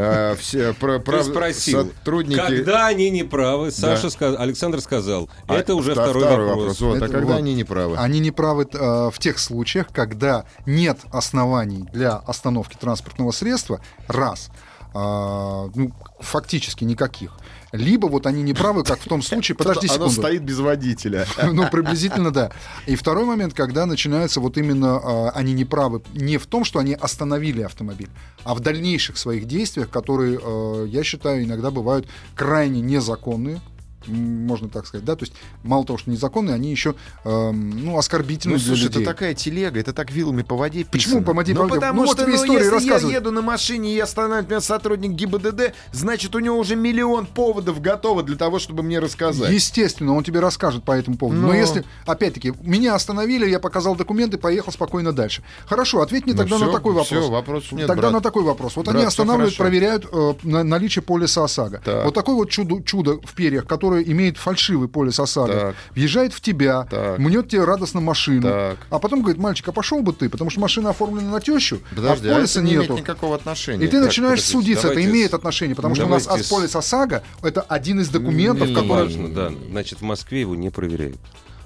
э, 0.00 0.36
все 0.38 0.72
про- 0.74 0.98
Ты 0.98 1.04
прав- 1.04 1.24
спросил, 1.26 1.86
сотрудники... 1.86 2.38
когда 2.38 2.86
они 2.86 3.10
не 3.10 3.24
правы, 3.24 3.70
Саша 3.72 4.02
Да. 4.04 4.10
сказ- 4.10 4.36
Александр 4.38 4.80
сказал, 4.80 5.28
А, 5.48 5.56
это 5.56 5.74
уже 5.74 5.92
вта- 5.92 6.04
второй, 6.10 6.46
вопрос. 6.46 6.80
Вот, 6.80 6.94
а 6.94 6.96
Это 6.98 7.08
когда 7.08 7.32
вот. 7.32 7.38
они 7.38 7.54
не 7.54 7.64
правы? 7.64 7.96
Они 7.96 8.20
не 8.20 8.30
правы 8.30 8.68
э, 8.72 9.10
в 9.12 9.18
тех 9.18 9.38
случаях, 9.40 9.88
когда 9.92 10.44
нет 10.66 10.98
оснований 11.10 11.84
для 11.92 12.14
остановки 12.16 12.76
транспортного 12.80 13.32
средства, 13.32 13.80
раз, 14.06 14.50
а, 14.94 15.68
ну, 15.74 15.92
фактически 16.20 16.84
никаких. 16.84 17.32
Либо 17.72 18.06
вот 18.06 18.26
они 18.26 18.42
не 18.42 18.54
правы, 18.54 18.82
как 18.82 18.98
в 19.00 19.08
том 19.08 19.20
случае, 19.20 19.54
подожди 19.56 19.88
Оно 19.88 19.94
секунду. 19.94 20.12
стоит 20.14 20.42
без 20.42 20.58
водителя. 20.58 21.26
Ну, 21.52 21.68
приблизительно, 21.68 22.30
да. 22.30 22.50
И 22.86 22.96
второй 22.96 23.24
момент, 23.24 23.52
когда 23.54 23.84
начинается 23.86 24.40
вот 24.40 24.56
именно, 24.56 24.96
а, 24.96 25.30
они 25.30 25.52
не 25.52 25.64
правы 25.64 26.02
не 26.14 26.38
в 26.38 26.46
том, 26.46 26.64
что 26.64 26.78
они 26.78 26.94
остановили 26.94 27.62
автомобиль, 27.62 28.10
а 28.44 28.54
в 28.54 28.60
дальнейших 28.60 29.18
своих 29.18 29.46
действиях, 29.46 29.90
которые, 29.90 30.38
э, 30.42 30.86
я 30.88 31.04
считаю, 31.04 31.44
иногда 31.44 31.70
бывают 31.70 32.06
крайне 32.34 32.80
незаконные, 32.80 33.60
можно 34.08 34.68
так 34.68 34.86
сказать, 34.86 35.04
да, 35.04 35.16
то 35.16 35.24
есть 35.24 35.34
мало 35.62 35.84
того, 35.84 35.98
что 35.98 36.10
незаконные, 36.10 36.54
они 36.54 36.70
еще, 36.70 36.94
эм, 37.24 37.84
ну, 37.84 37.98
оскорбительны 37.98 38.54
Ну, 38.54 38.58
для 38.58 38.66
слушай, 38.68 38.84
людей. 38.84 39.02
это 39.02 39.10
такая 39.10 39.34
телега, 39.34 39.78
это 39.80 39.92
так 39.92 40.10
вилами 40.10 40.42
по 40.42 40.56
воде 40.56 40.84
Почему 40.84 41.16
писано. 41.20 41.22
по 41.26 41.32
воде 41.34 41.54
ну, 41.54 41.62
по 41.68 41.74
потому 41.74 42.04
Вот 42.04 42.12
что, 42.18 42.26
ну, 42.26 42.32
если 42.32 43.08
я 43.10 43.16
еду 43.16 43.30
на 43.32 43.42
машине 43.42 43.94
и 43.94 43.98
останавливает 43.98 44.48
меня 44.50 44.60
сотрудник 44.60 45.12
ГИБДД, 45.12 45.72
значит, 45.92 46.34
у 46.34 46.38
него 46.38 46.58
уже 46.58 46.76
миллион 46.76 47.26
поводов 47.26 47.80
готово 47.80 48.22
для 48.22 48.36
того, 48.36 48.58
чтобы 48.58 48.82
мне 48.82 48.98
рассказать. 48.98 49.50
Естественно, 49.52 50.14
он 50.14 50.24
тебе 50.24 50.40
расскажет 50.40 50.84
по 50.84 50.92
этому 50.92 51.16
поводу. 51.16 51.40
Но 51.40 51.48
Но- 51.48 51.54
если, 51.54 51.84
опять-таки, 52.06 52.52
меня 52.62 52.94
остановили, 52.94 53.48
я 53.48 53.58
показал 53.60 53.96
документы, 53.96 54.38
поехал 54.38 54.72
спокойно 54.72 55.12
дальше. 55.12 55.42
Хорошо, 55.66 56.00
ответь 56.02 56.24
мне 56.24 56.34
Ну 56.34 56.38
тогда 56.38 56.56
всё, 56.56 56.66
на 56.66 56.72
такой 56.72 56.92
вопрос. 56.92 57.06
всё, 57.08 57.30
вопросов 57.30 57.72
нет, 57.72 57.86
тогда 57.86 58.02
брат. 58.02 58.12
на 58.12 58.20
такой 58.20 58.42
вопрос. 58.42 58.76
Вот 58.76 58.86
Брат, 58.86 58.96
они 58.96 59.04
останавливают, 59.04 59.56
проверяют 59.56 60.06
э, 60.10 60.34
на- 60.42 60.64
наличие 60.64 61.02
полиса 61.02 61.44
ОСАГО. 61.44 61.82
Так. 61.84 62.04
Вот 62.04 62.14
такое 62.14 62.34
вот 62.36 62.50
чудо, 62.50 62.82
чудо 62.82 63.18
в 63.24 63.34
перьях, 63.34 63.66
которое 63.66 63.97
имеет 64.02 64.36
фальшивый 64.38 64.88
полис 64.88 65.18
ОСАГО, 65.20 65.52
Так. 65.52 65.76
въезжает 65.94 66.32
в 66.32 66.40
тебя, 66.40 66.84
Так. 66.90 67.18
мнет 67.18 67.48
тебе 67.48 67.64
радостно 67.64 68.00
машину, 68.00 68.42
Так. 68.42 68.78
а 68.90 68.98
потом 68.98 69.20
говорит, 69.22 69.40
мальчик, 69.40 69.68
а 69.68 69.72
пошел 69.72 70.02
бы 70.02 70.12
ты, 70.12 70.28
потому 70.28 70.50
что 70.50 70.60
машина 70.60 70.90
оформлена 70.90 71.30
на 71.30 71.40
тещу, 71.40 71.80
Подожди, 71.94 72.28
а 72.28 72.32
а 72.32 72.34
полиса 72.36 72.60
это 72.60 72.66
не 72.68 72.74
имеет 72.74 72.90
нету. 72.90 73.00
никакого 73.02 73.34
отношения. 73.36 73.84
И 73.84 73.88
ты 73.88 73.98
Так, 73.98 74.06
начинаешь 74.06 74.38
подождите, 74.40 74.52
судиться, 74.58 74.86
это 74.86 74.94
давайте 74.96 75.10
имеет 75.10 75.30
с- 75.30 75.34
отношение, 75.34 75.74
потому 75.76 75.90
Ну, 75.92 75.96
что 75.96 76.06
у 76.06 76.08
нас 76.10 76.24
давайте 76.24 76.46
с- 76.46 76.50
полис 76.50 76.76
ОСАГО 76.76 77.22
это 77.42 77.60
один 77.62 78.00
из 78.00 78.08
документов, 78.08 78.68
Не 78.68 78.74
который... 78.74 79.04
Важно, 79.04 79.28
да. 79.34 79.52
Значит, 79.70 80.00
в 80.00 80.04
Москве 80.04 80.40
его 80.40 80.54
не 80.54 80.70
проверяют. 80.70 81.18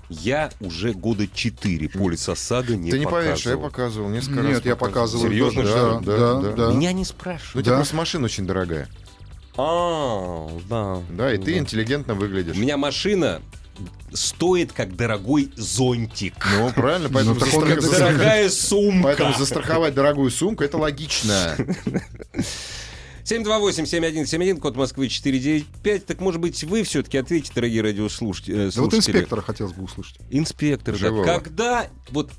Я 0.08 0.50
уже 0.60 0.92
года 0.92 1.26
четыре 1.32 1.88
полис 1.88 2.28
ОСАГО 2.28 2.76
не 2.76 2.90
Ты 2.90 2.98
не 2.98 3.06
поверишь, 3.06 3.46
я 3.46 3.52
показывал. 3.56 3.62
показывал 3.70 4.08
несколько 4.10 4.42
раз. 4.42 4.46
Нет, 4.52 4.66
я 4.66 4.76
показываю. 4.76 5.28
Серьезно, 5.30 5.62
да, 5.62 5.70
да, 5.70 6.00
Да, 6.00 6.34
да, 6.34 6.40
да. 6.50 6.66
да. 6.68 6.72
Меня 6.74 6.92
не 6.92 6.98
Ну, 7.00 7.04
спрашивают. 7.06 7.54
у 7.56 7.62
тебя 7.62 7.76
просто 7.76 7.96
машина 7.96 8.26
очень 8.26 8.46
дорогая. 8.46 8.88
А, 9.56 10.48
да. 10.68 11.02
Да, 11.10 11.34
и 11.34 11.38
ты 11.38 11.58
интеллигентно 11.58 12.14
выглядишь. 12.14 12.56
У 12.56 12.60
меня 12.60 12.76
машина 12.76 13.42
стоит 14.12 14.72
как 14.72 14.96
дорогой 14.96 15.50
зонтик. 15.56 16.34
Ну, 16.58 16.70
правильно, 16.72 17.08
поэтому, 17.12 17.34
Ну, 17.34 17.40
так 17.40 17.54
он 17.54 17.66
как 17.66 17.80
Дорогая 17.82 18.48
сумка. 18.50 19.02
поэтому 19.04 19.34
застраховать 19.34 19.94
дорогую 19.94 20.30
сумку 20.30 20.64
это 20.64 20.78
логично. 20.78 21.56
728-7171, 23.24 24.58
код 24.58 24.76
Москвы 24.76 25.08
495. 25.08 26.06
Так, 26.06 26.20
может 26.20 26.40
быть, 26.40 26.62
вы 26.64 26.82
все-таки 26.82 27.18
ответите, 27.18 27.52
дорогие 27.54 27.82
радиослушатели. 27.82 28.70
Да 28.74 28.82
вот 28.82 28.94
инспектора 28.94 29.40
хотелось 29.42 29.72
бы 29.72 29.84
услышать. 29.84 30.18
Инспектор, 30.30 30.96
да. 30.98 31.22
Когда, 31.24 31.86
вот 32.10 32.30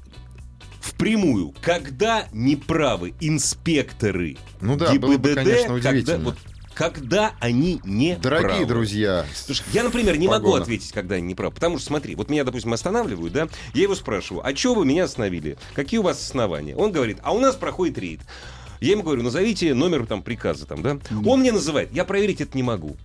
впрямую, 0.81 1.53
когда 1.61 2.27
неправы 2.33 3.13
инспекторы 3.21 4.37
Ну 4.59 4.75
да, 4.75 4.93
было 4.95 5.17
бы, 5.17 5.29
ГИБДД, 5.29 5.35
конечно, 5.35 5.67
когда, 5.75 5.89
удивительно. 5.89 6.23
вот, 6.25 6.37
когда 6.73 7.33
они 7.39 7.79
не 7.83 8.15
Дорогие 8.15 8.49
правы? 8.49 8.65
друзья, 8.65 9.25
Слушай, 9.35 9.63
я, 9.73 9.83
например, 9.83 10.17
не 10.17 10.27
могу 10.27 10.45
Погона. 10.47 10.63
ответить, 10.63 10.91
когда 10.91 11.15
они 11.15 11.27
не 11.27 11.35
правы. 11.35 11.53
Потому 11.53 11.77
что, 11.77 11.87
смотри, 11.87 12.15
вот 12.15 12.29
меня, 12.29 12.43
допустим, 12.43 12.73
останавливают, 12.73 13.33
да, 13.33 13.47
я 13.73 13.83
его 13.83 13.95
спрашиваю, 13.95 14.45
а 14.45 14.55
что 14.55 14.73
вы 14.75 14.85
меня 14.85 15.05
остановили? 15.05 15.57
Какие 15.75 15.99
у 15.99 16.03
вас 16.03 16.21
основания? 16.21 16.75
Он 16.75 16.91
говорит, 16.91 17.17
а 17.23 17.33
у 17.33 17.39
нас 17.39 17.55
проходит 17.55 17.97
рейд. 17.97 18.21
Я 18.81 18.91
ему 18.91 19.03
говорю, 19.03 19.23
назовите 19.23 19.73
номер 19.73 20.05
там 20.05 20.21
приказа, 20.21 20.65
там, 20.65 20.81
да? 20.81 20.97
Он 21.25 21.39
мне 21.39 21.51
называет, 21.51 21.93
я 21.93 22.03
проверить 22.03 22.41
это 22.41 22.57
не 22.57 22.63
могу. 22.63 22.97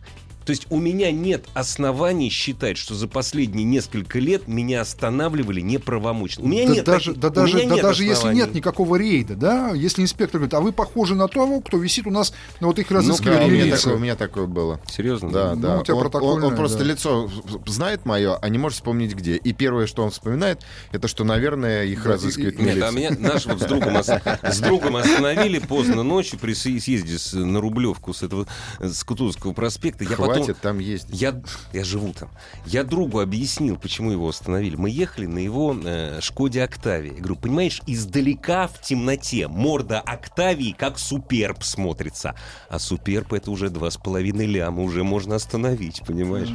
То 0.48 0.52
есть 0.52 0.66
у 0.70 0.78
меня 0.78 1.12
нет 1.12 1.44
оснований 1.52 2.30
считать, 2.30 2.78
что 2.78 2.94
за 2.94 3.06
последние 3.06 3.64
несколько 3.66 4.18
лет 4.18 4.48
меня 4.48 4.80
останавливали 4.80 5.60
неправомочно. 5.60 6.42
У 6.42 6.48
меня 6.48 6.66
да 6.66 6.72
нет 6.72 6.84
даже, 6.86 7.10
таких- 7.10 7.20
да 7.20 7.28
даже, 7.28 7.56
меня 7.58 7.68
да 7.68 7.74
нет 7.74 7.82
даже 7.84 8.04
если 8.04 8.32
нет 8.32 8.54
никакого 8.54 8.96
рейда, 8.96 9.34
да, 9.36 9.72
если 9.74 10.00
инспектор 10.00 10.38
говорит, 10.40 10.54
а 10.54 10.60
вы 10.60 10.72
похожи 10.72 11.14
на 11.14 11.28
того, 11.28 11.60
кто 11.60 11.76
висит 11.76 12.06
у 12.06 12.10
нас, 12.10 12.32
ну 12.62 12.68
вот 12.68 12.78
их 12.78 12.88
да, 12.88 12.94
разыскивает 12.94 13.42
у, 13.42 13.48
меня 13.50 13.64
милиция. 13.64 13.76
такое, 13.78 13.94
у 13.96 13.98
меня 13.98 14.16
такое 14.16 14.46
было. 14.46 14.80
Серьезно? 14.90 15.28
Да, 15.30 15.54
Ну, 15.54 15.60
да. 15.60 15.78
у 15.80 15.84
тебя 15.84 15.96
он, 15.96 16.06
он- 16.14 16.44
он 16.44 16.56
просто 16.56 16.78
да. 16.78 16.84
лицо 16.84 17.30
знает 17.66 18.06
мое, 18.06 18.34
а 18.34 18.48
не 18.48 18.56
может 18.56 18.76
вспомнить 18.76 19.14
где. 19.14 19.36
И 19.36 19.52
первое, 19.52 19.86
что 19.86 20.02
он 20.02 20.10
вспоминает, 20.12 20.62
это 20.92 21.08
что, 21.08 21.24
наверное, 21.24 21.84
их 21.84 22.04
Да, 22.04 22.12
разыскивает 22.12 22.54
и- 22.58 22.62
и- 22.62 22.64
Нет, 22.64 22.76
милиция. 22.76 22.88
а 22.88 22.92
меня 22.92 23.10
наш 23.18 23.44
вот 23.44 23.60
с 23.60 23.64
другом, 23.66 23.98
с 24.02 24.60
другом 24.60 24.96
остановили 24.96 25.58
поздно 25.58 26.02
ночью 26.02 26.38
при 26.38 26.54
съ- 26.54 26.80
съезде 26.80 27.18
с- 27.18 27.34
на 27.34 27.60
Рублевку 27.60 28.14
с 28.14 28.22
этого 28.22 28.46
с 28.80 29.04
Кутузовского 29.04 29.52
проспекта. 29.52 30.04
Я 30.04 30.16
Хватит 30.38 30.56
потом, 30.56 30.76
там 30.76 30.78
ездить. 30.78 31.20
я, 31.20 31.40
я 31.72 31.84
живу 31.84 32.12
там. 32.12 32.30
Я 32.66 32.84
другу 32.84 33.20
объяснил, 33.20 33.76
почему 33.76 34.10
его 34.10 34.28
остановили. 34.28 34.76
Мы 34.76 34.90
ехали 34.90 35.26
на 35.26 35.38
его 35.38 35.76
э, 35.84 36.20
Шкоде 36.20 36.62
Октавии. 36.62 37.14
Я 37.14 37.18
говорю, 37.18 37.36
понимаешь, 37.36 37.80
издалека 37.86 38.68
в 38.68 38.80
темноте 38.80 39.48
морда 39.48 40.00
Октавии 40.00 40.74
как 40.76 40.98
суперб 40.98 41.62
смотрится. 41.62 42.34
А 42.68 42.78
суперб 42.78 43.32
это 43.32 43.50
уже 43.50 43.70
два 43.70 43.90
с 43.90 43.96
половиной 43.96 44.46
ляма, 44.46 44.82
уже 44.82 45.04
можно 45.04 45.36
остановить, 45.36 46.02
понимаешь? 46.06 46.48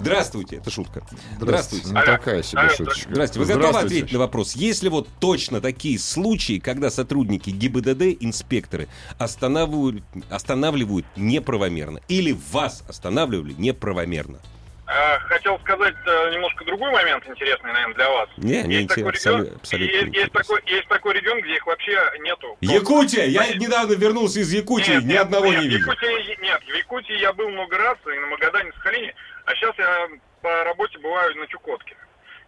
Здравствуйте, 0.00 0.56
это 0.56 0.70
шутка. 0.70 1.06
Здравствуйте. 1.40 1.88
Ну, 1.88 2.00
такая 2.04 2.42
себе 2.42 2.68
шуточка. 2.70 3.10
Здравствуйте. 3.10 3.40
Вы 3.40 3.46
готовы 3.46 3.68
Здравствуйте. 3.68 3.96
ответить 3.96 4.12
на 4.12 4.18
вопрос? 4.18 4.56
Если 4.56 4.88
вот 4.88 5.08
точно 5.20 5.60
такие 5.60 5.98
случаи, 5.98 6.58
когда 6.58 6.90
сотрудники 6.90 7.50
ГИБДД, 7.50 8.16
инспекторы, 8.20 8.88
останавливают, 9.18 10.02
останавливают 10.30 11.06
неправомерно, 11.16 12.00
или 12.08 12.36
вас 12.52 12.82
останавливали 13.24 13.54
неправомерно? 13.58 14.38
А, 14.86 15.18
Хотел 15.20 15.58
сказать 15.60 15.94
э, 16.06 16.30
немножко 16.34 16.62
другой 16.66 16.90
момент 16.92 17.26
интересный, 17.26 17.72
наверное, 17.72 17.94
для 17.94 18.10
вас. 18.10 18.28
Не, 18.36 18.62
не 18.64 18.74
есть, 18.74 18.88
такой 18.88 19.02
интересно, 19.04 19.30
регион, 19.30 19.54
абсолютно 19.56 19.94
есть, 19.94 20.08
не 20.08 20.18
есть 20.18 20.32
такой, 20.32 20.62
есть 20.66 20.88
такой 20.88 21.14
регион, 21.14 21.40
где 21.40 21.56
их 21.56 21.66
вообще 21.66 21.98
нету. 22.20 22.58
Якутия! 22.60 23.24
Я 23.24 23.54
недавно 23.54 23.94
вернулся 23.94 24.40
из 24.40 24.52
Якутии, 24.52 24.92
Нет, 24.92 25.04
ни 25.04 25.08
нет, 25.12 25.22
одного 25.22 25.46
нет, 25.46 25.62
не 25.62 25.68
видел. 25.68 25.90
Якутии, 25.90 26.38
нет, 26.42 26.62
в 26.62 26.74
Якутии 26.76 27.18
я 27.18 27.32
был 27.32 27.48
много 27.48 27.78
раз, 27.78 27.96
и 28.06 28.18
на 28.18 28.26
Магадане, 28.26 28.72
Сахалине, 28.74 29.14
а 29.46 29.54
сейчас 29.54 29.74
я 29.78 30.08
по 30.42 30.64
работе 30.64 30.98
бываю 30.98 31.34
на 31.36 31.46
Чукотке. 31.46 31.96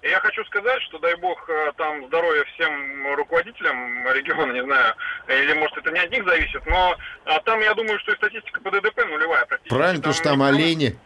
И 0.02 0.08
я 0.08 0.20
хочу 0.20 0.44
сказать, 0.44 0.80
что 0.82 0.98
дай 0.98 1.16
бог 1.16 1.48
э, 1.48 1.72
там 1.76 2.06
здоровья 2.06 2.44
всем 2.54 3.14
руководителям 3.16 4.06
региона, 4.12 4.52
не 4.52 4.62
знаю, 4.62 4.94
или 5.28 5.52
может 5.54 5.76
это 5.78 5.90
не 5.90 5.98
от 5.98 6.10
них 6.10 6.24
зависит, 6.24 6.64
но 6.66 6.96
а, 7.24 7.40
там 7.40 7.60
я 7.60 7.74
думаю, 7.74 7.98
что 8.00 8.12
и 8.12 8.16
статистика 8.16 8.60
по 8.60 8.70
ДДП 8.70 9.04
нулевая 9.04 9.46
практически. 9.46 9.74
Правильно, 9.74 9.96
потому 9.98 10.14
что 10.14 10.24
там 10.24 10.42
олени. 10.42 10.96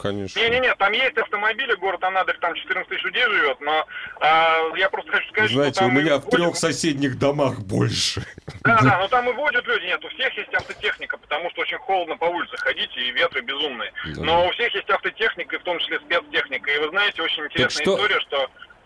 Конечно. 0.00 0.38
Не-не-не, 0.38 0.74
там 0.76 0.92
есть 0.92 1.16
автомобили, 1.18 1.74
город 1.74 2.04
Анадырь, 2.04 2.38
там 2.38 2.54
14 2.54 2.88
тысяч 2.88 3.02
людей 3.02 3.24
живет, 3.24 3.60
но 3.60 3.86
а, 4.20 4.58
я 4.76 4.88
просто 4.90 5.10
хочу 5.10 5.28
сказать, 5.30 5.50
Знаете, 5.50 5.74
что 5.76 5.84
у 5.86 5.88
там... 5.88 5.98
и 5.98 6.02
меня 6.02 6.18
в 6.18 6.24
водят- 6.24 6.30
трех 6.30 6.56
соседних 6.56 7.18
домах 7.18 7.58
больше. 7.60 8.22
Да, 8.62 8.78
да, 8.82 8.98
но 8.98 9.08
там 9.08 9.28
и 9.28 9.32
водят 9.32 9.66
люди, 9.66 9.86
нет, 9.86 10.04
у 10.04 10.08
всех 10.10 10.32
есть 10.36 10.52
автотехника, 10.54 11.16
потому 11.18 11.50
что 11.50 11.62
очень 11.62 11.78
холодно 11.78 12.16
по 12.16 12.26
улице 12.26 12.56
ходить, 12.58 12.94
и 12.96 13.10
ветры 13.12 13.40
безумные. 13.40 13.92
Но 14.16 14.46
у 14.46 14.50
всех 14.52 14.72
есть 14.74 14.88
автотехника, 14.90 15.56
и 15.56 15.58
в 15.58 15.62
том 15.62 15.78
числе 15.80 15.98
спецтехника. 16.00 16.70
И 16.70 16.78
вы 16.78 16.88
знаете, 16.90 17.22
очень 17.22 17.44
интересная 17.44 17.82
что- 17.84 17.94
история, 17.96 18.20
что, 18.20 18.33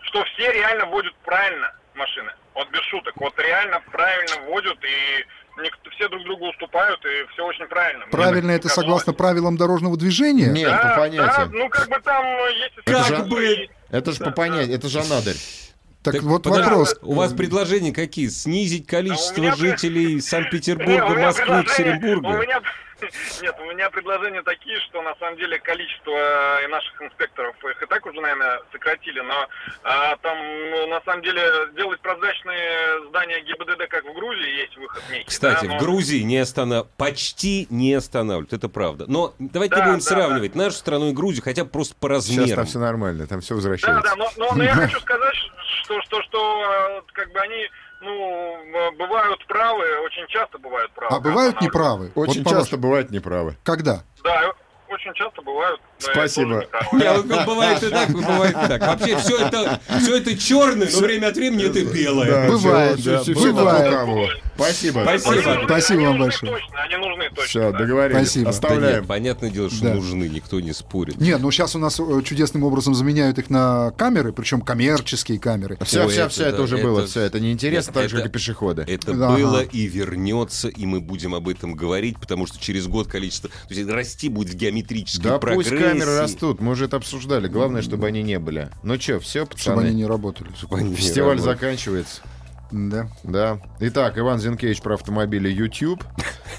что 0.01 0.23
все 0.25 0.51
реально 0.51 0.85
водят 0.85 1.13
правильно 1.25 1.71
машины. 1.95 2.31
Вот 2.55 2.69
без 2.71 2.81
шуток. 2.83 3.13
Вот 3.17 3.37
реально 3.39 3.81
правильно 3.91 4.45
водят, 4.47 4.77
и 4.83 5.61
никто- 5.61 5.89
все 5.91 6.07
друг 6.09 6.23
другу 6.23 6.49
уступают, 6.49 6.99
и 7.05 7.27
все 7.33 7.45
очень 7.45 7.65
правильно. 7.67 8.05
Правильно 8.11 8.51
это 8.51 8.69
согласно 8.69 9.13
правилам 9.13 9.57
дорожного 9.57 9.97
движения? 9.97 10.47
Нет, 10.47 10.69
Да, 10.69 10.77
по 10.77 10.83
да, 10.87 10.95
понятиям. 10.95 11.51
ну 11.51 11.69
как 11.69 11.89
бы 11.89 11.99
там 12.01 12.25
э, 12.25 12.53
есть... 12.57 12.73
Это 12.85 13.01
истории, 13.23 13.55
же- 13.55 13.63
и- 13.65 13.69
Это 13.91 14.11
же 14.11 14.23
по 14.23 14.31
понятиям, 14.31 14.75
это 14.77 14.87
же 14.89 14.99
Анадырь. 14.99 15.35
Так, 16.01 16.13
Так, 16.13 16.23
вот 16.23 16.43
подожди, 16.43 16.63
вопрос. 16.69 16.95
У 17.01 17.13
вас 17.13 17.33
предложения 17.33 17.91
какие? 17.91 18.27
Снизить 18.29 18.87
количество 18.87 19.35
А 19.35 19.39
меня- 19.47 19.55
жителей 19.55 20.21
Санкт-Петербурга, 20.21 21.09
Москвы, 21.19 21.55
У 21.55 21.59
Екатеринбурга? 21.59 22.27
меня, 22.41 22.61
нет, 23.41 23.55
у 23.59 23.65
меня 23.65 23.89
предложения 23.89 24.41
такие, 24.41 24.79
что 24.89 25.01
на 25.01 25.13
самом 25.15 25.35
деле 25.37 25.59
количество 25.59 26.63
и 26.63 26.67
наших 26.67 27.01
инспекторов 27.01 27.53
их 27.65 27.83
и 27.83 27.85
так 27.85 28.05
уже, 28.05 28.19
наверное, 28.21 28.61
сократили, 28.71 29.19
но 29.19 29.47
а, 29.83 30.15
там 30.17 30.37
ну, 30.71 30.87
на 30.87 31.01
самом 31.01 31.21
деле 31.21 31.41
делать 31.75 31.99
прозрачные 31.99 33.09
здания 33.09 33.41
ГИБДД, 33.41 33.87
как 33.89 34.05
в 34.05 34.13
Грузии, 34.13 34.57
есть 34.61 34.77
выход 34.77 35.03
некий. 35.11 35.25
Кстати, 35.25 35.65
да, 35.65 35.71
в 35.71 35.73
но- 35.75 35.79
Грузии 35.79 36.21
не 36.21 36.37
останов... 36.37 36.87
почти 36.95 37.67
не 37.69 37.93
останавливают, 37.93 38.53
это 38.53 38.69
правда. 38.69 39.03
Но 39.09 39.33
давайте 39.37 39.75
Да, 39.75 39.81
не 39.81 39.85
будем 39.87 39.99
да, 39.99 40.05
сравнивать 40.05 40.55
нашу 40.55 40.77
страну 40.77 41.09
и 41.09 41.13
Грузию, 41.13 41.43
хотя 41.43 41.65
бы 41.65 41.69
просто 41.69 41.93
по 41.99 42.07
Сейчас 42.21 42.29
размерам. 42.29 42.55
там 42.55 42.65
все 42.67 42.79
нормально, 42.79 43.27
там 43.27 43.41
все 43.41 43.49
Да, 43.49 43.55
возвращается. 43.55 44.01
да, 44.09 44.15
но, 44.15 44.29
но- 44.37 44.55
но 44.55 44.63
я 44.63 44.73
хочу 44.75 44.99
сказать, 45.01 45.35
что, 45.83 46.01
что, 46.03 46.21
что 46.23 46.63
э, 46.63 47.01
как 47.13 47.31
бы 47.31 47.39
они 47.39 47.69
Ну, 48.01 48.11
э, 48.13 48.91
бывают 48.97 49.45
правы, 49.47 49.83
очень 50.05 50.25
часто 50.29 50.57
бывают 50.57 50.89
правы. 50.93 51.15
А 51.15 51.19
бывают 51.19 51.59
неправы? 51.61 52.11
Очень 52.15 52.43
Вот 52.43 52.51
часто 52.53 52.77
бывают 52.77 53.11
неправы. 53.11 53.57
Когда? 53.63 54.03
Да, 54.23 54.53
очень 54.87 55.13
часто 55.15 55.41
бывают. 55.41 55.81
я 55.99 56.13
Спасибо. 56.13 56.61
тоже 56.61 56.65
неправ. 56.67 56.93
Не, 56.93 57.35
ну, 57.35 57.45
бывает 57.45 57.83
и 57.83 57.89
так, 57.89 58.09
бывает 58.09 58.55
и 58.55 58.67
так. 58.69 58.81
Вообще 58.81 59.17
все 59.17 59.37
это, 59.45 59.79
все 59.99 60.17
это 60.17 60.37
черное, 60.37 60.87
но 60.91 60.99
время 60.99 61.27
от 61.27 61.35
времени 61.35 61.65
это 61.69 61.83
белое. 61.93 62.31
Да, 62.31 62.47
Бывает, 62.51 62.99
всё- 62.99 63.11
да, 63.11 63.21
всё 63.21 63.53
бывает. 63.53 63.79
на 63.79 63.89
рукаву. 63.91 64.27
Спасибо. 64.63 65.01
Спасибо. 65.03 65.61
Спасибо 65.65 65.99
вам 66.01 66.19
большое. 66.19 66.51
Точно, 66.53 66.81
они 66.83 66.95
нужны 66.97 67.29
точно. 67.29 67.43
Все, 67.45 67.71
да. 67.71 67.77
договорились. 67.79 68.19
Спасибо. 68.21 68.43
Да 68.45 68.49
Оставляем. 68.49 68.97
нет, 68.99 69.07
понятное 69.07 69.49
дело, 69.49 69.69
что 69.69 69.83
Да. 69.85 69.93
нужны, 69.95 70.25
никто 70.29 70.59
не 70.59 70.73
спорит. 70.73 71.19
Не, 71.19 71.37
ну 71.37 71.49
сейчас 71.51 71.75
у 71.75 71.79
нас 71.79 71.99
э, 71.99 72.21
чудесным 72.23 72.63
образом 72.63 72.93
заменяют 72.95 73.37
их 73.39 73.49
на 73.49 73.91
камеры, 73.97 74.33
причем 74.33 74.61
коммерческие 74.61 75.39
камеры. 75.39 75.77
Все, 75.83 76.07
все, 76.07 76.21
это 76.21 76.29
все, 76.29 76.43
это 76.45 76.57
да, 76.57 76.63
уже 76.63 76.77
было, 76.77 77.05
все, 77.07 77.21
это 77.21 77.39
неинтересно, 77.39 77.93
так 77.93 78.09
же, 78.09 78.17
как 78.17 78.25
и 78.25 78.29
пешеходы. 78.29 78.83
Это 78.87 79.13
было 79.13 79.61
и 79.61 79.85
вернется, 79.87 80.67
и 80.67 80.85
мы 80.85 80.99
будем 81.01 81.33
об 81.35 81.47
этом 81.49 81.75
говорить, 81.75 82.19
потому 82.19 82.47
что 82.47 82.59
через 82.59 82.87
год 82.87 83.07
количество... 83.07 83.49
То 83.49 83.73
есть 83.73 83.89
расти 83.89 84.29
будет 84.29 84.49
в 84.53 84.55
геометрической 84.55 85.31
Да 85.31 85.39
прогрессии. 85.39 85.69
пусть 85.69 85.81
камеры 85.83 86.17
растут, 86.17 86.61
мы 86.61 86.71
уже 86.73 86.85
это 86.85 86.97
обсуждали. 86.97 87.47
Главное, 87.47 87.81
чтобы 87.81 88.07
они 88.07 88.21
не 88.23 88.39
были. 88.39 88.69
Ну 88.83 88.99
что, 88.99 89.19
все, 89.19 89.45
Чтобы 89.55 89.81
они 89.81 89.89
пацаны, 89.89 89.95
не 89.97 90.05
работали. 90.05 90.49
Чтобы 90.57 90.77
они 90.77 90.89
не 90.91 90.95
фестиваль 90.95 91.37
работали. 91.37 91.53
заканчивается. 91.55 92.21
Да. 92.71 93.09
Да. 93.23 93.59
Итак, 93.79 94.17
Иван 94.17 94.39
Зинкевич 94.39 94.81
про 94.81 94.95
автомобили 94.95 95.49
YouTube. 95.49 96.03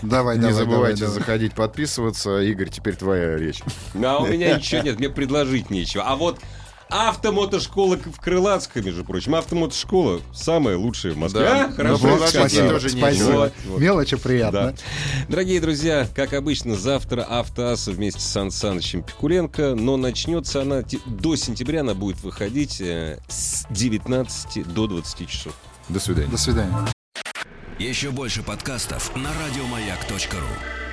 Давай, 0.03 0.37
Не 0.37 0.43
давай, 0.43 0.57
забывайте 0.57 1.01
давай, 1.01 1.15
давай. 1.15 1.15
заходить, 1.15 1.55
подписываться. 1.55 2.41
Игорь, 2.41 2.69
теперь 2.71 2.97
твоя 2.97 3.37
речь. 3.37 3.61
А 4.03 4.19
у 4.19 4.27
меня 4.27 4.57
ничего 4.57 4.83
нет, 4.83 4.99
мне 4.99 5.09
предложить 5.11 5.71
нечего. 5.71 6.05
А 6.07 6.17
вот 6.17 6.39
автомотошкола 6.89 7.97
в 7.97 8.21
Крылатской, 8.21 8.83
между 8.83 9.05
прочим. 9.05 9.35
Автомотошкола 9.35 10.21
самая 10.35 10.77
лучшая 10.77 11.13
в 11.13 11.17
Москве. 11.19 11.43
Да. 11.43 11.67
А, 11.67 11.73
хорошо 11.73 12.07
Ну, 12.09 12.27
спасибо. 12.27 12.69
тоже 12.71 12.89
Спасибо. 12.91 13.31
Вот, 13.31 13.53
вот. 13.67 13.81
Мелочи 13.81 14.17
приятно. 14.17 14.73
Да. 14.73 14.75
Дорогие 15.29 15.61
друзья, 15.61 16.09
как 16.15 16.33
обычно, 16.33 16.75
завтра 16.75 17.23
Автоасса 17.23 17.93
вместе 17.93 18.21
с 18.21 18.25
Сан 18.25 18.51
Санычем 18.51 19.03
Пикуленко, 19.03 19.75
но 19.77 19.97
начнется 19.97 20.63
она 20.63 20.83
до 21.07 21.37
сентября, 21.37 21.81
она 21.81 21.95
будет 21.95 22.21
выходить 22.23 22.81
э, 22.81 23.21
с 23.29 23.67
19 23.71 24.73
до 24.73 24.87
20 24.89 25.29
часов. 25.29 25.55
До 25.91 25.99
свидания. 25.99 26.29
До 26.29 26.37
свидания. 26.37 26.75
Еще 27.79 28.11
больше 28.11 28.43
подкастов 28.43 29.15
на 29.17 29.31
радиомаяк.ру. 29.33 30.90